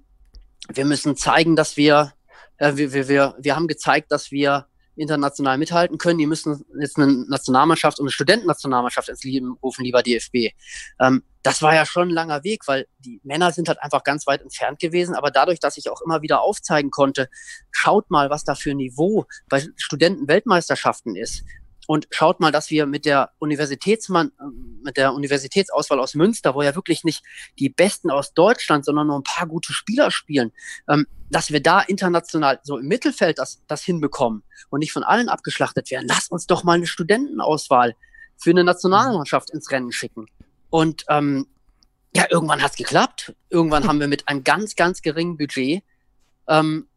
wir 0.70 0.86
müssen 0.86 1.18
zeigen, 1.18 1.56
dass 1.56 1.78
wir, 1.78 2.14
äh, 2.58 2.76
wir, 2.76 2.94
wir, 2.94 3.08
wir, 3.08 3.36
wir 3.40 3.56
haben 3.56 3.68
gezeigt, 3.68 4.12
dass 4.12 4.32
wir 4.32 4.68
international 4.96 5.58
mithalten 5.58 5.98
können. 5.98 6.20
Die 6.20 6.26
müssen 6.26 6.66
jetzt 6.80 6.98
eine 6.98 7.26
Nationalmannschaft 7.28 8.00
und 8.00 8.06
eine 8.06 8.12
Studentennationalmannschaft 8.12 9.10
ins 9.10 9.24
Leben 9.24 9.58
rufen, 9.62 9.84
lieber 9.84 10.04
DFB. 10.04 10.54
Ähm, 11.00 11.24
das 11.44 11.62
war 11.62 11.76
ja 11.76 11.86
schon 11.86 12.10
ein 12.10 12.14
langer 12.14 12.44
Weg, 12.44 12.68
weil 12.68 12.88
die 13.00 13.22
Männer 13.24 13.52
sind 13.52 13.68
halt 13.68 13.82
einfach 13.82 14.04
ganz 14.04 14.26
weit 14.26 14.42
entfernt 14.42 14.80
gewesen. 14.80 15.14
Aber 15.14 15.30
dadurch, 15.30 15.60
dass 15.60 15.78
ich 15.78 15.90
auch 15.90 16.02
immer 16.02 16.22
wieder 16.22 16.42
aufzeigen 16.42 16.90
konnte, 16.90 17.30
schaut 17.72 18.10
mal, 18.10 18.30
was 18.30 18.44
da 18.44 18.56
für 18.56 18.72
ein 18.72 18.78
Niveau 18.78 19.26
bei 19.48 19.64
Studentenweltmeisterschaften 19.76 21.16
ist. 21.16 21.44
Und 21.88 22.08
schaut 22.12 22.40
mal, 22.40 22.52
dass 22.52 22.70
wir 22.70 22.86
mit 22.86 23.06
der 23.06 23.32
Universitätsmann, 23.40 24.32
mit 24.84 24.98
der 24.98 25.14
Universitätsauswahl 25.14 26.00
aus 26.00 26.16
Münster, 26.16 26.56
wo 26.56 26.62
ja 26.62 26.76
wirklich 26.76 27.04
nicht 27.04 27.24
die 27.60 27.70
Besten 27.70 28.10
aus 28.10 28.34
Deutschland, 28.34 28.86
sondern 28.86 29.08
nur 29.08 29.20
ein 29.20 29.24
paar 29.24 29.48
gute 29.48 29.74
Spieler 29.74 30.12
spielen, 30.12 30.52
ähm, 30.90 31.06
dass 31.30 31.52
wir 31.52 31.62
da 31.62 31.82
international 31.82 32.60
so 32.64 32.78
im 32.78 32.88
Mittelfeld 32.88 33.40
das, 33.40 33.62
das 33.68 33.84
hinbekommen 33.84 34.44
und 34.70 34.80
nicht 34.80 34.94
von 34.94 35.04
allen 35.04 35.30
abgeschlachtet 35.30 35.92
werden. 35.92 36.08
Lass 36.08 36.30
uns 36.30 36.48
doch 36.48 36.64
mal 36.64 36.74
eine 36.74 36.88
Studentenauswahl 36.88 37.96
für 38.38 38.50
eine 38.50 38.64
Nationalmannschaft 38.64 39.52
ins 39.52 39.72
Rennen 39.72 39.92
schicken. 39.92 40.28
Und 40.70 41.06
ähm, 41.10 41.48
ja, 42.16 42.26
irgendwann 42.30 42.62
hat's 42.62 42.78
geklappt. 42.78 43.34
Irgendwann 43.50 43.88
haben 43.88 44.00
wir 44.00 44.08
mit 44.08 44.28
einem 44.28 44.44
ganz, 44.44 44.76
ganz 44.76 45.02
geringen 45.02 45.38
Budget 45.38 45.84
ähm, 46.48 46.88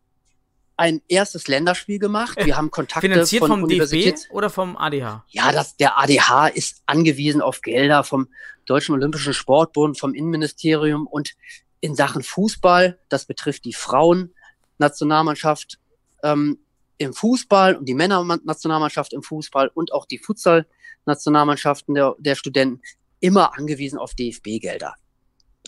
ein 0.78 1.02
erstes 1.08 1.48
Länderspiel 1.48 1.98
gemacht. 1.98 2.38
Wir 2.42 2.56
haben 2.56 2.70
Kontakte 2.70 3.06
Finanziert 3.08 3.40
von 3.40 3.50
vom 3.50 3.60
DFB 3.62 3.72
Universitäts 3.72 4.30
oder 4.30 4.48
vom 4.48 4.76
ADH? 4.76 5.24
ja, 5.28 5.50
das, 5.52 5.76
der 5.76 5.98
ADH 5.98 6.46
ist 6.48 6.82
angewiesen 6.86 7.42
auf 7.42 7.60
Gelder 7.62 8.04
vom 8.04 8.28
Deutschen 8.64 8.94
Olympischen 8.94 9.34
Sportbund, 9.34 9.98
vom 9.98 10.14
Innenministerium 10.14 11.08
und 11.08 11.34
in 11.80 11.96
Sachen 11.96 12.22
Fußball, 12.22 12.98
das 13.08 13.26
betrifft 13.26 13.64
die 13.64 13.72
Frauen-Nationalmannschaft 13.72 15.80
ähm, 16.22 16.58
im 16.98 17.12
Fußball 17.12 17.74
und 17.76 17.88
die 17.88 17.94
Männer-Nationalmannschaft 17.94 19.12
im 19.12 19.22
Fußball 19.22 19.70
und 19.74 19.92
auch 19.92 20.06
die 20.06 20.18
Futsal-Nationalmannschaften 20.18 21.94
der, 21.94 22.14
der 22.18 22.36
Studenten 22.36 22.82
immer 23.20 23.58
angewiesen 23.58 23.98
auf 23.98 24.14
DFB-Gelder. 24.14 24.94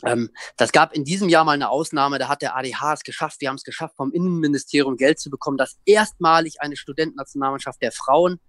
Ähm, 0.05 0.31
das 0.57 0.73
gab 0.73 0.95
in 0.95 1.05
diesem 1.05 1.29
Jahr 1.29 1.45
mal 1.45 1.53
eine 1.53 1.69
Ausnahme, 1.69 2.19
da 2.19 2.29
hat 2.29 2.43
der 2.43 2.57
ADH 2.57 2.95
es 2.95 3.03
geschafft, 3.03 3.41
wir 3.41 3.49
haben 3.49 3.57
es 3.57 3.65
geschafft, 3.65 3.97
vom 3.97 4.13
Innenministerium 4.13 4.97
Geld 4.97 5.19
zu 5.19 5.31
bekommen, 5.31 5.59
dass 5.59 5.79
erstmalig 5.85 6.61
eine 6.61 6.77
Studentennationalmannschaft 6.77 7.83
der 7.83 7.93
Frauen 7.93 8.41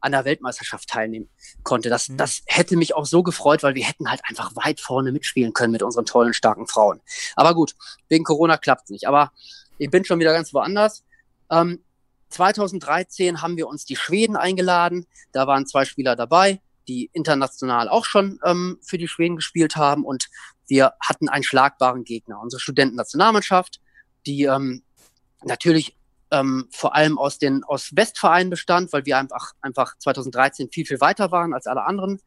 an 0.00 0.12
der 0.12 0.24
Weltmeisterschaft 0.24 0.88
teilnehmen 0.88 1.28
konnte. 1.62 1.88
Das, 1.88 2.08
Mhm. 2.08 2.16
das 2.18 2.42
hätte 2.46 2.76
mich 2.76 2.94
auch 2.94 3.06
so 3.06 3.22
gefreut, 3.22 3.62
weil 3.62 3.74
wir 3.74 3.84
hätten 3.84 4.08
halt 4.10 4.20
einfach 4.28 4.54
weit 4.54 4.80
vorne 4.80 5.10
mitspielen 5.10 5.52
können 5.52 5.72
mit 5.72 5.82
unseren 5.82 6.06
tollen, 6.06 6.32
starken 6.34 6.66
Frauen. 6.66 7.00
Aber 7.34 7.54
gut, 7.54 7.74
wegen 8.08 8.24
Corona 8.24 8.56
klappt 8.56 8.84
es 8.84 8.90
nicht. 8.90 9.08
Aber 9.08 9.32
ich 9.78 9.90
bin 9.90 10.04
schon 10.04 10.18
wieder 10.20 10.32
ganz 10.32 10.54
woanders. 10.54 11.02
Ähm, 11.50 11.82
2013 12.30 13.42
haben 13.42 13.56
wir 13.56 13.68
uns 13.68 13.84
die 13.84 13.96
Schweden 13.96 14.36
eingeladen. 14.36 15.06
Da 15.32 15.46
waren 15.46 15.66
zwei 15.66 15.84
Spieler 15.84 16.16
dabei, 16.16 16.60
die 16.88 17.10
international 17.12 17.88
auch 17.88 18.04
schon 18.04 18.38
ähm, 18.44 18.78
für 18.82 18.98
die 18.98 19.08
Schweden 19.08 19.36
gespielt 19.36 19.76
haben. 19.76 20.04
Und 20.04 20.28
wir 20.66 20.92
hatten 21.00 21.28
einen 21.28 21.44
schlagbaren 21.44 22.04
Gegner. 22.04 22.40
Unsere 22.40 22.60
Studentennationalmannschaft, 22.60 23.80
die 24.26 24.44
ähm, 24.44 24.82
natürlich 25.44 25.96
ähm, 26.30 26.68
vor 26.72 26.94
allem 26.94 27.18
aus 27.18 27.38
den 27.38 27.64
aus 27.64 27.94
Westvereinen 27.94 28.50
bestand, 28.50 28.92
weil 28.92 29.06
wir 29.06 29.18
einfach 29.18 29.52
einfach 29.60 29.96
2013 29.98 30.70
viel 30.72 30.86
viel 30.86 31.00
weiter 31.00 31.30
waren 31.30 31.54
als 31.54 31.66
alle 31.66 31.84
anderen 31.84 32.20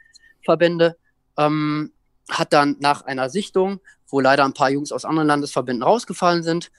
Verbände, 0.43 0.97
ähm, 1.37 1.91
hat 2.29 2.53
dann 2.53 2.77
nach 2.79 3.01
einer 3.01 3.29
Sichtung, 3.29 3.81
wo 4.07 4.19
leider 4.19 4.45
ein 4.45 4.53
paar 4.53 4.69
Jungs 4.69 4.91
aus 4.91 5.05
anderen 5.05 5.27
Landesverbänden 5.27 5.83
rausgefallen 5.83 6.43
sind, 6.43 6.71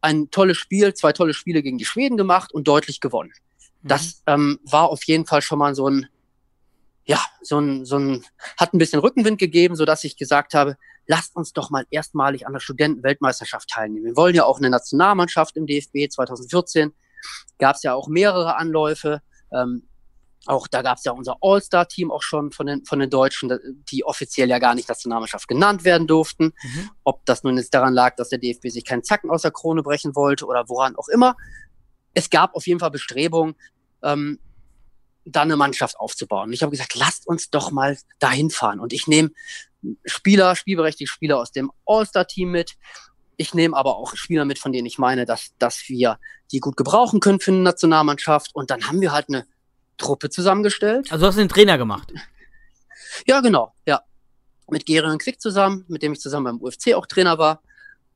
ein 0.00 0.30
tolles 0.30 0.58
Spiel, 0.58 0.94
zwei 0.94 1.12
tolle 1.12 1.34
Spiele 1.34 1.62
gegen 1.62 1.78
die 1.78 1.84
Schweden 1.84 2.16
gemacht 2.16 2.52
und 2.52 2.68
deutlich 2.68 3.00
gewonnen. 3.00 3.32
Das 3.82 4.22
ähm, 4.26 4.58
war 4.64 4.88
auf 4.88 5.04
jeden 5.04 5.26
Fall 5.26 5.42
schon 5.42 5.58
mal 5.58 5.74
so 5.74 5.88
ein, 5.88 6.08
ja, 7.06 7.20
so 7.40 7.58
ein, 7.58 7.84
so 7.84 7.98
ein, 7.98 8.24
hat 8.58 8.74
ein 8.74 8.78
bisschen 8.78 9.00
Rückenwind 9.00 9.38
gegeben, 9.38 9.76
so 9.76 9.84
dass 9.84 10.04
ich 10.04 10.16
gesagt 10.16 10.54
habe, 10.54 10.76
lasst 11.06 11.36
uns 11.36 11.52
doch 11.52 11.70
mal 11.70 11.86
erstmalig 11.90 12.46
an 12.46 12.52
der 12.52 12.60
Studentenweltmeisterschaft 12.60 13.68
teilnehmen. 13.68 14.06
Wir 14.06 14.16
wollen 14.16 14.34
ja 14.34 14.44
auch 14.44 14.58
eine 14.58 14.70
Nationalmannschaft 14.70 15.56
im 15.56 15.66
DFB 15.66 16.10
2014. 16.10 16.92
Gab 17.58 17.76
es 17.76 17.84
ja 17.84 17.94
auch 17.94 18.08
mehrere 18.08 18.56
Anläufe. 18.56 19.22
Ähm, 19.52 19.88
auch 20.46 20.66
da 20.68 20.82
gab 20.82 20.98
es 20.98 21.04
ja 21.04 21.12
unser 21.12 21.36
All-Star-Team 21.40 22.10
auch 22.10 22.22
schon 22.22 22.52
von 22.52 22.66
den, 22.66 22.84
von 22.84 22.98
den 22.98 23.10
Deutschen, 23.10 23.56
die 23.90 24.04
offiziell 24.04 24.48
ja 24.48 24.58
gar 24.58 24.74
nicht 24.74 24.88
Nationalmannschaft 24.88 25.48
genannt 25.48 25.84
werden 25.84 26.06
durften. 26.06 26.54
Mhm. 26.62 26.90
Ob 27.04 27.24
das 27.26 27.44
nun 27.44 27.56
jetzt 27.56 27.74
daran 27.74 27.94
lag, 27.94 28.16
dass 28.16 28.28
der 28.28 28.38
DFB 28.38 28.68
sich 28.68 28.84
keinen 28.84 29.04
Zacken 29.04 29.30
aus 29.30 29.42
der 29.42 29.50
Krone 29.52 29.82
brechen 29.82 30.14
wollte 30.14 30.46
oder 30.46 30.68
woran 30.68 30.96
auch 30.96 31.08
immer. 31.08 31.36
Es 32.14 32.30
gab 32.30 32.54
auf 32.54 32.66
jeden 32.66 32.80
Fall 32.80 32.90
Bestrebungen, 32.90 33.56
ähm, 34.02 34.38
da 35.26 35.42
eine 35.42 35.56
Mannschaft 35.56 35.98
aufzubauen. 35.98 36.48
Und 36.48 36.52
ich 36.52 36.62
habe 36.62 36.70
gesagt, 36.70 36.94
lasst 36.94 37.26
uns 37.26 37.50
doch 37.50 37.70
mal 37.70 37.98
dahin 38.18 38.50
fahren. 38.50 38.80
Und 38.80 38.92
ich 38.92 39.06
nehme 39.06 39.30
Spieler, 40.04 40.56
spielberechtigte 40.56 41.12
Spieler 41.12 41.38
aus 41.38 41.52
dem 41.52 41.70
All-Star-Team 41.84 42.50
mit. 42.50 42.76
Ich 43.36 43.52
nehme 43.52 43.76
aber 43.76 43.96
auch 43.96 44.16
Spieler 44.16 44.44
mit, 44.44 44.58
von 44.58 44.72
denen 44.72 44.86
ich 44.86 44.98
meine, 44.98 45.26
dass, 45.26 45.50
dass 45.58 45.88
wir 45.88 46.18
die 46.52 46.60
gut 46.60 46.76
gebrauchen 46.76 47.20
können 47.20 47.40
für 47.40 47.50
eine 47.50 47.60
Nationalmannschaft. 47.60 48.54
Und 48.54 48.70
dann 48.70 48.86
haben 48.86 49.00
wir 49.00 49.12
halt 49.12 49.28
eine 49.28 49.46
Truppe 49.98 50.30
zusammengestellt. 50.30 51.10
Also 51.10 51.24
du 51.24 51.28
hast 51.28 51.38
den 51.38 51.48
Trainer 51.48 51.76
gemacht. 51.76 52.12
Ja, 53.26 53.40
genau, 53.40 53.74
ja. 53.86 54.02
Mit 54.68 54.86
Gerion 54.86 55.18
Quick 55.18 55.40
zusammen, 55.40 55.84
mit 55.88 56.02
dem 56.02 56.12
ich 56.12 56.20
zusammen 56.20 56.44
beim 56.44 56.60
UFC 56.60 56.94
auch 56.94 57.06
Trainer 57.06 57.38
war. 57.38 57.62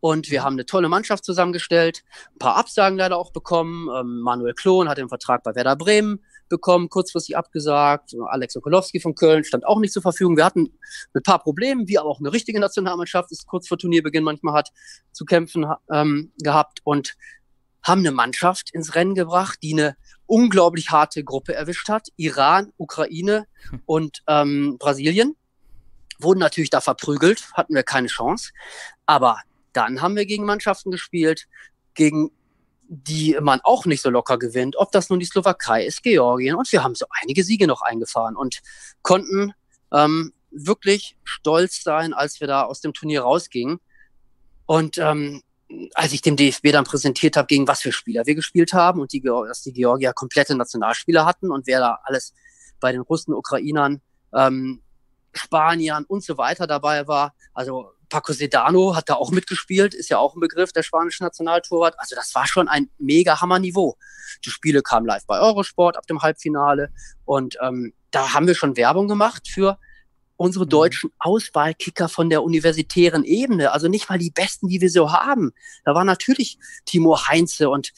Und 0.01 0.31
wir 0.31 0.43
haben 0.43 0.55
eine 0.55 0.65
tolle 0.65 0.89
Mannschaft 0.89 1.25
zusammengestellt. 1.25 2.03
Ein 2.35 2.39
paar 2.39 2.57
Absagen 2.57 2.99
leider 2.99 3.19
auch 3.19 3.33
bekommen. 3.33 3.89
Ähm, 3.95 4.21
Manuel 4.21 4.55
Klon 4.55 4.89
hat 4.89 4.99
den 4.99 5.09
Vertrag 5.09 5.43
bei 5.43 5.55
Werder 5.55 5.77
Bremen 5.77 6.25
bekommen, 6.51 6.91
kurzfristig 6.91 7.37
abgesagt. 7.37 8.15
Alex 8.29 8.53
Sokolowski 8.53 9.01
von 9.01 9.15
Köln 9.15 9.45
stand 9.45 9.65
auch 9.65 9.81
nicht 9.81 9.95
zur 9.95 10.03
Verfügung. 10.03 10.37
Wir 10.37 10.45
hatten 10.45 10.79
ein 11.15 11.23
paar 11.23 11.39
Probleme, 11.39 11.89
wie 11.89 11.99
aber 11.99 12.11
auch 12.11 12.21
eine 12.21 12.33
richtige 12.33 12.61
Nationalmannschaft 12.61 13.33
es 13.33 13.47
kurz 13.47 13.67
vor 13.67 13.79
Turnierbeginn 13.79 14.23
manchmal 14.23 14.53
hat, 14.53 14.69
zu 15.13 15.25
kämpfen 15.25 15.67
ähm, 15.91 16.33
gehabt 16.43 16.81
und 16.85 17.15
haben 17.83 18.01
eine 18.01 18.13
Mannschaft 18.13 18.75
ins 18.75 18.95
Rennen 18.95 19.15
gebracht, 19.15 19.59
die 19.63 19.73
eine 19.73 19.97
unglaublich 20.27 20.91
harte 20.91 21.25
Gruppe 21.25 21.55
erwischt 21.55 21.89
hat. 21.89 22.09
Iran, 22.17 22.73
Ukraine 22.77 23.47
und 23.87 24.23
ähm, 24.29 24.77
Brasilien 24.79 25.35
wurden 26.19 26.41
natürlich 26.41 26.71
da 26.71 26.83
verprügelt, 26.83 27.51
hatten 27.55 27.75
wir 27.75 27.83
keine 27.83 28.09
Chance. 28.09 28.51
Aber 29.07 29.39
dann 29.73 30.03
haben 30.03 30.17
wir 30.17 30.27
gegen 30.27 30.45
Mannschaften 30.45 30.91
gespielt, 30.91 31.47
gegen 31.95 32.31
die 32.93 33.39
man 33.41 33.61
auch 33.63 33.87
nicht 33.87 34.03
so 34.03 34.11
locker 34.11 34.37
gewinnt, 34.37 34.75
ob 34.75 34.91
das 34.91 35.11
nun 35.11 35.21
die 35.21 35.25
Slowakei 35.25 35.87
ist, 35.87 36.03
Georgien. 36.03 36.57
Und 36.57 36.73
wir 36.73 36.83
haben 36.83 36.97
so 36.97 37.07
einige 37.23 37.45
Siege 37.45 37.69
noch 37.69 37.83
eingefahren 37.83 38.35
und 38.35 38.63
konnten 39.03 39.53
ähm, 39.93 40.33
wirklich 40.51 41.17
stolz 41.23 41.85
sein, 41.85 42.13
als 42.13 42.41
wir 42.41 42.49
da 42.49 42.65
aus 42.65 42.81
dem 42.81 42.93
Turnier 42.93 43.23
rausgingen. 43.23 43.79
Und 44.67 44.99
ähm, 44.99 45.41
als 45.95 46.13
ich 46.13 46.21
dem 46.21 46.35
DFB 46.35 46.73
dann 46.73 46.85
präsentiert 46.85 47.37
habe, 47.37 47.47
gegen 47.47 47.69
was 47.69 47.81
für 47.81 47.93
Spieler 47.93 48.27
wir 48.27 48.35
gespielt 48.35 48.73
haben 48.73 49.01
und 49.01 49.13
die, 49.13 49.21
dass 49.21 49.63
die 49.63 49.73
Georgier 49.73 50.13
komplette 50.13 50.57
Nationalspieler 50.57 51.25
hatten 51.25 51.53
und 51.53 51.69
wer 51.69 51.79
da 51.79 52.01
alles 52.03 52.35
bei 52.81 52.91
den 52.91 53.03
Russen, 53.03 53.35
Ukrainern, 53.35 54.01
ähm, 54.35 54.83
Spaniern 55.33 56.05
und 56.07 56.25
so 56.25 56.39
weiter 56.39 56.67
dabei 56.67 57.07
war. 57.07 57.35
Also 57.55 57.93
Paco 58.11 58.33
Sedano 58.33 58.95
hat 58.95 59.09
da 59.09 59.15
auch 59.15 59.31
mitgespielt, 59.31 59.95
ist 59.95 60.11
ja 60.11 60.19
auch 60.19 60.35
ein 60.35 60.41
Begriff 60.41 60.73
der 60.73 60.83
spanischen 60.83 61.25
Nationaltorwart. 61.25 61.95
Also 61.99 62.15
das 62.17 62.35
war 62.35 62.47
schon 62.47 62.69
ein 62.69 62.91
mega 62.99 63.41
Hammer-Niveau. 63.41 63.97
Die 64.45 64.51
Spiele 64.51 64.83
kamen 64.83 65.07
live 65.07 65.27
bei 65.27 65.41
Eurosport 65.41 65.97
ab 65.97 66.07
dem 66.07 66.21
Halbfinale 66.21 66.93
und 67.25 67.57
ähm, 67.63 67.95
da 68.11 68.35
haben 68.35 68.47
wir 68.47 68.55
schon 68.55 68.77
Werbung 68.77 69.09
gemacht 69.09 69.49
für 69.49 69.79
unsere 70.37 70.67
deutschen 70.67 71.11
Auswahlkicker 71.19 72.09
von 72.09 72.31
der 72.31 72.43
universitären 72.43 73.25
Ebene. 73.25 73.73
Also 73.73 73.89
nicht 73.89 74.09
mal 74.09 74.19
die 74.19 74.31
besten, 74.31 74.69
die 74.69 74.81
wir 74.81 74.91
so 74.91 75.13
haben. 75.13 75.53
Da 75.85 75.95
war 75.95 76.05
natürlich 76.05 76.59
Timo 76.85 77.27
Heinze 77.27 77.71
und 77.71 77.93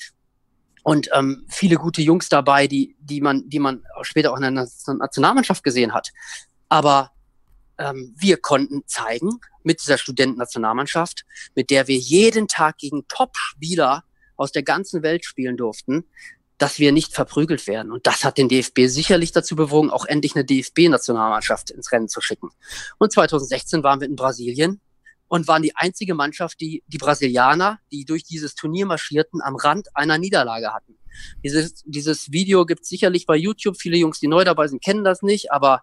und 0.84 1.08
ähm, 1.12 1.46
viele 1.48 1.76
gute 1.76 2.02
Jungs 2.02 2.28
dabei, 2.28 2.66
die 2.66 2.96
die 2.98 3.20
man 3.20 3.48
die 3.48 3.60
man 3.60 3.84
später 4.02 4.32
auch 4.32 4.36
in 4.36 4.42
der 4.42 4.66
Nationalmannschaft 4.94 5.62
gesehen 5.62 5.94
hat. 5.94 6.10
Aber 6.68 7.12
ähm, 7.79 8.14
wir 8.16 8.37
konnten 8.37 8.83
zeigen 8.87 9.41
mit 9.62 9.81
dieser 9.81 9.99
Studentennationalmannschaft, 9.99 11.25
mit 11.55 11.70
der 11.70 11.89
wir 11.89 11.97
jeden 11.97 12.49
Tag 12.49 12.79
gegen 12.79 13.07
Top-Spieler 13.09 14.05
aus 14.37 14.53
der 14.53 14.62
ganzen 14.62 15.03
Welt 15.03 15.25
spielen 15.25 15.57
durften, 15.57 16.05
dass 16.59 16.79
wir 16.79 16.93
nicht 16.93 17.14
verprügelt 17.14 17.66
werden. 17.66 17.91
Und 17.91 18.07
das 18.07 18.25
hat 18.25 18.39
den 18.39 18.49
DFB 18.49 18.87
sicherlich 18.87 19.33
dazu 19.33 19.57
bewogen, 19.57 19.91
auch 19.91 20.05
endlich 20.05 20.37
eine 20.37 20.45
DFB-Nationalmannschaft 20.45 21.70
ins 21.70 21.91
Rennen 21.91 22.09
zu 22.09 22.20
schicken. 22.20 22.51
Und 22.99 23.12
2016 23.12 23.83
waren 23.83 24.01
wir 24.01 24.09
in 24.09 24.16
Brasilien 24.16 24.81
und 25.29 25.49
waren 25.49 25.62
die 25.62 25.75
einzige 25.75 26.14
Mannschaft, 26.14 26.61
die 26.61 26.83
die 26.87 26.99
Brasilianer, 26.99 27.81
die 27.91 28.05
durch 28.05 28.23
dieses 28.23 28.55
Turnier 28.55 28.87
marschierten, 28.87 29.41
am 29.41 29.57
Rand 29.57 29.89
einer 29.95 30.18
Niederlage 30.18 30.73
hatten. 30.73 30.99
Dieses, 31.43 31.83
dieses 31.85 32.33
Video 32.33 32.64
gibt 32.64 32.85
sicherlich 32.85 33.27
bei 33.27 33.37
YouTube. 33.37 33.77
Viele 33.77 33.97
Jungs, 33.97 34.20
die 34.20 34.29
neu 34.29 34.45
dabei 34.45 34.68
sind, 34.68 34.85
kennen 34.85 35.05
das 35.05 35.23
nicht, 35.23 35.51
aber 35.51 35.83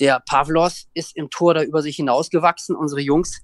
der 0.00 0.20
Pavlos 0.20 0.86
ist 0.94 1.16
im 1.16 1.30
Tor 1.30 1.54
da 1.54 1.62
über 1.62 1.82
sich 1.82 1.96
hinausgewachsen. 1.96 2.76
Unsere 2.76 3.00
Jungs 3.00 3.42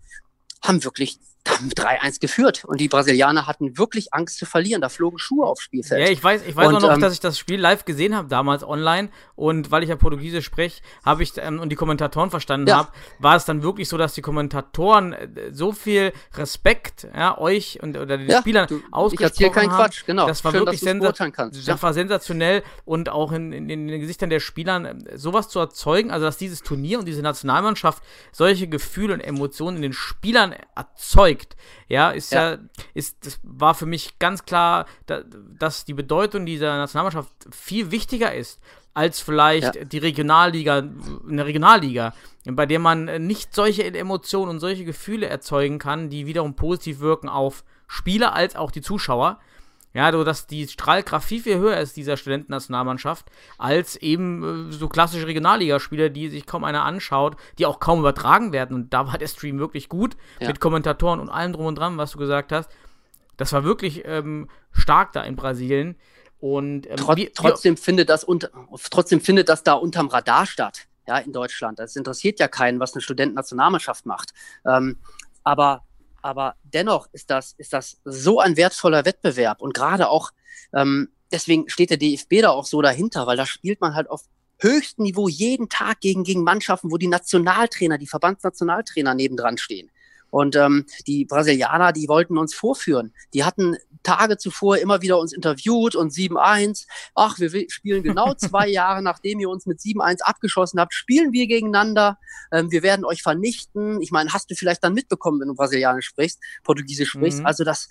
haben 0.62 0.84
wirklich 0.84 1.18
3-1 1.44 2.20
geführt. 2.20 2.64
Und 2.64 2.80
die 2.80 2.88
Brasilianer 2.88 3.46
hatten 3.46 3.76
wirklich 3.76 4.12
Angst 4.14 4.38
zu 4.38 4.46
verlieren. 4.46 4.80
Da 4.80 4.88
flogen 4.88 5.18
Schuhe 5.18 5.46
aufs 5.46 5.62
Spielfeld. 5.62 6.00
Ja, 6.06 6.12
ich 6.12 6.22
weiß, 6.22 6.42
ich 6.46 6.54
weiß 6.54 6.68
Und, 6.68 6.76
auch 6.76 6.80
noch, 6.80 6.94
ähm, 6.94 7.00
dass 7.00 7.12
ich 7.12 7.20
das 7.20 7.38
Spiel 7.38 7.60
live 7.60 7.84
gesehen 7.84 8.14
habe 8.16 8.28
damals 8.28 8.62
online 8.64 9.10
und 9.34 9.70
weil 9.70 9.82
ich 9.82 9.88
ja 9.88 9.96
Portugiesisch 9.96 10.44
spreche, 10.44 10.82
habe 11.04 11.22
ich 11.22 11.32
ähm, 11.38 11.58
und 11.60 11.70
die 11.70 11.76
Kommentatoren 11.76 12.30
verstanden 12.30 12.68
Ja. 12.68 12.76
habe, 12.78 12.88
war 13.18 13.36
es 13.36 13.44
dann 13.44 13.62
wirklich 13.62 13.88
so, 13.88 13.98
dass 13.98 14.14
die 14.14 14.22
Kommentatoren 14.22 15.12
äh, 15.12 15.28
so 15.52 15.72
viel 15.72 16.12
Respekt 16.34 17.08
ja, 17.14 17.36
euch 17.38 17.82
und 17.82 17.96
oder 17.96 18.18
den 18.18 18.28
Ja, 18.30 18.38
Spielern 18.40 18.66
du- 18.68 18.78
ich 18.78 18.84
ausgesprochen 18.92 19.56
haben. 19.62 19.68
Quatsch, 19.70 20.04
genau. 20.06 20.26
Das 20.26 20.44
war 20.44 20.52
Schön, 20.52 20.60
wirklich 20.60 20.80
sensa 20.80 21.12
das 21.12 21.66
Ja. 21.66 21.82
war 21.82 21.92
sensationell 21.94 22.62
und 22.84 23.08
auch 23.08 23.32
in, 23.32 23.52
in, 23.52 23.68
in 23.68 23.88
den 23.88 24.00
Gesichtern 24.00 24.30
der 24.30 24.40
Spielern 24.40 24.84
äh, 25.06 25.18
sowas 25.18 25.48
zu 25.48 25.58
erzeugen, 25.58 26.10
also 26.10 26.26
dass 26.26 26.36
dieses 26.36 26.62
Turnier 26.62 26.98
und 26.98 27.06
diese 27.06 27.22
Nationalmannschaft 27.22 28.02
solche 28.30 28.68
Gefühle 28.68 29.14
und 29.14 29.20
Emotionen 29.20 29.76
in 29.78 29.82
den 29.82 29.92
Spielern 29.92 30.54
erzeugt, 30.76 31.31
ja, 31.88 32.10
ist 32.10 32.32
ja, 32.32 32.52
Ja. 32.52 32.58
ist, 32.94 33.24
das 33.26 33.40
war 33.42 33.74
für 33.74 33.86
mich 33.86 34.18
ganz 34.18 34.44
klar, 34.44 34.86
da, 35.06 35.22
dass 35.58 35.84
die 35.84 35.94
Bedeutung 35.94 36.46
dieser 36.46 36.76
Nationalmannschaft 36.76 37.30
viel 37.50 37.90
wichtiger 37.90 38.34
ist 38.34 38.60
als 38.94 39.20
vielleicht 39.20 39.74
Ja. 39.76 39.84
die 39.84 39.98
Regionalliga, 39.98 40.82
eine 41.28 41.46
Regionalliga, 41.46 42.12
bei 42.44 42.66
der 42.66 42.78
man 42.78 43.26
nicht 43.26 43.54
solche 43.54 43.84
Emotionen 43.84 44.50
und 44.50 44.60
solche 44.60 44.84
Gefühle 44.84 45.26
erzeugen 45.28 45.78
kann, 45.78 46.10
die 46.10 46.26
wiederum 46.26 46.54
positiv 46.54 47.00
wirken 47.00 47.28
auf 47.28 47.64
Spieler 47.86 48.34
als 48.34 48.56
auch 48.56 48.70
die 48.70 48.82
Zuschauer. 48.82 49.38
Ja, 49.94 50.10
so 50.10 50.24
dass 50.24 50.46
die 50.46 50.66
Strahlkraft 50.68 51.28
viel, 51.28 51.42
viel 51.42 51.58
höher 51.58 51.76
ist 51.78 51.96
dieser 51.98 52.16
Studentennationalmannschaft 52.16 53.26
als 53.58 53.96
eben 53.96 54.70
äh, 54.70 54.72
so 54.72 54.88
klassische 54.88 55.26
Regionalligaspieler, 55.26 56.08
die 56.08 56.28
sich 56.28 56.46
kaum 56.46 56.64
einer 56.64 56.84
anschaut, 56.84 57.36
die 57.58 57.66
auch 57.66 57.78
kaum 57.78 57.98
übertragen 58.00 58.52
werden. 58.52 58.74
Und 58.74 58.94
da 58.94 59.06
war 59.06 59.18
der 59.18 59.28
Stream 59.28 59.58
wirklich 59.58 59.88
gut 59.90 60.16
Ja. 60.40 60.48
mit 60.48 60.60
Kommentatoren 60.60 61.20
und 61.20 61.28
allem 61.28 61.52
drum 61.52 61.66
und 61.66 61.74
dran, 61.76 61.98
was 61.98 62.12
du 62.12 62.18
gesagt 62.18 62.52
hast. 62.52 62.70
Das 63.36 63.52
war 63.52 63.64
wirklich 63.64 64.02
ähm, 64.06 64.48
stark 64.72 65.12
da 65.12 65.22
in 65.24 65.36
Brasilien. 65.36 65.96
Und 66.40 66.88
ähm, 66.90 66.96
Trot, 66.96 67.16
wie- 67.18 67.26
wie- 67.26 67.32
trotzdem, 67.34 67.76
findet 67.76 68.08
das 68.08 68.24
unter, 68.24 68.50
trotzdem 68.90 69.20
findet 69.20 69.48
das 69.48 69.62
da 69.62 69.74
unterm 69.74 70.08
Radar 70.08 70.46
statt, 70.46 70.86
ja, 71.06 71.18
in 71.18 71.32
Deutschland. 71.32 71.78
Das 71.78 71.96
interessiert 71.96 72.40
ja 72.40 72.48
keinen, 72.48 72.80
was 72.80 72.94
eine 72.94 73.02
Studentennationalmannschaft 73.02 74.06
macht. 74.06 74.32
Ähm, 74.66 74.96
aber, 75.44 75.82
aber 76.22 76.54
dennoch 76.62 77.08
ist 77.12 77.30
das, 77.30 77.54
ist 77.58 77.72
das 77.72 77.98
so 78.04 78.40
ein 78.40 78.56
wertvoller 78.56 79.04
Wettbewerb 79.04 79.60
und 79.60 79.74
gerade 79.74 80.08
auch, 80.08 80.30
ähm, 80.74 81.10
deswegen 81.30 81.68
steht 81.68 81.90
der 81.90 81.98
DFB 81.98 82.40
da 82.42 82.50
auch 82.50 82.64
so 82.64 82.80
dahinter, 82.80 83.26
weil 83.26 83.36
da 83.36 83.46
spielt 83.46 83.80
man 83.80 83.94
halt 83.94 84.08
auf 84.08 84.22
höchstem 84.58 85.04
Niveau 85.04 85.28
jeden 85.28 85.68
Tag 85.68 86.00
gegen, 86.00 86.24
gegen 86.24 86.44
Mannschaften, 86.44 86.90
wo 86.90 86.96
die 86.96 87.08
Nationaltrainer, 87.08 87.98
die 87.98 88.06
Verbandsnationaltrainer 88.06 89.14
nebendran 89.14 89.58
stehen. 89.58 89.90
Und 90.32 90.56
ähm, 90.56 90.86
die 91.06 91.26
Brasilianer, 91.26 91.92
die 91.92 92.08
wollten 92.08 92.38
uns 92.38 92.54
vorführen. 92.54 93.12
Die 93.34 93.44
hatten 93.44 93.76
Tage 94.02 94.38
zuvor 94.38 94.78
immer 94.78 95.02
wieder 95.02 95.18
uns 95.18 95.34
interviewt 95.34 95.94
und 95.94 96.10
7-1. 96.10 96.86
Ach, 97.14 97.38
wir 97.38 97.50
spielen 97.68 98.02
genau 98.02 98.32
zwei 98.38 98.66
Jahre, 98.66 99.02
nachdem 99.02 99.40
ihr 99.40 99.50
uns 99.50 99.66
mit 99.66 99.80
7-1 99.80 100.22
abgeschossen 100.22 100.80
habt, 100.80 100.94
spielen 100.94 101.34
wir 101.34 101.46
gegeneinander. 101.46 102.18
Ähm, 102.50 102.70
wir 102.70 102.82
werden 102.82 103.04
euch 103.04 103.22
vernichten. 103.22 104.00
Ich 104.00 104.10
meine, 104.10 104.32
hast 104.32 104.50
du 104.50 104.54
vielleicht 104.54 104.82
dann 104.82 104.94
mitbekommen, 104.94 105.38
wenn 105.38 105.48
du 105.48 105.54
Brasilianisch 105.54 106.06
sprichst, 106.06 106.40
Portugiesisch 106.64 107.10
sprichst. 107.10 107.40
Mhm. 107.40 107.46
Also 107.46 107.62
das, 107.62 107.90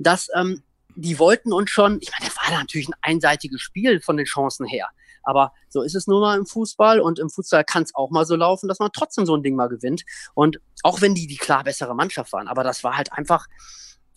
das, 0.00 0.26
ähm, 0.34 0.64
die 0.96 1.20
wollten 1.20 1.52
uns 1.52 1.70
schon, 1.70 1.98
ich 2.00 2.10
meine, 2.10 2.28
das 2.28 2.36
war 2.36 2.58
natürlich 2.58 2.88
ein 2.88 2.98
einseitiges 3.02 3.60
Spiel 3.60 4.00
von 4.00 4.16
den 4.16 4.26
Chancen 4.26 4.66
her. 4.66 4.88
Aber 5.26 5.52
so 5.68 5.82
ist 5.82 5.94
es 5.94 6.06
nun 6.06 6.20
mal 6.22 6.38
im 6.38 6.46
Fußball 6.46 7.00
und 7.00 7.18
im 7.18 7.28
Fußball 7.28 7.64
kann 7.64 7.82
es 7.82 7.94
auch 7.94 8.10
mal 8.10 8.24
so 8.24 8.36
laufen, 8.36 8.68
dass 8.68 8.78
man 8.78 8.90
trotzdem 8.92 9.26
so 9.26 9.34
ein 9.36 9.42
Ding 9.42 9.56
mal 9.56 9.68
gewinnt. 9.68 10.04
Und 10.34 10.58
auch 10.82 11.00
wenn 11.02 11.14
die 11.14 11.26
die 11.26 11.36
klar 11.36 11.64
bessere 11.64 11.94
Mannschaft 11.94 12.32
waren, 12.32 12.48
aber 12.48 12.62
das 12.64 12.82
war 12.84 12.96
halt 12.96 13.12
einfach 13.12 13.46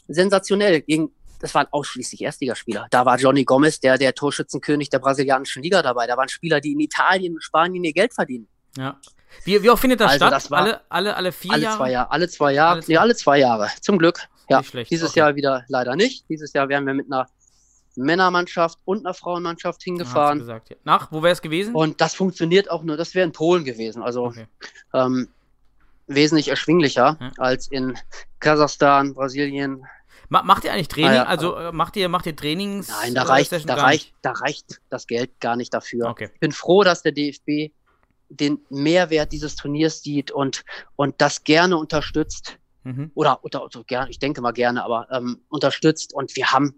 sensationell 0.08 0.82
gegen 0.82 1.12
das 1.42 1.56
waren 1.56 1.68
ausschließlich 1.72 2.22
Erstligaspieler. 2.22 2.88
Da 2.92 3.06
war 3.06 3.18
Johnny 3.18 3.46
Gomez, 3.46 3.80
der, 3.80 3.98
der 3.98 4.14
Torschützenkönig 4.14 4.90
der 4.90 5.00
brasilianischen 5.00 5.64
Liga 5.64 5.82
dabei. 5.82 6.06
Da 6.06 6.18
waren 6.18 6.28
Spieler, 6.28 6.60
die 6.60 6.74
in 6.74 6.82
Italien 6.82 7.34
und 7.36 7.42
Spanien 7.42 7.82
ihr 7.86 7.94
Geld 7.94 8.14
verdienen. 8.14 8.48
ja. 8.78 8.98
Wie, 9.46 9.62
wie 9.62 9.70
oft 9.70 9.80
findet 9.80 10.02
das 10.02 10.14
Also 10.14 10.26
statt? 10.26 10.34
das 10.34 10.50
war- 10.52 10.58
alle, 10.60 10.82
alle, 10.90 11.16
alle 11.16 11.32
vier 11.32 11.54
Alle 11.54 11.64
Jahre? 11.64 11.78
zwei 11.78 11.92
Jahre, 11.92 12.12
alle 12.12 12.28
zwei 12.30 12.52
Jahre, 12.54 12.72
Alle 12.72 12.82
zwei- 12.84 12.92
nee, 12.94 12.98
alle 12.98 13.16
zwei 13.16 13.38
Jahre. 13.40 13.70
Zum 13.80 14.00
Glück. 14.00 14.28
Ja. 14.50 14.58
Nicht 14.58 14.70
schlecht, 14.72 14.92
Dieses 14.92 15.12
okay. 15.12 15.20
Jahr 15.20 15.36
wieder 15.36 15.64
leider 15.68 15.96
nicht. 15.96 16.28
Dieses 16.30 16.52
Jahr 16.54 16.68
werden 16.68 16.88
wir 16.88 16.96
mit 16.96 17.06
einer 17.12 17.28
Männermannschaft 18.00 18.80
und 18.86 19.06
einer 19.06 19.14
Frauenmannschaft 19.14 19.82
Ah, 19.82 19.84
hingefahren. 19.84 20.40
gesagt, 20.40 20.70
ja. 20.70 20.76
Nach, 20.84 21.12
wo 21.12 21.22
wäre 21.24 21.34
es 21.34 21.42
gewesen? 21.42 21.76
Und 21.76 22.02
das 22.02 22.14
funktioniert 22.16 22.70
auch 22.70 22.84
nur, 22.84 22.98
das 22.98 23.16
wäre 23.16 23.26
in 23.26 23.32
Polen 23.34 23.64
gewesen. 23.64 24.02
Also 24.04 24.26
okay. 24.26 24.48
ähm, 24.94 25.30
wesentlich 26.08 26.48
erschwinglicher 26.48 27.18
Ja. 27.20 27.32
als 27.38 27.68
in 27.68 27.98
Kasachstan, 28.40 29.14
Brasilien. 29.14 29.86
Ma 30.30 30.44
macht 30.44 30.64
ihr 30.64 30.74
eigentlich 30.74 30.88
Training? 30.88 31.12
Ah, 31.12 31.16
ja. 31.16 31.24
Also 31.26 31.56
äh, 31.56 31.72
macht 31.72 31.96
ihr, 31.96 32.08
macht 32.10 32.26
ihr 32.26 32.36
Trainings? 32.36 32.88
Nein, 32.88 33.16
da 33.16 33.24
reicht, 33.24 33.52
da 33.68 33.76
reicht, 33.76 34.14
da 34.22 34.32
reicht 34.32 34.82
das 34.90 35.08
Geld 35.08 35.40
gar 35.40 35.56
nicht 35.56 35.74
dafür. 35.74 36.08
Okay. 36.08 36.30
Ich 36.34 36.40
bin 36.40 36.52
froh, 36.52 36.84
dass 36.84 37.02
der 37.02 37.12
DFB 37.12 37.72
den 38.30 38.60
Mehrwert 38.70 39.32
dieses 39.32 39.56
Turniers 39.56 40.04
sieht 40.04 40.30
und, 40.32 40.64
und 40.96 41.16
das 41.20 41.44
gerne 41.44 41.78
unterstützt. 41.78 42.58
Mhm. 42.84 43.12
Oder, 43.16 43.44
oder, 43.44 43.66
oder 43.66 43.84
gerne, 43.84 44.10
ich 44.10 44.20
denke 44.20 44.42
mal 44.42 44.52
gerne, 44.52 44.84
aber 44.84 45.08
ähm, 45.12 45.42
unterstützt. 45.50 46.14
Und 46.14 46.36
wir 46.36 46.52
haben, 46.52 46.76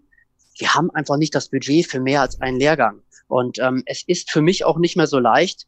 wir 0.58 0.74
haben 0.74 0.90
einfach 0.90 1.16
nicht 1.16 1.34
das 1.34 1.48
Budget 1.48 1.86
für 1.86 2.00
mehr 2.00 2.20
als 2.20 2.40
einen 2.40 2.58
Lehrgang. 2.58 3.02
Und 3.28 3.58
ähm, 3.58 3.82
es 3.86 4.02
ist 4.06 4.30
für 4.30 4.42
mich 4.42 4.64
auch 4.64 4.78
nicht 4.78 4.96
mehr 4.96 5.06
so 5.06 5.18
leicht, 5.18 5.66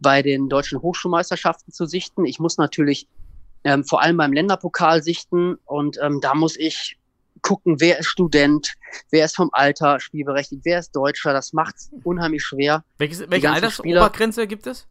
bei 0.00 0.22
den 0.22 0.48
deutschen 0.48 0.80
Hochschulmeisterschaften 0.82 1.72
zu 1.72 1.86
sichten. 1.86 2.24
Ich 2.24 2.38
muss 2.38 2.56
natürlich 2.58 3.06
ähm, 3.64 3.84
vor 3.84 4.02
allem 4.02 4.16
beim 4.16 4.32
Länderpokal 4.32 5.02
sichten 5.02 5.56
und 5.66 5.98
ähm, 6.02 6.20
da 6.20 6.34
muss 6.34 6.56
ich 6.56 6.98
gucken, 7.42 7.80
wer 7.80 7.98
ist 7.98 8.06
Student, 8.06 8.74
wer 9.10 9.24
ist 9.24 9.36
vom 9.36 9.50
Alter 9.52 10.00
spielberechtigt, 10.00 10.62
wer 10.64 10.78
ist 10.78 10.94
Deutscher. 10.94 11.32
Das 11.32 11.52
macht 11.52 11.76
es 11.76 11.90
unheimlich 12.04 12.44
schwer. 12.44 12.84
Welches, 12.98 13.30
welche 13.30 13.50
Altersobergrenze 13.50 14.46
gibt 14.46 14.66
es? 14.66 14.86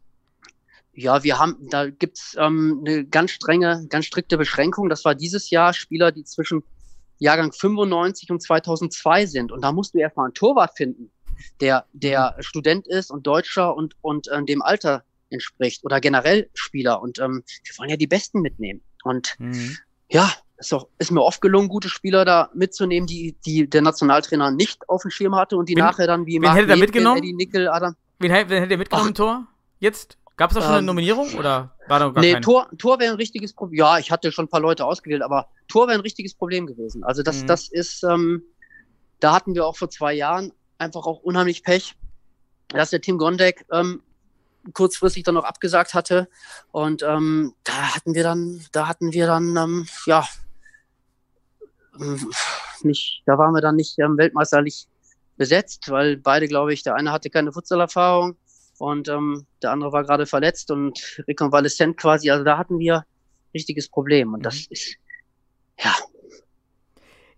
Ja, 0.92 1.22
wir 1.22 1.38
haben, 1.38 1.68
da 1.70 1.88
gibt's 1.88 2.36
ähm, 2.38 2.82
eine 2.84 3.04
ganz 3.04 3.30
strenge, 3.30 3.86
ganz 3.88 4.06
strikte 4.06 4.36
Beschränkung. 4.36 4.88
Das 4.88 5.04
war 5.04 5.14
dieses 5.14 5.50
Jahr 5.50 5.72
Spieler, 5.72 6.10
die 6.12 6.24
zwischen 6.24 6.64
Jahrgang 7.20 7.52
95 7.52 8.30
und 8.30 8.42
2002 8.42 9.26
sind. 9.26 9.52
Und 9.52 9.62
da 9.62 9.70
musst 9.72 9.94
du 9.94 9.98
erstmal 9.98 10.26
einen 10.26 10.34
Torwart 10.34 10.76
finden, 10.76 11.10
der, 11.60 11.86
der 11.92 12.34
Student 12.40 12.86
ist 12.88 13.10
und 13.10 13.26
Deutscher 13.26 13.74
und, 13.76 13.94
und 14.02 14.28
ähm, 14.32 14.44
dem 14.46 14.60
Alter 14.62 15.04
entspricht. 15.30 15.84
Oder 15.84 16.00
generell 16.00 16.50
Spieler. 16.54 17.00
Und 17.00 17.18
ähm, 17.20 17.44
wir 17.64 17.78
wollen 17.78 17.90
ja 17.90 17.96
die 17.96 18.06
Besten 18.08 18.40
mitnehmen. 18.40 18.80
Und 19.04 19.36
Mhm. 19.38 19.76
ja, 20.10 20.30
ist, 20.56 20.72
doch, 20.72 20.88
ist 20.98 21.10
mir 21.10 21.22
oft 21.22 21.40
gelungen, 21.40 21.68
gute 21.68 21.88
Spieler 21.88 22.24
da 22.24 22.50
mitzunehmen, 22.54 23.06
die, 23.06 23.36
die 23.46 23.68
der 23.70 23.80
Nationaltrainer 23.82 24.50
nicht 24.50 24.86
auf 24.88 25.02
dem 25.02 25.10
Schirm 25.10 25.34
hatte 25.36 25.56
und 25.56 25.68
die 25.68 25.76
Wen- 25.76 25.84
nachher 25.84 26.06
dann 26.06 26.26
wie 26.26 26.34
wen 26.34 26.42
Marc 26.42 26.56
hätte 26.58 26.70
er 26.70 26.76
mitgenommen? 26.76 27.18
Eddie 27.18 27.32
Nickel, 27.32 27.68
Adam. 27.68 27.94
Wen, 28.18 28.30
wen 28.30 28.48
hättet 28.58 28.70
ihr 28.72 28.76
mitgenommen 28.78 29.08
im 29.08 29.14
Tor? 29.14 29.46
Jetzt? 29.78 30.18
Gab 30.40 30.52
es 30.52 30.54
da 30.54 30.62
schon 30.62 30.70
eine 30.70 30.78
Ähm, 30.78 30.86
Nominierung 30.86 31.34
oder 31.34 31.76
war 31.86 31.98
da 31.98 32.08
gar 32.08 32.22
Nee, 32.22 32.32
keine? 32.32 32.42
Tor, 32.42 32.70
Tor 32.78 32.98
wäre 32.98 33.10
ein 33.12 33.16
richtiges 33.18 33.52
Problem. 33.52 33.78
Ja, 33.78 33.98
ich 33.98 34.10
hatte 34.10 34.32
schon 34.32 34.46
ein 34.46 34.48
paar 34.48 34.60
Leute 34.62 34.86
ausgewählt, 34.86 35.20
aber 35.20 35.48
Tor 35.68 35.86
wäre 35.86 35.98
ein 35.98 36.00
richtiges 36.00 36.32
Problem 36.34 36.66
gewesen. 36.66 37.04
Also 37.04 37.22
das, 37.22 37.42
Mhm. 37.42 37.46
das 37.46 37.68
ist, 37.68 38.02
ähm, 38.04 38.42
da 39.18 39.34
hatten 39.34 39.54
wir 39.54 39.66
auch 39.66 39.76
vor 39.76 39.90
zwei 39.90 40.14
Jahren 40.14 40.54
einfach 40.78 41.04
auch 41.04 41.20
unheimlich 41.20 41.62
Pech, 41.62 41.94
dass 42.68 42.88
der 42.88 43.02
Tim 43.02 43.18
Gondek 43.18 43.66
ähm, 43.70 44.02
kurzfristig 44.72 45.24
dann 45.24 45.34
noch 45.34 45.44
abgesagt 45.44 45.92
hatte. 45.92 46.26
Und 46.72 47.02
ähm, 47.02 47.52
da 47.64 47.94
hatten 47.94 48.14
wir 48.14 48.22
dann, 48.22 48.64
da 48.72 48.88
hatten 48.88 49.12
wir 49.12 49.26
dann, 49.26 49.54
ähm, 49.58 49.86
ja, 50.06 50.26
ähm, 52.00 52.30
nicht, 52.80 53.22
da 53.26 53.36
waren 53.36 53.52
wir 53.52 53.60
dann 53.60 53.76
nicht 53.76 53.98
ähm, 53.98 54.16
weltmeisterlich 54.16 54.88
besetzt, 55.36 55.90
weil 55.90 56.16
beide, 56.16 56.48
glaube 56.48 56.72
ich, 56.72 56.82
der 56.82 56.94
eine 56.94 57.12
hatte 57.12 57.28
keine 57.28 57.52
Futsalerfahrung 57.52 58.38
und 58.80 59.08
ähm, 59.08 59.46
der 59.62 59.72
andere 59.72 59.92
war 59.92 60.04
gerade 60.04 60.26
verletzt 60.26 60.70
und 60.70 61.22
rekonvaleszent 61.28 61.96
quasi. 61.96 62.30
Also 62.30 62.44
da 62.44 62.58
hatten 62.58 62.78
wir 62.78 63.04
richtiges 63.54 63.88
Problem 63.88 64.32
und 64.34 64.42
das 64.44 64.66
ist, 64.68 64.96
ja, 65.78 65.94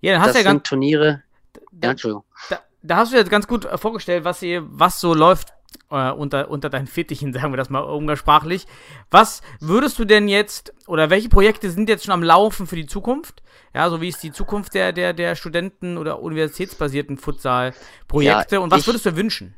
ja, 0.00 0.12
dann 0.12 0.20
hast 0.22 0.28
das 0.28 0.34
du 0.34 0.38
ja 0.40 0.44
ganz, 0.44 0.58
sind 0.58 0.66
Turniere. 0.66 1.22
Ja, 1.54 1.60
da, 1.72 1.90
Entschuldigung. 1.90 2.24
da, 2.50 2.60
da 2.82 2.96
hast 2.96 3.12
du 3.12 3.16
jetzt 3.16 3.30
ganz 3.30 3.46
gut 3.46 3.64
äh, 3.64 3.78
vorgestellt, 3.78 4.24
was 4.24 4.42
ihr, 4.42 4.64
was 4.68 5.00
so 5.00 5.14
läuft 5.14 5.52
äh, 5.90 6.10
unter, 6.10 6.50
unter 6.50 6.68
deinen 6.70 6.86
Fittichen, 6.86 7.32
sagen 7.34 7.52
wir 7.52 7.56
das 7.56 7.70
mal 7.70 7.80
umgangssprachlich. 7.80 8.66
Was 9.10 9.42
würdest 9.60 9.98
du 9.98 10.04
denn 10.04 10.28
jetzt, 10.28 10.74
oder 10.86 11.10
welche 11.10 11.28
Projekte 11.28 11.70
sind 11.70 11.88
jetzt 11.88 12.04
schon 12.04 12.14
am 12.14 12.22
Laufen 12.22 12.66
für 12.66 12.76
die 12.76 12.86
Zukunft? 12.86 13.42
Ja, 13.74 13.88
so 13.88 14.00
wie 14.00 14.08
ist 14.08 14.22
die 14.22 14.32
Zukunft 14.32 14.74
der, 14.74 14.92
der, 14.92 15.12
der 15.14 15.34
Studenten- 15.34 15.96
oder 15.96 16.20
universitätsbasierten 16.20 17.16
Futsal-Projekte? 17.16 18.56
Ja, 18.56 18.60
Und 18.60 18.70
was 18.70 18.80
ich- 18.80 18.86
würdest 18.86 19.06
du 19.06 19.16
wünschen? 19.16 19.54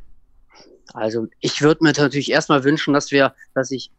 Also 0.93 1.27
ich 1.41 1.63
würde 1.63 1.83
mir 1.83 1.93
natürlich 1.93 2.31
erstmal 2.31 2.65
wünschen, 2.65 2.95
dass 2.95 3.11
wir, 3.11 3.35
dass 3.55 3.71
ich 3.71 3.91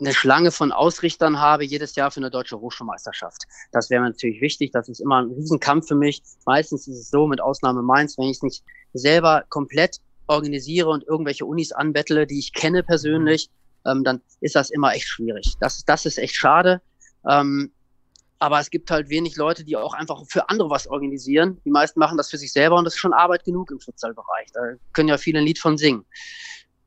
eine 0.00 0.14
Schlange 0.14 0.50
von 0.50 0.72
Ausrichtern 0.72 1.38
habe, 1.40 1.64
jedes 1.64 1.94
Jahr 1.94 2.10
für 2.10 2.18
eine 2.18 2.30
deutsche 2.30 2.60
Hochschulmeisterschaft. 2.60 3.44
Das 3.70 3.88
wäre 3.88 4.02
mir 4.02 4.08
natürlich 4.10 4.40
wichtig. 4.40 4.72
Das 4.72 4.88
ist 4.88 5.00
immer 5.00 5.22
ein 5.22 5.30
Riesenkampf 5.30 5.88
für 5.88 5.94
mich. 5.94 6.22
Meistens 6.44 6.88
ist 6.88 6.98
es 6.98 7.10
so, 7.10 7.26
mit 7.26 7.40
Ausnahme 7.40 7.82
Mainz, 7.82 8.18
wenn 8.18 8.26
ich 8.26 8.38
es 8.38 8.42
nicht 8.42 8.64
selber 8.94 9.44
komplett 9.48 9.98
organisiere 10.26 10.88
und 10.88 11.06
irgendwelche 11.06 11.44
Unis 11.44 11.72
anbettle, 11.72 12.26
die 12.26 12.38
ich 12.38 12.52
kenne 12.52 12.82
persönlich, 12.82 13.48
ähm, 13.86 14.04
dann 14.04 14.20
ist 14.40 14.56
das 14.56 14.70
immer 14.70 14.92
echt 14.94 15.06
schwierig. 15.06 15.54
Das, 15.60 15.84
das 15.84 16.06
ist 16.06 16.18
echt 16.18 16.34
schade. 16.34 16.80
Ähm, 17.28 17.72
aber 18.42 18.58
es 18.58 18.70
gibt 18.70 18.90
halt 18.90 19.08
wenig 19.08 19.36
Leute, 19.36 19.62
die 19.62 19.76
auch 19.76 19.94
einfach 19.94 20.20
für 20.28 20.48
andere 20.48 20.68
was 20.68 20.88
organisieren. 20.88 21.60
Die 21.64 21.70
meisten 21.70 22.00
machen 22.00 22.18
das 22.18 22.28
für 22.28 22.38
sich 22.38 22.52
selber 22.52 22.76
und 22.76 22.84
das 22.84 22.94
ist 22.94 22.98
schon 22.98 23.12
Arbeit 23.12 23.44
genug 23.44 23.70
im 23.70 23.78
Futsalbereich. 23.78 24.48
Da 24.52 24.60
können 24.92 25.08
ja 25.08 25.16
viele 25.16 25.38
ein 25.38 25.44
Lied 25.44 25.60
von 25.60 25.78
singen. 25.78 26.04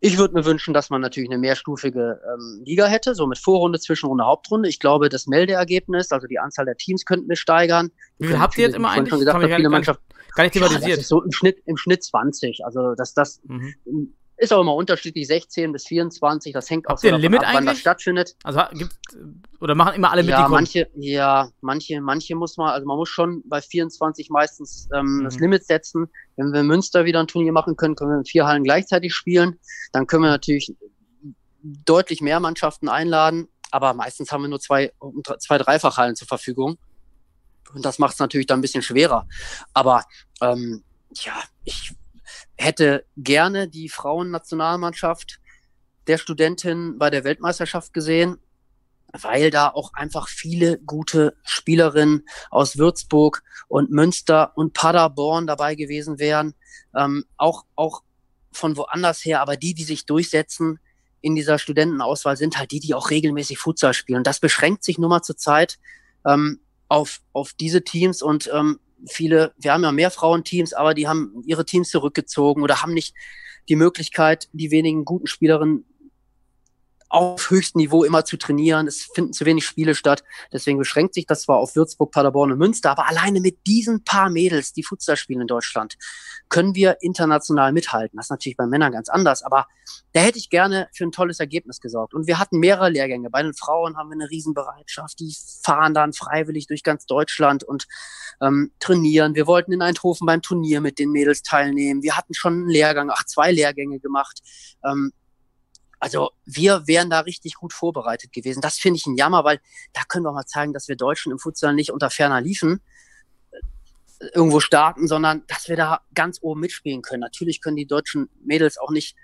Ich 0.02 0.18
würde 0.18 0.34
mir 0.34 0.44
wünschen, 0.44 0.74
dass 0.74 0.90
man 0.90 1.00
natürlich 1.00 1.30
eine 1.30 1.40
mehrstufige 1.40 2.20
ähm, 2.30 2.62
Liga 2.66 2.88
hätte, 2.88 3.16
so 3.16 3.26
mit 3.26 3.38
Vorrunde, 3.38 3.80
Zwischenrunde, 3.80 4.26
Hauptrunde. 4.26 4.68
Ich 4.68 4.82
glaube, 4.82 5.08
das 5.08 5.28
Meldeergebnis, 5.28 6.12
also 6.12 6.28
die 6.28 6.40
Anzahl 6.40 6.66
der 6.66 6.76
Teams, 6.76 7.06
könnten 7.06 7.30
wir 7.30 7.38
steigern. 7.38 7.90
Wie 8.20 8.28
viel 8.28 8.40
habt 8.40 8.58
ihr 8.58 8.66
jetzt 8.66 8.76
immer 8.76 8.90
eigentlich? 8.90 9.12
Schon 9.12 9.20
gesagt, 9.20 9.40
Kann 9.40 9.42
viele 9.44 9.52
gar, 9.52 9.60
nicht, 9.60 9.72
Mannschaften, 9.72 10.04
gar 10.36 10.44
nicht 10.44 10.56
ja, 10.56 10.68
thematisiert. 10.68 11.00
ist 11.00 11.08
so 11.08 11.24
im 11.24 11.32
Schnitt, 11.32 11.60
im 11.66 11.78
Schnitt 11.78 12.04
20. 12.04 12.66
Also 12.66 12.96
das, 12.96 13.14
das 13.14 13.40
Mhm. 13.46 14.14
Ist 14.38 14.52
auch 14.54 14.62
immer 14.62 14.76
unterschiedlich, 14.76 15.28
16 15.28 15.72
bis 15.72 15.86
24. 15.88 16.54
Das 16.54 16.70
hängt 16.70 16.88
auch 16.88 16.92
Habt 16.92 17.04
ein 17.06 17.12
davon 17.12 17.22
Limit 17.22 17.40
ab, 17.42 17.46
wann 17.54 17.66
das 17.66 17.72
eigentlich? 17.72 17.80
stattfindet. 17.82 18.36
Also 18.44 18.62
gibt 18.74 18.96
oder 19.62 19.76
machen 19.76 19.96
immer 19.96 20.12
alle 20.12 20.24
mit, 20.24 20.36
die 20.36 20.40
ja, 20.40 20.48
manche, 20.50 20.90
ja, 20.96 21.50
manche, 21.62 22.02
manche 22.02 22.36
muss 22.36 22.58
man, 22.58 22.70
also 22.70 22.86
man 22.86 22.98
muss 22.98 23.10
schon 23.10 23.42
bei 23.46 23.62
24 23.62 24.30
meistens 24.30 24.90
ähm, 24.94 25.20
Mhm. 25.20 25.24
das 25.24 25.40
Limit 25.40 25.66
setzen. 25.66 26.08
Wenn 26.36 26.52
wir 26.52 26.62
in 26.62 26.68
Münster 26.68 27.06
wieder 27.06 27.20
ein 27.22 27.28
Turnier 27.28 27.54
machen 27.54 27.76
können, 27.78 27.96
können 27.96 28.12
wir 28.12 28.18
in 28.18 28.26
vier 28.26 28.46
Hallen 28.46 28.64
gleichzeitig 28.64 29.14
spielen. 29.14 29.60
Dann 29.94 30.06
können 30.08 30.24
wir 30.24 30.30
natürlich 30.30 30.76
deutlich 31.64 32.22
mehr 32.22 32.40
Mannschaften 32.40 32.90
einladen, 32.90 33.48
aber 33.72 33.94
meistens 33.94 34.32
haben 34.32 34.44
wir 34.44 34.50
nur 34.50 34.60
zwei, 34.60 34.92
zwei 35.40 35.58
Dreifachhallen 35.58 36.16
zur 36.16 36.28
Verfügung. 36.28 36.78
Und 37.74 37.84
das 37.86 38.00
macht 38.00 38.14
es 38.14 38.20
natürlich 38.20 38.48
dann 38.48 38.60
ein 38.60 38.62
bisschen 38.62 38.84
schwerer. 38.84 39.28
Aber 39.74 40.04
ähm, 40.42 40.84
ja, 41.14 41.34
ich 41.64 41.94
hätte 42.58 43.06
gerne 43.18 43.68
die 43.68 43.90
Frauennationalmannschaft 43.90 45.40
der 46.08 46.18
Studentin 46.18 46.98
bei 46.98 47.10
der 47.10 47.24
Weltmeisterschaft 47.24 47.94
gesehen, 47.94 48.38
weil 49.12 49.50
da 49.50 49.70
auch 49.70 49.94
einfach 49.94 50.28
viele 50.28 50.80
gute 50.80 51.36
Spielerinnen 51.44 52.28
aus 52.50 52.78
Würzburg 52.78 53.44
und 53.68 53.92
Münster 53.92 54.52
und 54.56 54.74
Paderborn 54.74 55.48
dabei 55.48 55.76
gewesen 55.76 56.20
wären. 56.20 56.54
Ähm, 56.96 57.26
auch, 57.38 57.66
auch 57.76 58.04
von 58.52 58.78
woanders 58.78 59.24
her, 59.26 59.42
aber 59.42 59.58
die, 59.58 59.74
die 59.74 59.84
sich 59.84 60.06
durchsetzen 60.06 60.80
in 61.22 61.36
dieser 61.36 61.60
Studentenauswahl, 61.60 62.38
sind 62.38 62.58
halt 62.58 62.72
die, 62.72 62.80
die 62.80 62.94
auch 62.94 63.10
regelmäßig 63.10 63.58
Futsal 63.58 63.94
spielen. 63.94 64.24
Das 64.24 64.40
beschränkt 64.40 64.84
sich 64.84 64.98
nur 64.98 65.10
mal 65.10 65.24
zur 65.24 65.38
Zeit 65.38 65.80
ähm, 66.26 66.60
auf, 66.88 67.22
auf 67.34 67.54
diese 67.54 67.84
Teams 67.84 68.22
und 68.22 68.50
ähm, 68.54 68.80
viele, 69.08 69.54
wir 69.58 69.74
haben 69.74 69.84
ja 69.84 69.92
mehr 69.92 70.12
Frauenteams, 70.12 70.74
aber 70.74 70.94
die 70.94 71.08
haben 71.08 71.44
ihre 71.46 71.66
Teams 71.66 71.90
zurückgezogen 71.90 72.64
oder 72.64 72.82
haben 72.82 72.94
nicht 72.94 73.16
die 73.70 73.76
Möglichkeit, 73.76 74.50
die 74.54 74.72
wenigen 74.72 75.06
guten 75.06 75.28
Spielerinnen 75.28 75.86
auf 77.16 77.50
höchstem 77.50 77.80
Niveau 77.80 78.04
immer 78.04 78.26
zu 78.26 78.36
trainieren. 78.36 78.88
Es 78.88 79.08
finden 79.14 79.32
zu 79.32 79.46
wenig 79.46 79.66
Spiele 79.66 79.96
statt. 79.96 80.24
Deswegen 80.52 80.78
beschränkt 80.78 81.14
sich 81.14 81.26
das 81.26 81.44
zwar 81.44 81.58
auf 81.58 81.76
Würzburg, 81.76 82.12
Paderborn 82.12 82.52
und 82.52 82.58
Münster, 82.58 82.92
aber 82.92 83.08
alleine 83.08 83.40
mit 83.40 83.66
diesen 83.66 84.04
paar 84.04 84.30
Mädels, 84.30 84.74
die 84.74 84.84
Futsal 84.84 85.16
spielen 85.16 85.42
in 85.42 85.48
Deutschland, 85.48 85.96
können 86.50 86.76
wir 86.76 86.98
international 87.02 87.72
mithalten. 87.72 88.18
Das 88.18 88.26
ist 88.26 88.32
natürlich 88.32 88.58
bei 88.58 88.68
Männern 88.68 88.92
ganz 88.92 89.08
anders, 89.08 89.44
aber 89.44 89.66
da 90.12 90.20
hätte 90.20 90.38
ich 90.38 90.50
gerne 90.50 90.90
für 90.94 91.06
ein 91.06 91.14
tolles 91.14 91.40
Ergebnis 91.40 91.80
gesorgt. 91.80 92.14
Und 92.14 92.28
wir 92.28 92.38
hatten 92.38 92.60
mehrere 92.60 92.90
Lehrgänge. 92.90 93.30
Bei 93.30 93.42
den 93.42 93.54
Frauen 93.54 93.96
haben 93.96 94.10
wir 94.10 94.16
eine 94.16 94.30
Riesenbereitschaft. 94.30 95.18
Die 95.20 95.34
fahren 95.64 95.94
dann 95.94 96.12
freiwillig 96.12 96.68
durch 96.68 96.84
ganz 96.84 97.06
Deutschland 97.06 97.64
und 97.64 97.88
ähm, 98.42 98.72
trainieren. 98.80 99.36
Wir 99.36 99.48
wollten 99.48 99.72
in 99.72 99.82
Eindhoven 99.82 100.26
beim 100.26 100.42
Turnier 100.42 100.82
mit 100.82 101.00
den 101.00 101.12
Mädels 101.12 101.44
teilnehmen. 101.44 102.04
Wir 102.04 102.18
hatten 102.18 102.34
schon 102.34 102.54
einen 102.54 102.70
Lehrgang, 102.70 103.10
ach, 103.10 103.26
zwei 103.26 103.54
Lehrgänge 103.54 104.00
gemacht. 104.00 104.42
Ähm, 104.84 105.14
also 106.00 106.32
wir 106.46 106.88
wären 106.88 107.10
da 107.10 107.22
richtig 107.22 107.56
gut 107.56 107.74
vorbereitet 107.74 108.32
gewesen. 108.32 108.62
Das 108.62 108.78
finde 108.78 108.98
ich 108.98 109.06
ein 109.06 109.16
Jammer, 109.16 109.44
weil 109.44 109.60
da 109.94 110.02
können 110.08 110.26
wir 110.26 110.32
mal 110.32 110.46
zeigen, 110.46 110.74
dass 110.74 110.88
wir 110.88 110.96
Deutschen 110.96 111.32
im 111.32 111.40
Futsal 111.40 111.74
nicht 111.74 111.92
unter 111.92 112.10
ferner 112.10 112.42
Liefen 112.42 112.82
äh, 113.52 114.28
irgendwo 114.34 114.60
starten, 114.60 115.08
sondern 115.08 115.44
dass 115.48 115.70
wir 115.70 115.76
da 115.76 116.02
ganz 116.14 116.40
oben 116.42 116.62
mitspielen 116.62 117.02
können. 117.02 117.22
Natürlich 117.22 117.62
können 117.62 117.78
die 117.78 117.88
deutschen 117.88 118.30
Mädels 118.44 118.78
auch 118.78 118.92
nicht 118.92 119.16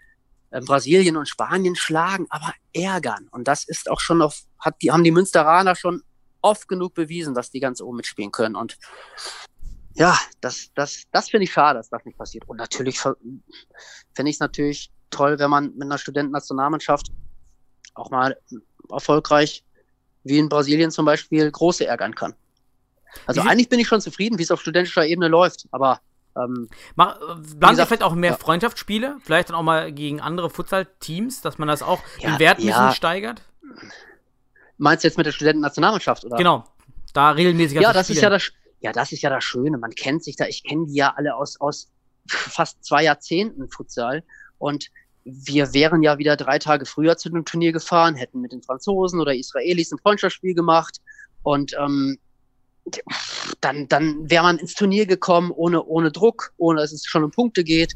äh, 0.51 0.61
Brasilien 0.61 1.17
und 1.17 1.28
Spanien 1.28 1.76
schlagen, 1.76 2.28
aber 2.30 2.53
ärgern. 2.74 3.28
Und 3.32 3.47
das 3.47 3.63
ist 3.63 3.89
auch 3.89 3.99
schon 3.99 4.22
auf, 4.22 4.43
hat 4.59 4.82
die, 4.82 4.91
haben 4.91 5.03
die 5.03 5.11
Münsteraner 5.11 5.76
schon 5.76 6.03
oft 6.41 6.67
genug 6.67 6.93
bewiesen, 6.93 7.34
dass 7.34 7.51
die 7.51 7.59
ganz 7.59 7.82
oben 7.82 7.97
mitspielen 7.97 8.32
können. 8.32 8.55
Und 8.55 8.78
ja, 9.93 10.17
das, 10.39 10.72
das, 10.74 11.03
das 11.11 11.30
finde 11.30 11.43
ich 11.43 11.51
schade, 11.51 11.80
dass 11.80 11.89
das 11.89 12.05
nicht 12.05 12.17
passiert. 12.17 12.47
Und 12.47 12.57
natürlich 12.57 12.99
finde 12.99 14.30
ich 14.30 14.36
es 14.36 14.39
natürlich 14.39 14.91
toll, 15.12 15.39
wenn 15.39 15.49
man 15.49 15.74
mit 15.74 15.84
einer 15.84 15.97
Studentennationalmannschaft 15.97 17.07
auch 17.93 18.09
mal 18.09 18.38
erfolgreich, 18.89 19.64
wie 20.24 20.39
in 20.39 20.49
Brasilien 20.49 20.91
zum 20.91 21.05
Beispiel, 21.05 21.49
große 21.49 21.86
ärgern 21.86 22.16
kann. 22.16 22.34
Also 23.26 23.41
eigentlich 23.41 23.70
bin 23.70 23.80
ich 23.80 23.88
schon 23.88 24.01
zufrieden, 24.01 24.39
wie 24.39 24.43
es 24.43 24.51
auf 24.51 24.62
studentischer 24.62 25.05
Ebene 25.05 25.28
läuft, 25.28 25.68
aber 25.72 25.99
ähm, 26.38 26.70
Mach, 26.95 27.20
äh, 27.20 27.57
planen 27.59 27.76
Sie 27.76 27.86
vielleicht 27.86 28.03
auch 28.03 28.16
mehr 28.16 28.32
ja. 28.32 28.38
Freundschaftsspiele? 28.38 29.18
Vielleicht 29.22 29.49
dann 29.49 29.57
auch 29.57 29.64
mal 29.64 29.91
gegen 29.91 30.22
andere 30.22 30.49
Futsal-Teams, 30.49 31.41
dass 31.41 31.57
man 31.57 31.68
das 31.68 31.84
auch 31.84 32.01
Ja, 32.20 32.30
im 32.30 32.39
Wert 32.39 32.59
ein 32.59 32.66
bisschen 32.66 32.82
ja. 32.82 32.93
steigert? 32.93 33.41
meinst 34.82 35.03
du 35.03 35.07
jetzt 35.07 35.18
mit 35.18 35.26
der 35.26 35.32
Studentennationalmannschaft 35.32 36.26
oder? 36.26 36.38
Genau. 36.38 36.66
Da 37.14 37.32
regelmäßig 37.32 37.80
Ja, 37.80 37.93
das 37.93 38.09
ist 38.09 38.22
ja 38.22 38.30
das, 38.30 38.51
ja, 38.80 38.91
das 38.91 39.12
ist 39.12 39.22
ja 39.22 39.30
das 39.30 39.43
Schöne. 39.43 39.78
Man 39.78 39.91
kennt 39.91 40.24
sich 40.24 40.36
da. 40.36 40.45
Ich 40.47 40.64
kenne 40.64 40.88
die 40.88 40.95
ja 40.95 41.14
alle 41.16 41.36
aus, 41.36 41.59
aus 41.62 41.91
fast 42.28 42.84
zwei 42.84 43.03
Jahrzehnten 43.03 43.70
Futsal. 43.70 44.24
Und 44.57 44.89
wir 45.24 45.74
wären 45.74 46.01
ja 46.03 46.17
wieder 46.17 46.36
drei 46.36 46.59
Tage 46.59 46.86
früher 46.86 47.17
zu 47.17 47.30
dem 47.30 47.45
Turnier 47.45 47.72
gefahren, 47.72 48.15
hätten 48.15 48.41
mit 48.41 48.51
den 48.51 48.63
Franzosen 48.63 49.19
oder 49.19 49.36
Israelis 49.36 49.91
ein 49.91 49.99
Freundschaftsspiel 49.99 50.55
gemacht. 50.55 50.97
Und 51.43 51.74
ähm, 51.80 52.17
dann, 53.61 53.88
dann 53.88 54.30
wäre 54.30 54.43
man 54.43 54.57
ins 54.57 54.74
Turnier 54.74 55.05
gekommen, 55.05 55.51
ohne, 55.51 55.84
ohne 55.84 56.11
Druck, 56.11 56.53
ohne 56.57 56.82
dass 56.82 56.91
es 56.91 57.05
schon 57.05 57.24
um 57.24 57.32
Punkte 57.32 57.63
geht. 57.63 57.93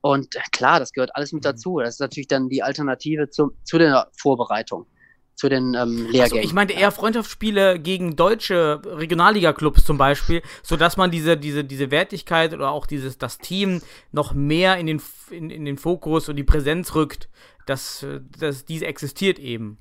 Und 0.00 0.34
äh, 0.34 0.40
klar, 0.50 0.80
das 0.80 0.92
gehört 0.92 1.14
alles 1.14 1.32
mit 1.32 1.44
Mhm. 1.44 1.48
dazu. 1.48 1.78
Das 1.78 1.94
ist 1.94 2.00
natürlich 2.00 2.28
dann 2.28 2.48
die 2.48 2.62
Alternative 2.62 3.28
zu, 3.30 3.52
zu 3.64 3.78
der 3.78 4.08
Vorbereitung, 4.16 4.86
zu 5.34 5.48
den 5.48 5.74
ähm, 5.74 5.74
Also 5.74 6.10
Lehrgängen. 6.10 6.44
ich 6.44 6.52
meinte 6.52 6.74
eher 6.74 6.92
Freundschaftsspiele 6.92 7.78
gegen 7.80 8.16
deutsche 8.16 8.80
Regionalliga-Clubs 8.84 9.84
zum 9.84 9.98
Beispiel, 9.98 10.42
sodass 10.62 10.96
man 10.96 11.10
diese, 11.10 11.36
diese, 11.36 11.64
diese 11.64 11.90
Wertigkeit 11.90 12.52
oder 12.54 12.70
auch 12.70 12.86
dieses, 12.86 13.18
das 13.18 13.38
Team 13.38 13.82
noch 14.12 14.34
mehr 14.34 14.76
in 14.76 14.86
den, 14.86 15.02
in, 15.30 15.50
in 15.50 15.64
den 15.64 15.78
Fokus 15.78 16.28
und 16.28 16.36
die 16.36 16.44
Präsenz 16.44 16.94
rückt, 16.94 17.28
dass, 17.66 18.06
dass 18.38 18.64
diese 18.64 18.86
existiert 18.86 19.38
eben. 19.38 19.78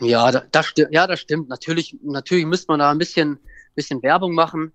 Ja, 0.00 0.30
da, 0.30 0.42
das 0.50 0.66
stimmt. 0.66 0.92
Ja, 0.92 1.06
das 1.06 1.20
stimmt. 1.20 1.48
Natürlich, 1.48 1.96
natürlich 2.02 2.44
müsste 2.44 2.66
man 2.72 2.80
da 2.80 2.90
ein 2.90 2.98
bisschen, 2.98 3.38
bisschen 3.74 4.02
Werbung 4.02 4.34
machen. 4.34 4.72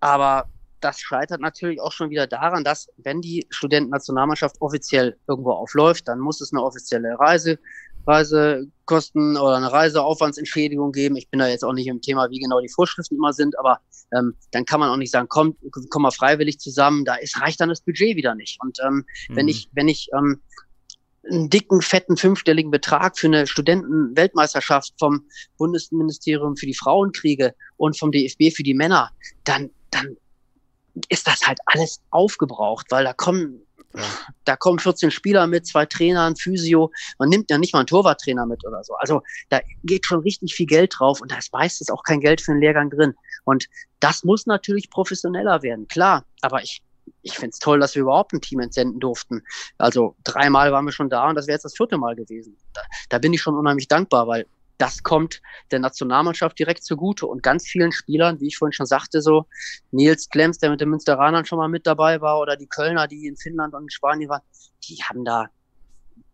Aber 0.00 0.48
das 0.80 1.00
scheitert 1.00 1.40
natürlich 1.40 1.80
auch 1.80 1.92
schon 1.92 2.10
wieder 2.10 2.26
daran, 2.26 2.64
dass, 2.64 2.88
wenn 2.98 3.20
die 3.20 3.46
Studentennationalmannschaft 3.50 4.60
offiziell 4.60 5.16
irgendwo 5.26 5.52
aufläuft, 5.52 6.06
dann 6.08 6.18
muss 6.18 6.40
es 6.40 6.52
eine 6.52 6.62
offizielle 6.62 7.18
Reise, 7.18 7.58
Reisekosten 8.06 9.36
oder 9.36 9.56
eine 9.56 9.72
Reiseaufwandsentschädigung 9.72 10.92
geben. 10.92 11.16
Ich 11.16 11.28
bin 11.28 11.40
da 11.40 11.48
jetzt 11.48 11.64
auch 11.64 11.72
nicht 11.72 11.86
im 11.88 12.00
Thema, 12.00 12.30
wie 12.30 12.38
genau 12.38 12.60
die 12.60 12.68
Vorschriften 12.68 13.16
immer 13.16 13.32
sind, 13.32 13.58
aber 13.58 13.80
ähm, 14.16 14.34
dann 14.52 14.64
kann 14.64 14.80
man 14.80 14.90
auch 14.90 14.96
nicht 14.96 15.10
sagen, 15.10 15.26
komm, 15.28 15.56
komm 15.90 16.02
mal 16.02 16.10
freiwillig 16.10 16.58
zusammen. 16.58 17.04
Da 17.04 17.16
ist, 17.16 17.40
reicht 17.40 17.60
dann 17.60 17.68
das 17.68 17.80
Budget 17.80 18.16
wieder 18.16 18.34
nicht. 18.34 18.58
Und 18.62 18.78
ähm, 18.86 19.04
wenn 19.28 19.46
Mhm. 19.46 19.50
ich, 19.50 19.68
wenn 19.72 19.88
ich 19.88 20.08
ähm, 20.16 20.40
einen 21.28 21.50
dicken, 21.50 21.82
fetten, 21.82 22.16
fünfstelligen 22.16 22.70
Betrag 22.70 23.18
für 23.18 23.26
eine 23.26 23.46
Studentenweltmeisterschaft 23.46 24.94
vom 24.98 25.24
Bundesministerium 25.58 26.56
für 26.56 26.66
die 26.66 26.74
Frauen 26.74 27.12
kriege 27.12 27.54
und 27.76 27.98
vom 27.98 28.12
DFB 28.12 28.54
für 28.54 28.62
die 28.62 28.74
Männer, 28.74 29.10
dann, 29.44 29.70
dann 29.90 30.16
ist 31.08 31.26
das 31.26 31.46
halt 31.46 31.58
alles 31.66 32.00
aufgebraucht, 32.10 32.86
weil 32.90 33.04
da 33.04 33.12
kommen, 33.12 33.65
da 34.44 34.56
kommen 34.56 34.78
14 34.78 35.10
Spieler 35.10 35.46
mit, 35.46 35.66
zwei 35.66 35.86
Trainern, 35.86 36.36
Physio. 36.36 36.90
Man 37.18 37.28
nimmt 37.28 37.50
ja 37.50 37.58
nicht 37.58 37.72
mal 37.72 37.80
einen 37.80 37.86
Torwarttrainer 37.86 38.46
mit 38.46 38.64
oder 38.66 38.82
so. 38.84 38.94
Also 38.94 39.22
da 39.48 39.60
geht 39.84 40.06
schon 40.06 40.20
richtig 40.20 40.54
viel 40.54 40.66
Geld 40.66 40.94
drauf 40.98 41.20
und 41.20 41.32
da 41.32 41.38
ist 41.38 41.52
meistens 41.52 41.90
auch 41.90 42.02
kein 42.02 42.20
Geld 42.20 42.40
für 42.40 42.52
einen 42.52 42.60
Lehrgang 42.60 42.90
drin. 42.90 43.14
Und 43.44 43.66
das 44.00 44.24
muss 44.24 44.46
natürlich 44.46 44.90
professioneller 44.90 45.62
werden, 45.62 45.88
klar. 45.88 46.24
Aber 46.42 46.62
ich, 46.62 46.82
ich 47.22 47.34
finde 47.34 47.50
es 47.54 47.58
toll, 47.58 47.80
dass 47.80 47.94
wir 47.94 48.02
überhaupt 48.02 48.32
ein 48.32 48.40
Team 48.40 48.60
entsenden 48.60 49.00
durften. 49.00 49.42
Also 49.78 50.16
dreimal 50.24 50.72
waren 50.72 50.84
wir 50.84 50.92
schon 50.92 51.10
da 51.10 51.28
und 51.28 51.34
das 51.34 51.46
wäre 51.46 51.56
jetzt 51.56 51.64
das 51.64 51.76
vierte 51.76 51.98
Mal 51.98 52.16
gewesen. 52.16 52.56
Da, 52.74 52.82
da 53.08 53.18
bin 53.18 53.32
ich 53.32 53.40
schon 53.40 53.56
unheimlich 53.56 53.88
dankbar, 53.88 54.26
weil 54.26 54.46
das 54.78 55.02
kommt 55.02 55.40
der 55.70 55.78
Nationalmannschaft 55.78 56.58
direkt 56.58 56.84
zugute 56.84 57.26
und 57.26 57.42
ganz 57.42 57.66
vielen 57.66 57.92
Spielern, 57.92 58.40
wie 58.40 58.48
ich 58.48 58.56
vorhin 58.58 58.72
schon 58.72 58.86
sagte, 58.86 59.22
so 59.22 59.46
Nils 59.90 60.28
Klemms, 60.28 60.58
der 60.58 60.70
mit 60.70 60.80
den 60.80 60.90
Münsteranern 60.90 61.44
schon 61.44 61.58
mal 61.58 61.68
mit 61.68 61.86
dabei 61.86 62.20
war, 62.20 62.40
oder 62.40 62.56
die 62.56 62.66
Kölner, 62.66 63.08
die 63.08 63.26
in 63.26 63.36
Finnland 63.36 63.74
und 63.74 63.82
in 63.84 63.90
Spanien 63.90 64.28
waren, 64.28 64.42
die 64.88 64.96
haben 65.08 65.24
da, 65.24 65.48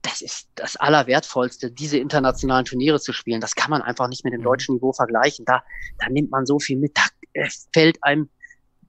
das 0.02 0.20
ist 0.20 0.48
das 0.56 0.76
Allerwertvollste, 0.76 1.70
diese 1.70 1.98
internationalen 1.98 2.64
Turniere 2.64 3.00
zu 3.00 3.12
spielen. 3.12 3.40
Das 3.40 3.54
kann 3.54 3.70
man 3.70 3.82
einfach 3.82 4.08
nicht 4.08 4.24
mit 4.24 4.32
dem 4.32 4.40
Mhm. 4.40 4.44
deutschen 4.46 4.74
Niveau 4.74 4.92
vergleichen. 4.92 5.44
Da, 5.44 5.62
da 5.98 6.08
nimmt 6.08 6.30
man 6.30 6.44
so 6.44 6.58
viel 6.58 6.76
mit, 6.78 6.96
da 6.96 7.02
äh, 7.34 7.48
fällt 7.72 8.02
einem 8.02 8.28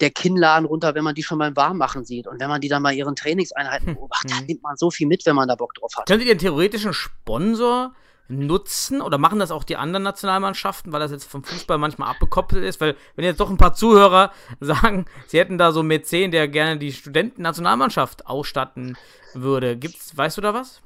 der 0.01 0.09
Kinnladen 0.09 0.65
runter, 0.65 0.95
wenn 0.95 1.03
man 1.03 1.13
die 1.13 1.21
schon 1.21 1.37
beim 1.37 1.55
Warmmachen 1.55 2.03
sieht. 2.03 2.25
Und 2.27 2.39
wenn 2.39 2.49
man 2.49 2.59
die 2.61 2.67
dann 2.67 2.81
bei 2.81 2.93
ihren 2.95 3.15
Trainingseinheiten 3.15 3.89
Hm, 3.89 3.93
beobachtet, 3.95 4.31
da 4.31 4.39
hm. 4.39 4.45
nimmt 4.47 4.63
man 4.63 4.75
so 4.75 4.89
viel 4.89 5.07
mit, 5.07 5.23
wenn 5.25 5.35
man 5.35 5.47
da 5.47 5.55
Bock 5.55 5.75
drauf 5.75 5.91
hat. 5.95 6.07
Könntet 6.07 6.27
ihr 6.27 6.31
einen 6.31 6.39
theoretischen 6.39 6.93
Sponsor 6.93 7.93
nutzen 8.39 9.01
oder 9.01 9.17
machen 9.17 9.39
das 9.39 9.51
auch 9.51 9.63
die 9.63 9.77
anderen 9.77 10.03
Nationalmannschaften, 10.03 10.91
weil 10.91 10.99
das 10.99 11.11
jetzt 11.11 11.25
vom 11.25 11.43
Fußball 11.43 11.77
manchmal 11.77 12.09
abgekoppelt 12.09 12.63
ist? 12.63 12.81
Weil, 12.81 12.95
wenn 13.15 13.25
jetzt 13.25 13.39
doch 13.39 13.49
ein 13.49 13.57
paar 13.57 13.73
Zuhörer 13.73 14.31
sagen, 14.59 15.05
sie 15.27 15.39
hätten 15.39 15.57
da 15.57 15.71
so 15.71 15.79
einen 15.79 15.89
Mäzen, 15.89 16.31
der 16.31 16.47
gerne 16.47 16.77
die 16.77 16.91
Studenten-Nationalmannschaft 16.91 18.27
ausstatten 18.27 18.97
würde, 19.33 19.77
gibt's, 19.77 20.15
weißt 20.15 20.37
du 20.37 20.41
da 20.41 20.53
was? 20.53 20.81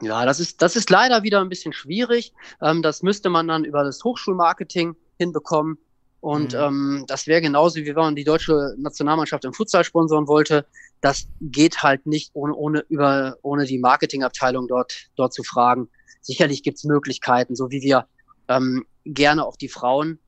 Ja, 0.00 0.26
das 0.26 0.40
ist, 0.40 0.60
das 0.60 0.76
ist 0.76 0.90
leider 0.90 1.22
wieder 1.22 1.40
ein 1.40 1.48
bisschen 1.48 1.72
schwierig. 1.72 2.32
Ähm, 2.60 2.82
das 2.82 3.02
müsste 3.02 3.30
man 3.30 3.48
dann 3.48 3.64
über 3.64 3.84
das 3.84 4.02
Hochschulmarketing 4.02 4.96
hinbekommen. 5.18 5.78
Und 6.20 6.54
mhm. 6.54 6.58
ähm, 6.58 7.04
das 7.06 7.26
wäre 7.26 7.42
genauso, 7.42 7.76
wie 7.76 7.86
wenn 7.86 7.94
man 7.96 8.16
die 8.16 8.24
deutsche 8.24 8.74
Nationalmannschaft 8.78 9.44
im 9.44 9.52
Futsal 9.52 9.84
sponsoren 9.84 10.26
wollte. 10.26 10.66
Das 11.00 11.26
geht 11.40 11.82
halt 11.82 12.06
nicht 12.06 12.30
ohne, 12.32 12.54
ohne, 12.54 12.84
über, 12.88 13.36
ohne 13.42 13.66
die 13.66 13.78
Marketingabteilung 13.78 14.66
dort, 14.66 15.10
dort 15.16 15.34
zu 15.34 15.42
fragen. 15.42 15.90
Sicherlich 16.20 16.62
gibt's 16.62 16.84
Möglichkeiten, 16.84 17.54
so 17.54 17.70
wie 17.70 17.82
wir 17.82 18.06
ähm, 18.48 18.86
gerne 19.04 19.44
auch 19.44 19.56
die 19.56 19.68
Frauen 19.68 20.18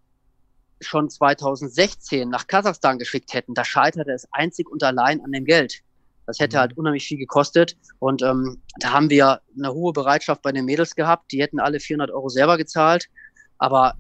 schon 0.81 1.09
2016 1.09 2.29
nach 2.29 2.47
Kasachstan 2.47 2.99
geschickt 2.99 3.33
hätten. 3.33 3.55
Da 3.55 3.65
scheiterte 3.65 4.13
es 4.13 4.29
einzig 4.33 4.69
und 4.71 4.83
allein 4.83 5.23
an 5.23 5.33
dem 5.33 5.45
Geld. 5.45 5.83
Das 6.27 6.39
hätte 6.39 6.57
mhm. 6.57 6.61
halt 6.61 6.77
unheimlich 6.77 7.07
viel 7.07 7.19
gekostet. 7.19 7.77
Und 7.99 8.23
ähm, 8.23 8.61
da 8.81 8.93
haben 8.93 9.11
wir 9.11 9.41
eine 9.57 9.73
hohe 9.73 9.93
Bereitschaft 9.93 10.43
bei 10.43 10.53
den 10.53 10.65
Mädels 10.65 10.95
gehabt. 10.95 11.33
Die 11.33 11.41
hätten 11.41 11.61
alle 11.61 11.81
400 11.81 12.11
Euro 12.11 12.29
selber 12.29 12.57
gezahlt. 12.57 13.09
Aber 13.59 13.95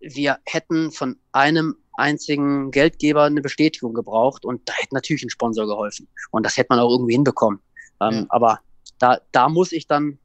wir 0.00 0.38
hätten 0.46 0.90
von 0.90 1.18
einem 1.32 1.76
einzigen 1.94 2.70
Geldgeber 2.70 3.24
eine 3.24 3.42
Bestätigung 3.42 3.92
gebraucht 3.92 4.44
und 4.44 4.66
da 4.66 4.72
hätte 4.74 4.94
natürlich 4.94 5.22
ein 5.24 5.30
Sponsor 5.30 5.66
geholfen. 5.66 6.08
Und 6.30 6.46
das 6.46 6.56
hätte 6.56 6.68
man 6.70 6.78
auch 6.78 6.90
irgendwie 6.90 7.12
hinbekommen. 7.12 7.60
Ähm, 8.00 8.12
ja. 8.12 8.26
Aber 8.30 8.60
da, 8.98 9.20
da 9.32 9.48
muss 9.48 9.72
ich 9.72 9.86
dann 9.86 10.18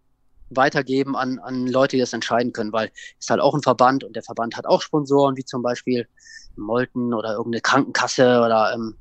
weitergeben 0.50 1.16
an, 1.16 1.40
an 1.40 1.68
Leute, 1.68 1.98
die 1.98 2.02
das 2.02 2.14
entscheiden 2.14 2.54
können, 2.54 2.72
weil 2.72 2.88
es 2.88 3.26
ist 3.26 3.30
halt 3.30 3.42
auch 3.42 3.54
ein 3.54 3.62
Verband 3.62 4.04
und 4.04 4.16
der 4.16 4.24
Verband 4.24 4.56
hat 4.56 4.66
auch 4.66 4.82
Sponsoren, 4.82 5.36
wie 5.36 5.46
zum 5.46 5.62
Beispiel 5.62 6.08
Molten 6.56 7.14
oder 7.14 7.34
irgendeine 7.34 7.62
Krankenkasse 7.62 8.42
oder 8.42 8.74
ähm, 8.74 8.96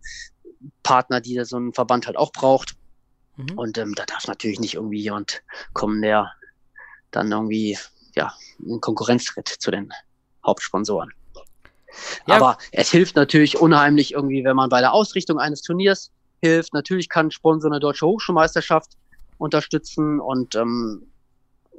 Partner, 0.82 1.20
die 1.20 1.42
so 1.44 1.58
ein 1.58 1.72
Verband 1.72 2.06
halt 2.06 2.16
auch 2.16 2.32
braucht. 2.32 2.74
Mhm. 3.36 3.58
Und 3.58 3.78
ähm, 3.78 3.94
da 3.94 4.04
darf 4.06 4.26
natürlich 4.26 4.60
nicht 4.60 4.74
irgendwie 4.74 5.00
jemand 5.00 5.42
kommen, 5.72 6.02
der 6.02 6.32
dann 7.10 7.30
irgendwie 7.30 7.78
ja 8.14 8.32
in 8.64 8.80
Konkurrenz 8.80 9.26
tritt 9.26 9.48
zu 9.48 9.70
den 9.70 9.92
Hauptsponsoren. 10.44 11.12
Ja. 12.26 12.36
Aber 12.36 12.58
es 12.72 12.90
hilft 12.90 13.16
natürlich 13.16 13.58
unheimlich 13.58 14.12
irgendwie, 14.12 14.44
wenn 14.44 14.56
man 14.56 14.68
bei 14.68 14.80
der 14.80 14.92
Ausrichtung 14.92 15.38
eines 15.38 15.62
Turniers 15.62 16.10
hilft. 16.42 16.74
Natürlich 16.74 17.08
kann 17.08 17.30
Sponsor 17.30 17.70
eine 17.70 17.80
deutsche 17.80 18.06
Hochschulmeisterschaft 18.06 18.92
unterstützen 19.38 20.20
und 20.20 20.54
ähm, 20.54 21.06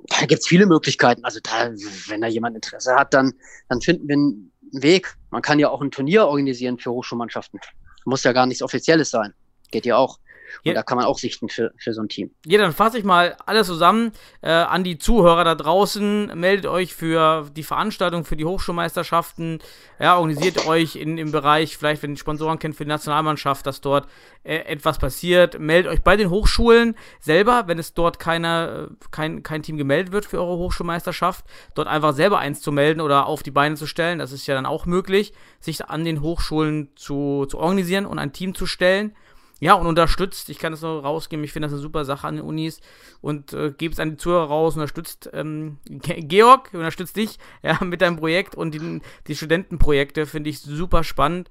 da 0.08 0.26
gibt 0.26 0.42
es 0.42 0.48
viele 0.48 0.66
Möglichkeiten. 0.66 1.24
Also 1.24 1.40
da, 1.42 1.72
wenn 2.08 2.22
da 2.22 2.28
jemand 2.28 2.56
Interesse 2.56 2.96
hat, 2.96 3.14
dann, 3.14 3.34
dann 3.70 3.82
finden 3.82 4.08
wir 4.08 4.16
einen 4.16 4.52
Weg. 4.72 5.16
Man 5.30 5.42
kann 5.42 5.60
ja 5.60 5.70
auch 5.70 5.82
ein 5.82 5.92
Turnier 5.92 6.26
organisieren 6.26 6.78
für 6.78 6.92
Hochschulmannschaften. 6.92 7.60
Muss 8.06 8.24
ja 8.24 8.34
gar 8.34 8.46
nichts 8.46 8.64
Offizielles 8.64 9.10
sein. 9.10 9.34
Geht 9.72 9.86
ja 9.86 9.98
auch. 9.98 10.20
Und 10.66 10.76
da 10.76 10.84
kann 10.84 10.98
man 10.98 11.06
auch 11.06 11.18
sichten 11.18 11.50
für, 11.50 11.74
für 11.78 11.94
so 11.94 12.02
ein 12.02 12.10
Team. 12.10 12.32
Ja, 12.46 12.58
dann 12.60 12.74
fasse 12.74 12.98
ich 12.98 13.04
mal 13.04 13.36
alles 13.46 13.68
zusammen 13.68 14.12
äh, 14.42 14.52
an 14.52 14.84
die 14.84 14.98
Zuhörer 14.98 15.44
da 15.44 15.56
draußen. 15.56 16.32
Meldet 16.40 16.66
euch 16.66 16.94
für 16.94 17.50
die 17.56 17.64
Veranstaltung, 17.64 18.26
für 18.26 18.36
die 18.36 18.46
Hochschulmeisterschaften. 18.46 19.60
Ja, 20.00 20.18
organisiert 20.18 20.68
euch 20.68 20.96
in, 20.96 21.18
im 21.18 21.32
Bereich, 21.32 21.78
vielleicht 21.78 22.04
wenn 22.04 22.12
ihr 22.12 22.18
Sponsoren 22.18 22.60
kennt 22.60 22.76
für 22.76 22.86
die 22.86 22.90
Nationalmannschaft, 22.90 23.66
dass 23.66 23.82
dort 23.82 24.08
äh, 24.44 24.58
etwas 24.60 25.00
passiert. 25.00 25.60
Meldet 25.60 25.92
euch 25.92 26.02
bei 26.02 26.16
den 26.16 26.30
Hochschulen 26.30 26.96
selber, 27.20 27.64
wenn 27.68 27.80
es 27.80 27.94
dort 27.94 28.20
keine, 28.20 28.92
kein, 29.12 29.44
kein 29.44 29.64
Team 29.64 29.78
gemeldet 29.78 30.14
wird 30.14 30.26
für 30.26 30.40
eure 30.40 30.58
Hochschulmeisterschaft, 30.58 31.46
dort 31.76 31.88
einfach 31.88 32.14
selber 32.14 32.40
eins 32.40 32.62
zu 32.62 32.72
melden 32.72 33.02
oder 33.02 33.26
auf 33.26 33.44
die 33.44 33.52
Beine 33.52 33.76
zu 33.76 33.88
stellen. 33.88 34.20
Das 34.20 34.32
ist 34.32 34.48
ja 34.48 34.56
dann 34.56 34.66
auch 34.66 34.86
möglich, 34.86 35.34
sich 35.60 35.86
an 35.86 36.06
den 36.06 36.22
Hochschulen 36.22 36.90
zu, 36.96 37.46
zu 37.50 37.58
organisieren 37.58 38.06
und 38.06 38.20
ein 38.20 38.34
Team 38.34 38.56
zu 38.56 38.66
stellen. 38.66 39.16
Ja, 39.60 39.74
und 39.74 39.88
unterstützt, 39.88 40.50
ich 40.50 40.60
kann 40.60 40.72
das 40.72 40.82
nur 40.82 41.02
rausgeben, 41.02 41.44
ich 41.44 41.52
finde 41.52 41.68
das 41.68 41.74
eine 41.74 41.82
super 41.82 42.06
Sache 42.06 42.28
an 42.28 42.36
den 42.36 42.46
Unis 42.46 42.80
und 43.22 43.54
äh, 43.54 43.72
gebe 43.72 43.92
es 43.92 44.00
an 44.00 44.12
die 44.12 44.18
Zuhörer 44.18 44.48
raus, 44.48 44.76
unterstützt 44.76 45.30
ähm, 45.34 45.78
Georg, 45.90 46.70
unterstützt 46.74 47.18
dich 47.18 47.40
ja, 47.64 47.84
mit 47.84 48.02
deinem 48.02 48.18
Projekt 48.18 48.56
und 48.56 48.74
die, 48.74 49.02
die 49.28 49.36
Studentenprojekte 49.36 50.26
finde 50.26 50.50
ich 50.50 50.60
super 50.60 51.04
spannend. 51.04 51.50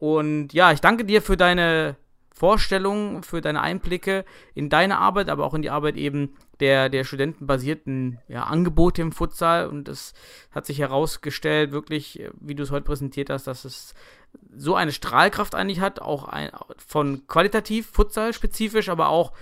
Und 0.00 0.52
ja, 0.52 0.72
ich 0.72 0.80
danke 0.80 1.04
dir 1.04 1.22
für 1.22 1.36
deine 1.36 1.96
Vorstellungen, 2.34 3.22
für 3.22 3.40
deine 3.40 3.60
Einblicke 3.60 4.24
in 4.54 4.68
deine 4.68 4.98
Arbeit, 4.98 5.28
aber 5.28 5.44
auch 5.44 5.54
in 5.54 5.62
die 5.62 5.70
Arbeit 5.70 5.96
eben 5.96 6.34
der, 6.58 6.88
der 6.88 7.04
studentenbasierten 7.04 8.18
ja, 8.26 8.42
Angebote 8.42 9.02
im 9.02 9.12
Futsal. 9.12 9.68
Und 9.68 9.88
es 9.88 10.14
hat 10.50 10.66
sich 10.66 10.80
herausgestellt, 10.80 11.70
wirklich, 11.70 12.24
wie 12.40 12.56
du 12.56 12.64
es 12.64 12.72
heute 12.72 12.84
präsentiert 12.84 13.30
hast, 13.30 13.46
dass 13.46 13.64
es 13.64 13.94
so 14.56 14.74
eine 14.74 14.92
Strahlkraft 14.92 15.54
eigentlich 15.54 15.80
hat, 15.80 16.00
auch 16.00 16.24
ein, 16.24 16.50
von 16.76 17.26
qualitativ 17.26 17.90
Futsal 17.90 18.32
spezifisch, 18.32 18.88
aber 18.88 19.08
auch 19.08 19.32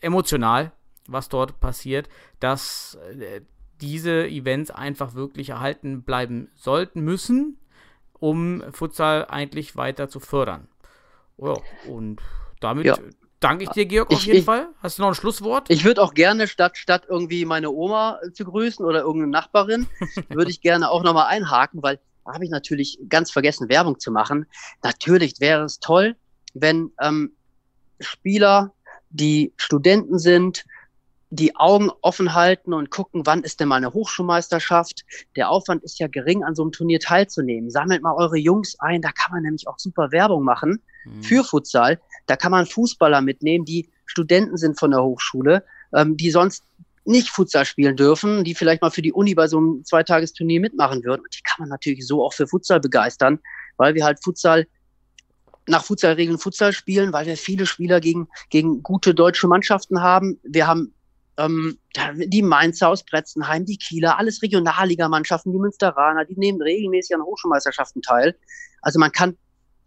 emotional, 0.00 0.72
was 1.06 1.28
dort 1.28 1.60
passiert, 1.60 2.08
dass 2.40 2.98
äh, 3.18 3.42
diese 3.80 4.26
Events 4.26 4.70
einfach 4.70 5.14
wirklich 5.14 5.50
erhalten 5.50 6.02
bleiben 6.02 6.50
sollten 6.54 7.02
müssen, 7.02 7.58
um 8.18 8.62
Futsal 8.72 9.26
eigentlich 9.28 9.76
weiter 9.76 10.08
zu 10.08 10.20
fördern. 10.20 10.68
Ja, 11.38 11.54
und 11.88 12.22
damit 12.60 12.86
ja. 12.86 12.96
danke 13.40 13.64
ich 13.64 13.70
dir, 13.70 13.84
Georg, 13.84 14.10
auf 14.10 14.18
ich, 14.18 14.26
jeden 14.26 14.38
ich, 14.38 14.44
Fall. 14.44 14.68
Hast 14.82 14.98
du 14.98 15.02
noch 15.02 15.08
ein 15.08 15.14
Schlusswort? 15.14 15.68
Ich 15.68 15.84
würde 15.84 16.02
auch 16.02 16.14
gerne, 16.14 16.48
statt, 16.48 16.78
statt 16.78 17.04
irgendwie 17.08 17.44
meine 17.44 17.70
Oma 17.70 18.18
zu 18.32 18.44
grüßen 18.44 18.84
oder 18.84 19.00
irgendeine 19.00 19.32
Nachbarin, 19.32 19.86
würde 20.30 20.50
ich 20.50 20.62
gerne 20.62 20.90
auch 20.90 21.02
nochmal 21.02 21.26
einhaken, 21.26 21.82
weil 21.82 22.00
habe 22.26 22.44
ich 22.44 22.50
natürlich 22.50 22.98
ganz 23.08 23.30
vergessen, 23.30 23.68
Werbung 23.68 23.98
zu 23.98 24.10
machen. 24.10 24.46
Natürlich 24.82 25.40
wäre 25.40 25.64
es 25.64 25.80
toll, 25.80 26.16
wenn 26.54 26.90
ähm, 27.00 27.32
Spieler, 28.00 28.72
die 29.10 29.52
Studenten 29.56 30.18
sind, 30.18 30.64
die 31.30 31.56
Augen 31.56 31.90
offen 32.02 32.34
halten 32.34 32.72
und 32.72 32.90
gucken, 32.90 33.26
wann 33.26 33.42
ist 33.42 33.60
denn 33.60 33.68
mal 33.68 33.76
eine 33.76 33.92
Hochschulmeisterschaft. 33.92 35.04
Der 35.34 35.50
Aufwand 35.50 35.82
ist 35.82 35.98
ja 35.98 36.06
gering, 36.06 36.44
an 36.44 36.54
so 36.54 36.62
einem 36.62 36.72
Turnier 36.72 37.00
teilzunehmen. 37.00 37.70
Sammelt 37.70 38.02
mal 38.02 38.14
eure 38.14 38.36
Jungs 38.36 38.78
ein, 38.78 39.02
da 39.02 39.10
kann 39.10 39.32
man 39.32 39.42
nämlich 39.42 39.66
auch 39.66 39.78
super 39.78 40.12
Werbung 40.12 40.44
machen 40.44 40.80
mhm. 41.04 41.22
für 41.22 41.44
Futsal. 41.44 42.00
Da 42.26 42.36
kann 42.36 42.52
man 42.52 42.66
Fußballer 42.66 43.20
mitnehmen, 43.22 43.64
die 43.64 43.88
Studenten 44.04 44.56
sind 44.56 44.78
von 44.78 44.92
der 44.92 45.02
Hochschule, 45.02 45.64
ähm, 45.92 46.16
die 46.16 46.30
sonst 46.30 46.64
nicht 47.06 47.30
Futsal 47.30 47.64
spielen 47.64 47.96
dürfen, 47.96 48.44
die 48.44 48.54
vielleicht 48.54 48.82
mal 48.82 48.90
für 48.90 49.02
die 49.02 49.12
Uni 49.12 49.34
bei 49.34 49.46
so 49.48 49.58
einem 49.58 49.84
Zweitagesturnier 49.84 50.60
mitmachen 50.60 51.04
würden. 51.04 51.22
Und 51.22 51.34
die 51.34 51.42
kann 51.42 51.56
man 51.60 51.68
natürlich 51.68 52.06
so 52.06 52.24
auch 52.24 52.32
für 52.32 52.46
Futsal 52.46 52.80
begeistern, 52.80 53.38
weil 53.76 53.94
wir 53.94 54.04
halt 54.04 54.22
Futsal 54.22 54.66
nach 55.68 55.84
Futsalregeln 55.84 56.38
Futsal 56.38 56.72
spielen, 56.72 57.12
weil 57.12 57.26
wir 57.26 57.36
viele 57.36 57.66
Spieler 57.66 58.00
gegen, 58.00 58.28
gegen 58.50 58.82
gute 58.82 59.14
deutsche 59.14 59.48
Mannschaften 59.48 60.00
haben. 60.00 60.38
Wir 60.44 60.66
haben 60.66 60.94
ähm, 61.38 61.78
die 62.16 62.42
Mainzer 62.42 62.88
aus 62.88 63.04
Bretzenheim, 63.04 63.64
die 63.64 63.76
Kieler, 63.76 64.18
alles 64.18 64.42
Regionalligamannschaften, 64.42 65.52
die 65.52 65.58
Münsteraner, 65.58 66.24
die 66.24 66.36
nehmen 66.36 66.62
regelmäßig 66.62 67.16
an 67.16 67.22
Hochschulmeisterschaften 67.22 68.02
teil. 68.02 68.36
Also 68.80 68.98
man 68.98 69.12
kann, 69.12 69.36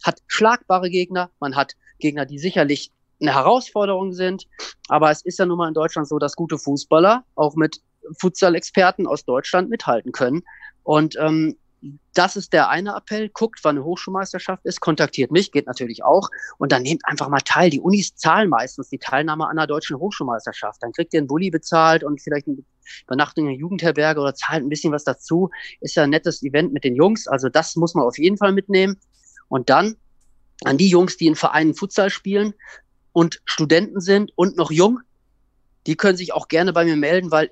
hat 0.03 0.19
schlagbare 0.27 0.89
Gegner, 0.89 1.31
man 1.39 1.55
hat 1.55 1.75
Gegner, 1.99 2.25
die 2.25 2.39
sicherlich 2.39 2.91
eine 3.21 3.33
Herausforderung 3.33 4.13
sind. 4.13 4.47
Aber 4.87 5.11
es 5.11 5.21
ist 5.23 5.39
ja 5.39 5.45
nun 5.45 5.57
mal 5.57 5.67
in 5.67 5.73
Deutschland 5.73 6.07
so, 6.07 6.19
dass 6.19 6.35
gute 6.35 6.57
Fußballer 6.57 7.23
auch 7.35 7.55
mit 7.55 7.81
Futsal-Experten 8.19 9.07
aus 9.07 9.25
Deutschland 9.25 9.69
mithalten 9.69 10.11
können. 10.11 10.43
Und 10.83 11.15
ähm, 11.19 11.57
das 12.13 12.35
ist 12.35 12.51
der 12.51 12.69
eine 12.69 12.95
Appell. 12.95 13.29
Guckt, 13.29 13.59
wann 13.63 13.77
eine 13.77 13.85
Hochschulmeisterschaft 13.85 14.65
ist, 14.65 14.81
kontaktiert 14.81 15.31
mich, 15.31 15.51
geht 15.51 15.67
natürlich 15.67 16.03
auch. 16.03 16.29
Und 16.57 16.71
dann 16.71 16.83
nehmt 16.83 17.01
einfach 17.05 17.29
mal 17.29 17.39
teil. 17.39 17.69
Die 17.69 17.79
Unis 17.79 18.15
zahlen 18.15 18.49
meistens 18.49 18.89
die 18.89 18.97
Teilnahme 18.97 19.45
an 19.45 19.57
einer 19.57 19.67
deutschen 19.67 19.97
Hochschulmeisterschaft. 19.97 20.83
Dann 20.83 20.91
kriegt 20.91 21.13
ihr 21.13 21.19
einen 21.19 21.27
Bulli 21.27 21.49
bezahlt 21.49 22.03
und 22.03 22.21
vielleicht 22.21 22.47
eine 22.47 22.57
Übernachtung 23.05 23.45
in 23.45 23.51
der 23.51 23.59
Jugendherberge 23.59 24.19
oder 24.19 24.35
zahlt 24.35 24.63
ein 24.63 24.69
bisschen 24.69 24.91
was 24.91 25.03
dazu. 25.03 25.49
Ist 25.79 25.95
ja 25.95 26.03
ein 26.03 26.09
nettes 26.09 26.43
Event 26.43 26.73
mit 26.73 26.83
den 26.83 26.95
Jungs. 26.95 27.27
Also 27.27 27.47
das 27.47 27.75
muss 27.75 27.95
man 27.95 28.05
auf 28.05 28.17
jeden 28.17 28.37
Fall 28.37 28.51
mitnehmen. 28.51 28.97
Und 29.47 29.69
dann 29.69 29.95
an 30.65 30.77
die 30.77 30.89
Jungs, 30.89 31.15
die 31.15 31.27
in 31.27 31.35
Vereinen 31.35 31.73
Futsal 31.73 32.09
spielen, 32.09 32.53
und 33.13 33.41
Studenten 33.45 34.01
sind 34.01 34.31
und 34.35 34.57
noch 34.57 34.71
jung, 34.71 34.99
die 35.87 35.95
können 35.95 36.17
sich 36.17 36.33
auch 36.33 36.47
gerne 36.47 36.73
bei 36.73 36.85
mir 36.85 36.95
melden, 36.95 37.31
weil, 37.31 37.51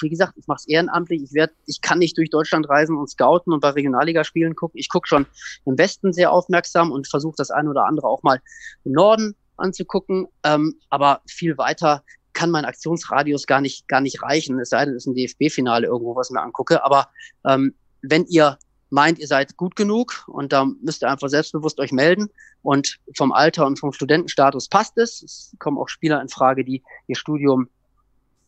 wie 0.00 0.08
gesagt, 0.08 0.34
ich 0.36 0.46
mache 0.46 0.58
es 0.58 0.68
ehrenamtlich. 0.68 1.22
Ich 1.22 1.32
werde, 1.32 1.52
ich 1.66 1.80
kann 1.80 1.98
nicht 1.98 2.18
durch 2.18 2.30
Deutschland 2.30 2.68
reisen 2.68 2.96
und 2.96 3.08
scouten 3.08 3.52
und 3.52 3.60
bei 3.60 3.70
Regionalligaspielen 3.70 4.54
gucken. 4.54 4.78
Ich 4.78 4.88
gucke 4.88 5.08
schon 5.08 5.26
im 5.64 5.78
Westen 5.78 6.12
sehr 6.12 6.32
aufmerksam 6.32 6.90
und 6.92 7.08
versuche 7.08 7.36
das 7.36 7.50
eine 7.50 7.70
oder 7.70 7.86
andere 7.86 8.08
auch 8.08 8.22
mal 8.22 8.40
im 8.84 8.92
Norden 8.92 9.34
anzugucken. 9.56 10.26
Ähm, 10.42 10.74
aber 10.90 11.22
viel 11.26 11.58
weiter 11.58 12.02
kann 12.32 12.50
mein 12.50 12.64
Aktionsradius 12.64 13.46
gar 13.46 13.60
nicht, 13.60 13.88
gar 13.88 14.00
nicht 14.00 14.22
reichen. 14.22 14.58
Es 14.58 14.70
sei 14.70 14.84
denn, 14.84 14.94
es 14.94 15.06
ist 15.06 15.06
ein 15.06 15.14
DFB-Finale 15.14 15.86
irgendwo, 15.86 16.16
was 16.16 16.30
ich 16.30 16.34
mir 16.34 16.42
angucke. 16.42 16.84
Aber 16.84 17.08
ähm, 17.46 17.74
wenn 18.02 18.24
ihr 18.26 18.58
meint, 18.90 19.18
ihr 19.18 19.26
seid 19.26 19.56
gut 19.56 19.76
genug 19.76 20.24
und 20.26 20.52
da 20.52 20.66
müsst 20.82 21.02
ihr 21.02 21.10
einfach 21.10 21.28
selbstbewusst 21.28 21.78
euch 21.80 21.92
melden. 21.92 22.28
Und 22.62 22.98
vom 23.16 23.32
Alter 23.32 23.66
und 23.66 23.78
vom 23.78 23.92
Studentenstatus 23.92 24.68
passt 24.68 24.98
es. 24.98 25.22
Es 25.22 25.56
kommen 25.58 25.78
auch 25.78 25.88
Spieler 25.88 26.20
in 26.20 26.28
Frage, 26.28 26.64
die 26.64 26.82
ihr 27.06 27.16
Studium 27.16 27.68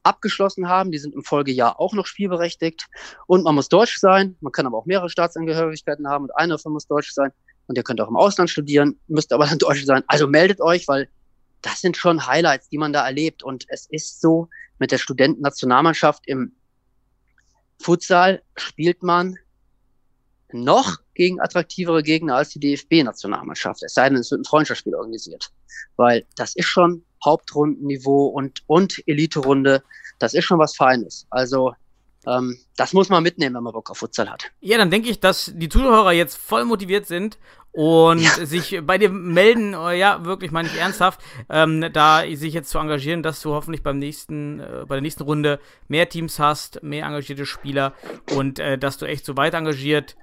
abgeschlossen 0.03 0.68
haben. 0.68 0.90
Die 0.90 0.99
sind 0.99 1.14
im 1.14 1.22
Folgejahr 1.22 1.80
auch 1.80 1.95
noch 1.95 2.07
spielberechtigt. 2.07 2.88
Und 3.26 3.45
man 3.45 3.55
muss 3.55 3.68
Deutsch 3.68 3.99
sein. 3.99 4.36
Man 4.40 4.53
kann 4.53 4.66
aber 4.66 4.78
auch 4.78 4.86
mehrere 4.86 5.09
Staatsangehörigkeiten 5.09 6.09
haben 6.09 6.24
und 6.24 6.36
eine 6.36 6.55
davon 6.55 6.72
muss 6.72 6.86
Deutsch 6.86 7.12
sein. 7.12 7.32
Und 7.68 7.76
ihr 7.76 7.84
könnt 7.84 8.01
auch 8.01 8.09
im 8.09 8.16
Ausland 8.16 8.51
studieren, 8.51 8.99
müsst 9.07 9.32
aber 9.32 9.47
dann 9.47 9.59
Deutsch 9.59 9.84
sein. 9.84 10.03
Also 10.09 10.26
meldet 10.26 10.61
euch, 10.61 10.88
weil 10.88 11.09
das 11.62 11.80
sind 11.80 11.97
schon 11.97 12.26
Highlights, 12.26 12.68
die 12.68 12.78
man 12.78 12.93
da 12.93 13.07
erlebt. 13.07 13.43
Und 13.43 13.64
es 13.68 13.86
ist 13.86 14.20
so, 14.20 14.49
mit 14.78 14.90
der 14.90 14.99
Studentennationalmannschaft 14.99 16.26
im 16.26 16.53
Futsal 17.80 18.43
spielt 18.57 19.03
man 19.03 19.36
noch 20.55 20.98
gegen 21.14 21.40
attraktivere 21.40 22.03
Gegner 22.03 22.36
als 22.36 22.50
die 22.50 22.61
DFB-Nationalmannschaft. 22.61 23.82
Es 23.82 23.94
sei 23.94 24.09
denn, 24.09 24.18
es 24.18 24.30
wird 24.30 24.42
ein 24.42 24.44
Freundschaftsspiel 24.44 24.94
organisiert. 24.94 25.50
Weil 25.96 26.24
das 26.36 26.55
ist 26.57 26.66
schon 26.66 27.05
Hauptrundenniveau 27.24 28.26
und, 28.26 28.62
und 28.66 29.03
Elite-Runde. 29.07 29.82
Das 30.18 30.34
ist 30.34 30.44
schon 30.44 30.59
was 30.59 30.76
Feines. 30.76 31.26
Also, 31.30 31.74
ähm, 32.26 32.59
das 32.76 32.92
muss 32.92 33.09
man 33.09 33.22
mitnehmen, 33.22 33.57
wenn 33.57 33.62
man 33.64 33.72
Bock 33.72 33.90
auf 33.90 33.98
Futsal 33.98 34.30
hat. 34.30 34.50
Ja, 34.61 34.78
dann 34.78 34.90
denke 34.90 35.11
ich, 35.11 35.20
dass 35.20 35.53
die 35.55 35.68
Zuhörer 35.68 36.12
jetzt 36.12 36.36
voll 36.36 36.64
motiviert 36.64 37.07
sind 37.07 37.38
und 37.72 38.20
ja. 38.20 38.30
sich 38.46 38.80
bei 38.84 38.98
dir 38.98 39.09
melden, 39.09 39.74
oh 39.74 39.90
ja, 39.90 40.24
wirklich 40.24 40.53
meine 40.53 40.68
ich 40.68 40.78
ernsthaft, 40.78 41.20
ähm, 41.48 41.90
da 41.92 42.22
sich 42.32 42.55
jetzt 42.55 42.70
zu 42.70 42.78
engagieren, 42.78 43.22
dass 43.22 43.40
du 43.40 43.53
hoffentlich 43.53 43.82
beim 43.82 43.98
nächsten, 43.98 44.61
äh, 44.61 44.84
bei 44.86 44.96
der 44.96 45.03
nächsten 45.03 45.24
Runde 45.24 45.59
mehr 45.88 46.09
Teams 46.09 46.38
hast, 46.38 46.82
mehr 46.82 47.07
engagierte 47.07 47.46
Spieler 47.46 47.94
und 48.36 48.59
äh, 48.59 48.78
dass 48.78 48.98
du 48.98 49.07
echt 49.07 49.24
so 49.24 49.36
weit 49.36 49.55
engagiert 49.55 50.16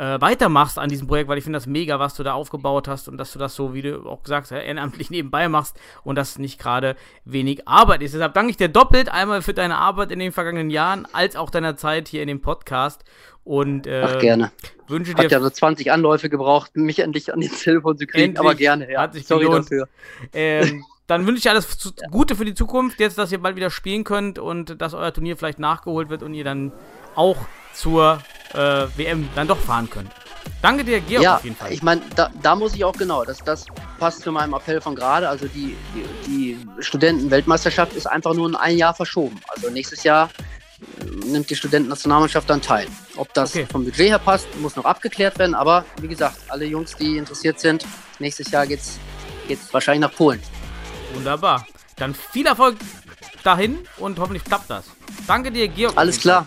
äh, 0.00 0.18
weitermachst 0.18 0.78
an 0.78 0.88
diesem 0.88 1.06
Projekt, 1.06 1.28
weil 1.28 1.36
ich 1.36 1.44
finde 1.44 1.58
das 1.58 1.66
mega, 1.66 1.98
was 1.98 2.14
du 2.14 2.22
da 2.22 2.32
aufgebaut 2.32 2.88
hast 2.88 3.06
und 3.06 3.18
dass 3.18 3.34
du 3.34 3.38
das 3.38 3.54
so, 3.54 3.74
wie 3.74 3.82
du 3.82 4.08
auch 4.08 4.22
gesagt 4.22 4.50
hast, 4.50 4.52
ehrenamtlich 4.52 5.10
nebenbei 5.10 5.48
machst 5.48 5.78
und 6.04 6.16
das 6.16 6.38
nicht 6.38 6.58
gerade 6.58 6.96
wenig 7.26 7.68
Arbeit 7.68 8.00
ist. 8.00 8.14
Deshalb 8.14 8.32
danke 8.32 8.50
ich 8.50 8.56
dir 8.56 8.68
doppelt 8.68 9.10
einmal 9.10 9.42
für 9.42 9.52
deine 9.52 9.76
Arbeit 9.76 10.10
in 10.10 10.18
den 10.18 10.32
vergangenen 10.32 10.70
Jahren, 10.70 11.06
als 11.12 11.36
auch 11.36 11.50
deiner 11.50 11.76
Zeit 11.76 12.08
hier 12.08 12.22
in 12.22 12.28
dem 12.28 12.40
Podcast. 12.40 13.04
Und 13.44 13.86
äh, 13.86 14.02
Ach, 14.06 14.18
gerne. 14.18 14.52
wünsche 14.88 15.12
dir. 15.12 15.24
Hat 15.24 15.32
ja 15.32 15.40
so 15.40 15.50
20 15.50 15.92
Anläufe 15.92 16.30
gebraucht, 16.30 16.76
mich 16.76 17.00
endlich 17.00 17.32
an 17.32 17.40
den 17.40 17.50
Telefon 17.62 17.98
zu 17.98 18.06
kriegen, 18.06 18.38
aber 18.38 18.54
gerne, 18.54 18.90
ja. 18.90 19.02
Hat 19.02 19.12
sich 19.12 19.26
Sorry 19.26 19.44
gelohnt. 19.44 19.66
dafür. 19.66 19.86
Ähm, 20.32 20.82
dann 21.08 21.26
wünsche 21.26 21.38
ich 21.38 21.42
dir 21.42 21.50
alles 21.50 21.76
zu, 21.76 21.90
Gute 22.10 22.36
für 22.36 22.46
die 22.46 22.54
Zukunft, 22.54 23.00
jetzt, 23.00 23.18
dass 23.18 23.32
ihr 23.32 23.38
bald 23.42 23.56
wieder 23.56 23.68
spielen 23.68 24.04
könnt 24.04 24.38
und 24.38 24.80
dass 24.80 24.94
euer 24.94 25.12
Turnier 25.12 25.36
vielleicht 25.36 25.58
nachgeholt 25.58 26.08
wird 26.08 26.22
und 26.22 26.32
ihr 26.32 26.44
dann 26.44 26.72
auch 27.14 27.36
zur 27.74 28.20
äh, 28.54 28.86
WM 28.96 29.28
dann 29.34 29.48
doch 29.48 29.58
fahren 29.58 29.88
könnt. 29.88 30.10
Danke 30.62 30.84
dir, 30.84 31.00
Georg, 31.00 31.22
ja, 31.22 31.36
auf 31.36 31.44
jeden 31.44 31.56
Fall. 31.56 31.72
ich 31.72 31.82
meine, 31.82 32.02
da, 32.16 32.30
da 32.42 32.54
muss 32.54 32.74
ich 32.74 32.84
auch 32.84 32.92
genau, 32.92 33.24
das, 33.24 33.38
das 33.38 33.64
passt 33.98 34.20
zu 34.20 34.30
meinem 34.30 34.52
Appell 34.52 34.80
von 34.80 34.94
gerade. 34.94 35.26
Also 35.28 35.46
die, 35.46 35.74
die, 35.94 36.04
die 36.26 36.82
Studenten-Weltmeisterschaft 36.82 37.94
ist 37.94 38.06
einfach 38.06 38.34
nur 38.34 38.46
in 38.48 38.56
ein 38.56 38.76
Jahr 38.76 38.92
verschoben. 38.94 39.40
Also 39.48 39.70
nächstes 39.70 40.02
Jahr 40.02 40.28
äh, 41.00 41.04
nimmt 41.26 41.48
die 41.48 41.56
Studentennationalmannschaft 41.56 42.50
dann 42.50 42.60
teil. 42.60 42.88
Ob 43.16 43.32
das 43.32 43.50
Okay. 43.54 43.66
vom 43.72 43.84
Budget 43.84 44.10
her 44.10 44.18
passt, 44.18 44.48
muss 44.60 44.76
noch 44.76 44.84
abgeklärt 44.84 45.38
werden. 45.38 45.54
Aber 45.54 45.84
wie 46.00 46.08
gesagt, 46.08 46.36
alle 46.48 46.66
Jungs, 46.66 46.94
die 46.94 47.16
interessiert 47.16 47.58
sind, 47.58 47.86
nächstes 48.18 48.50
Jahr 48.50 48.66
geht's, 48.66 48.98
geht's 49.48 49.72
wahrscheinlich 49.72 50.02
nach 50.02 50.14
Polen. 50.14 50.42
Wunderbar. 51.14 51.66
Dann 51.96 52.14
viel 52.14 52.46
Erfolg 52.46 52.76
dahin 53.44 53.78
und 53.96 54.18
hoffentlich 54.18 54.44
klappt 54.44 54.68
das. 54.68 54.84
Danke 55.26 55.50
dir, 55.50 55.68
Georg. 55.68 55.96
Alles 55.96 56.20
klar. 56.20 56.46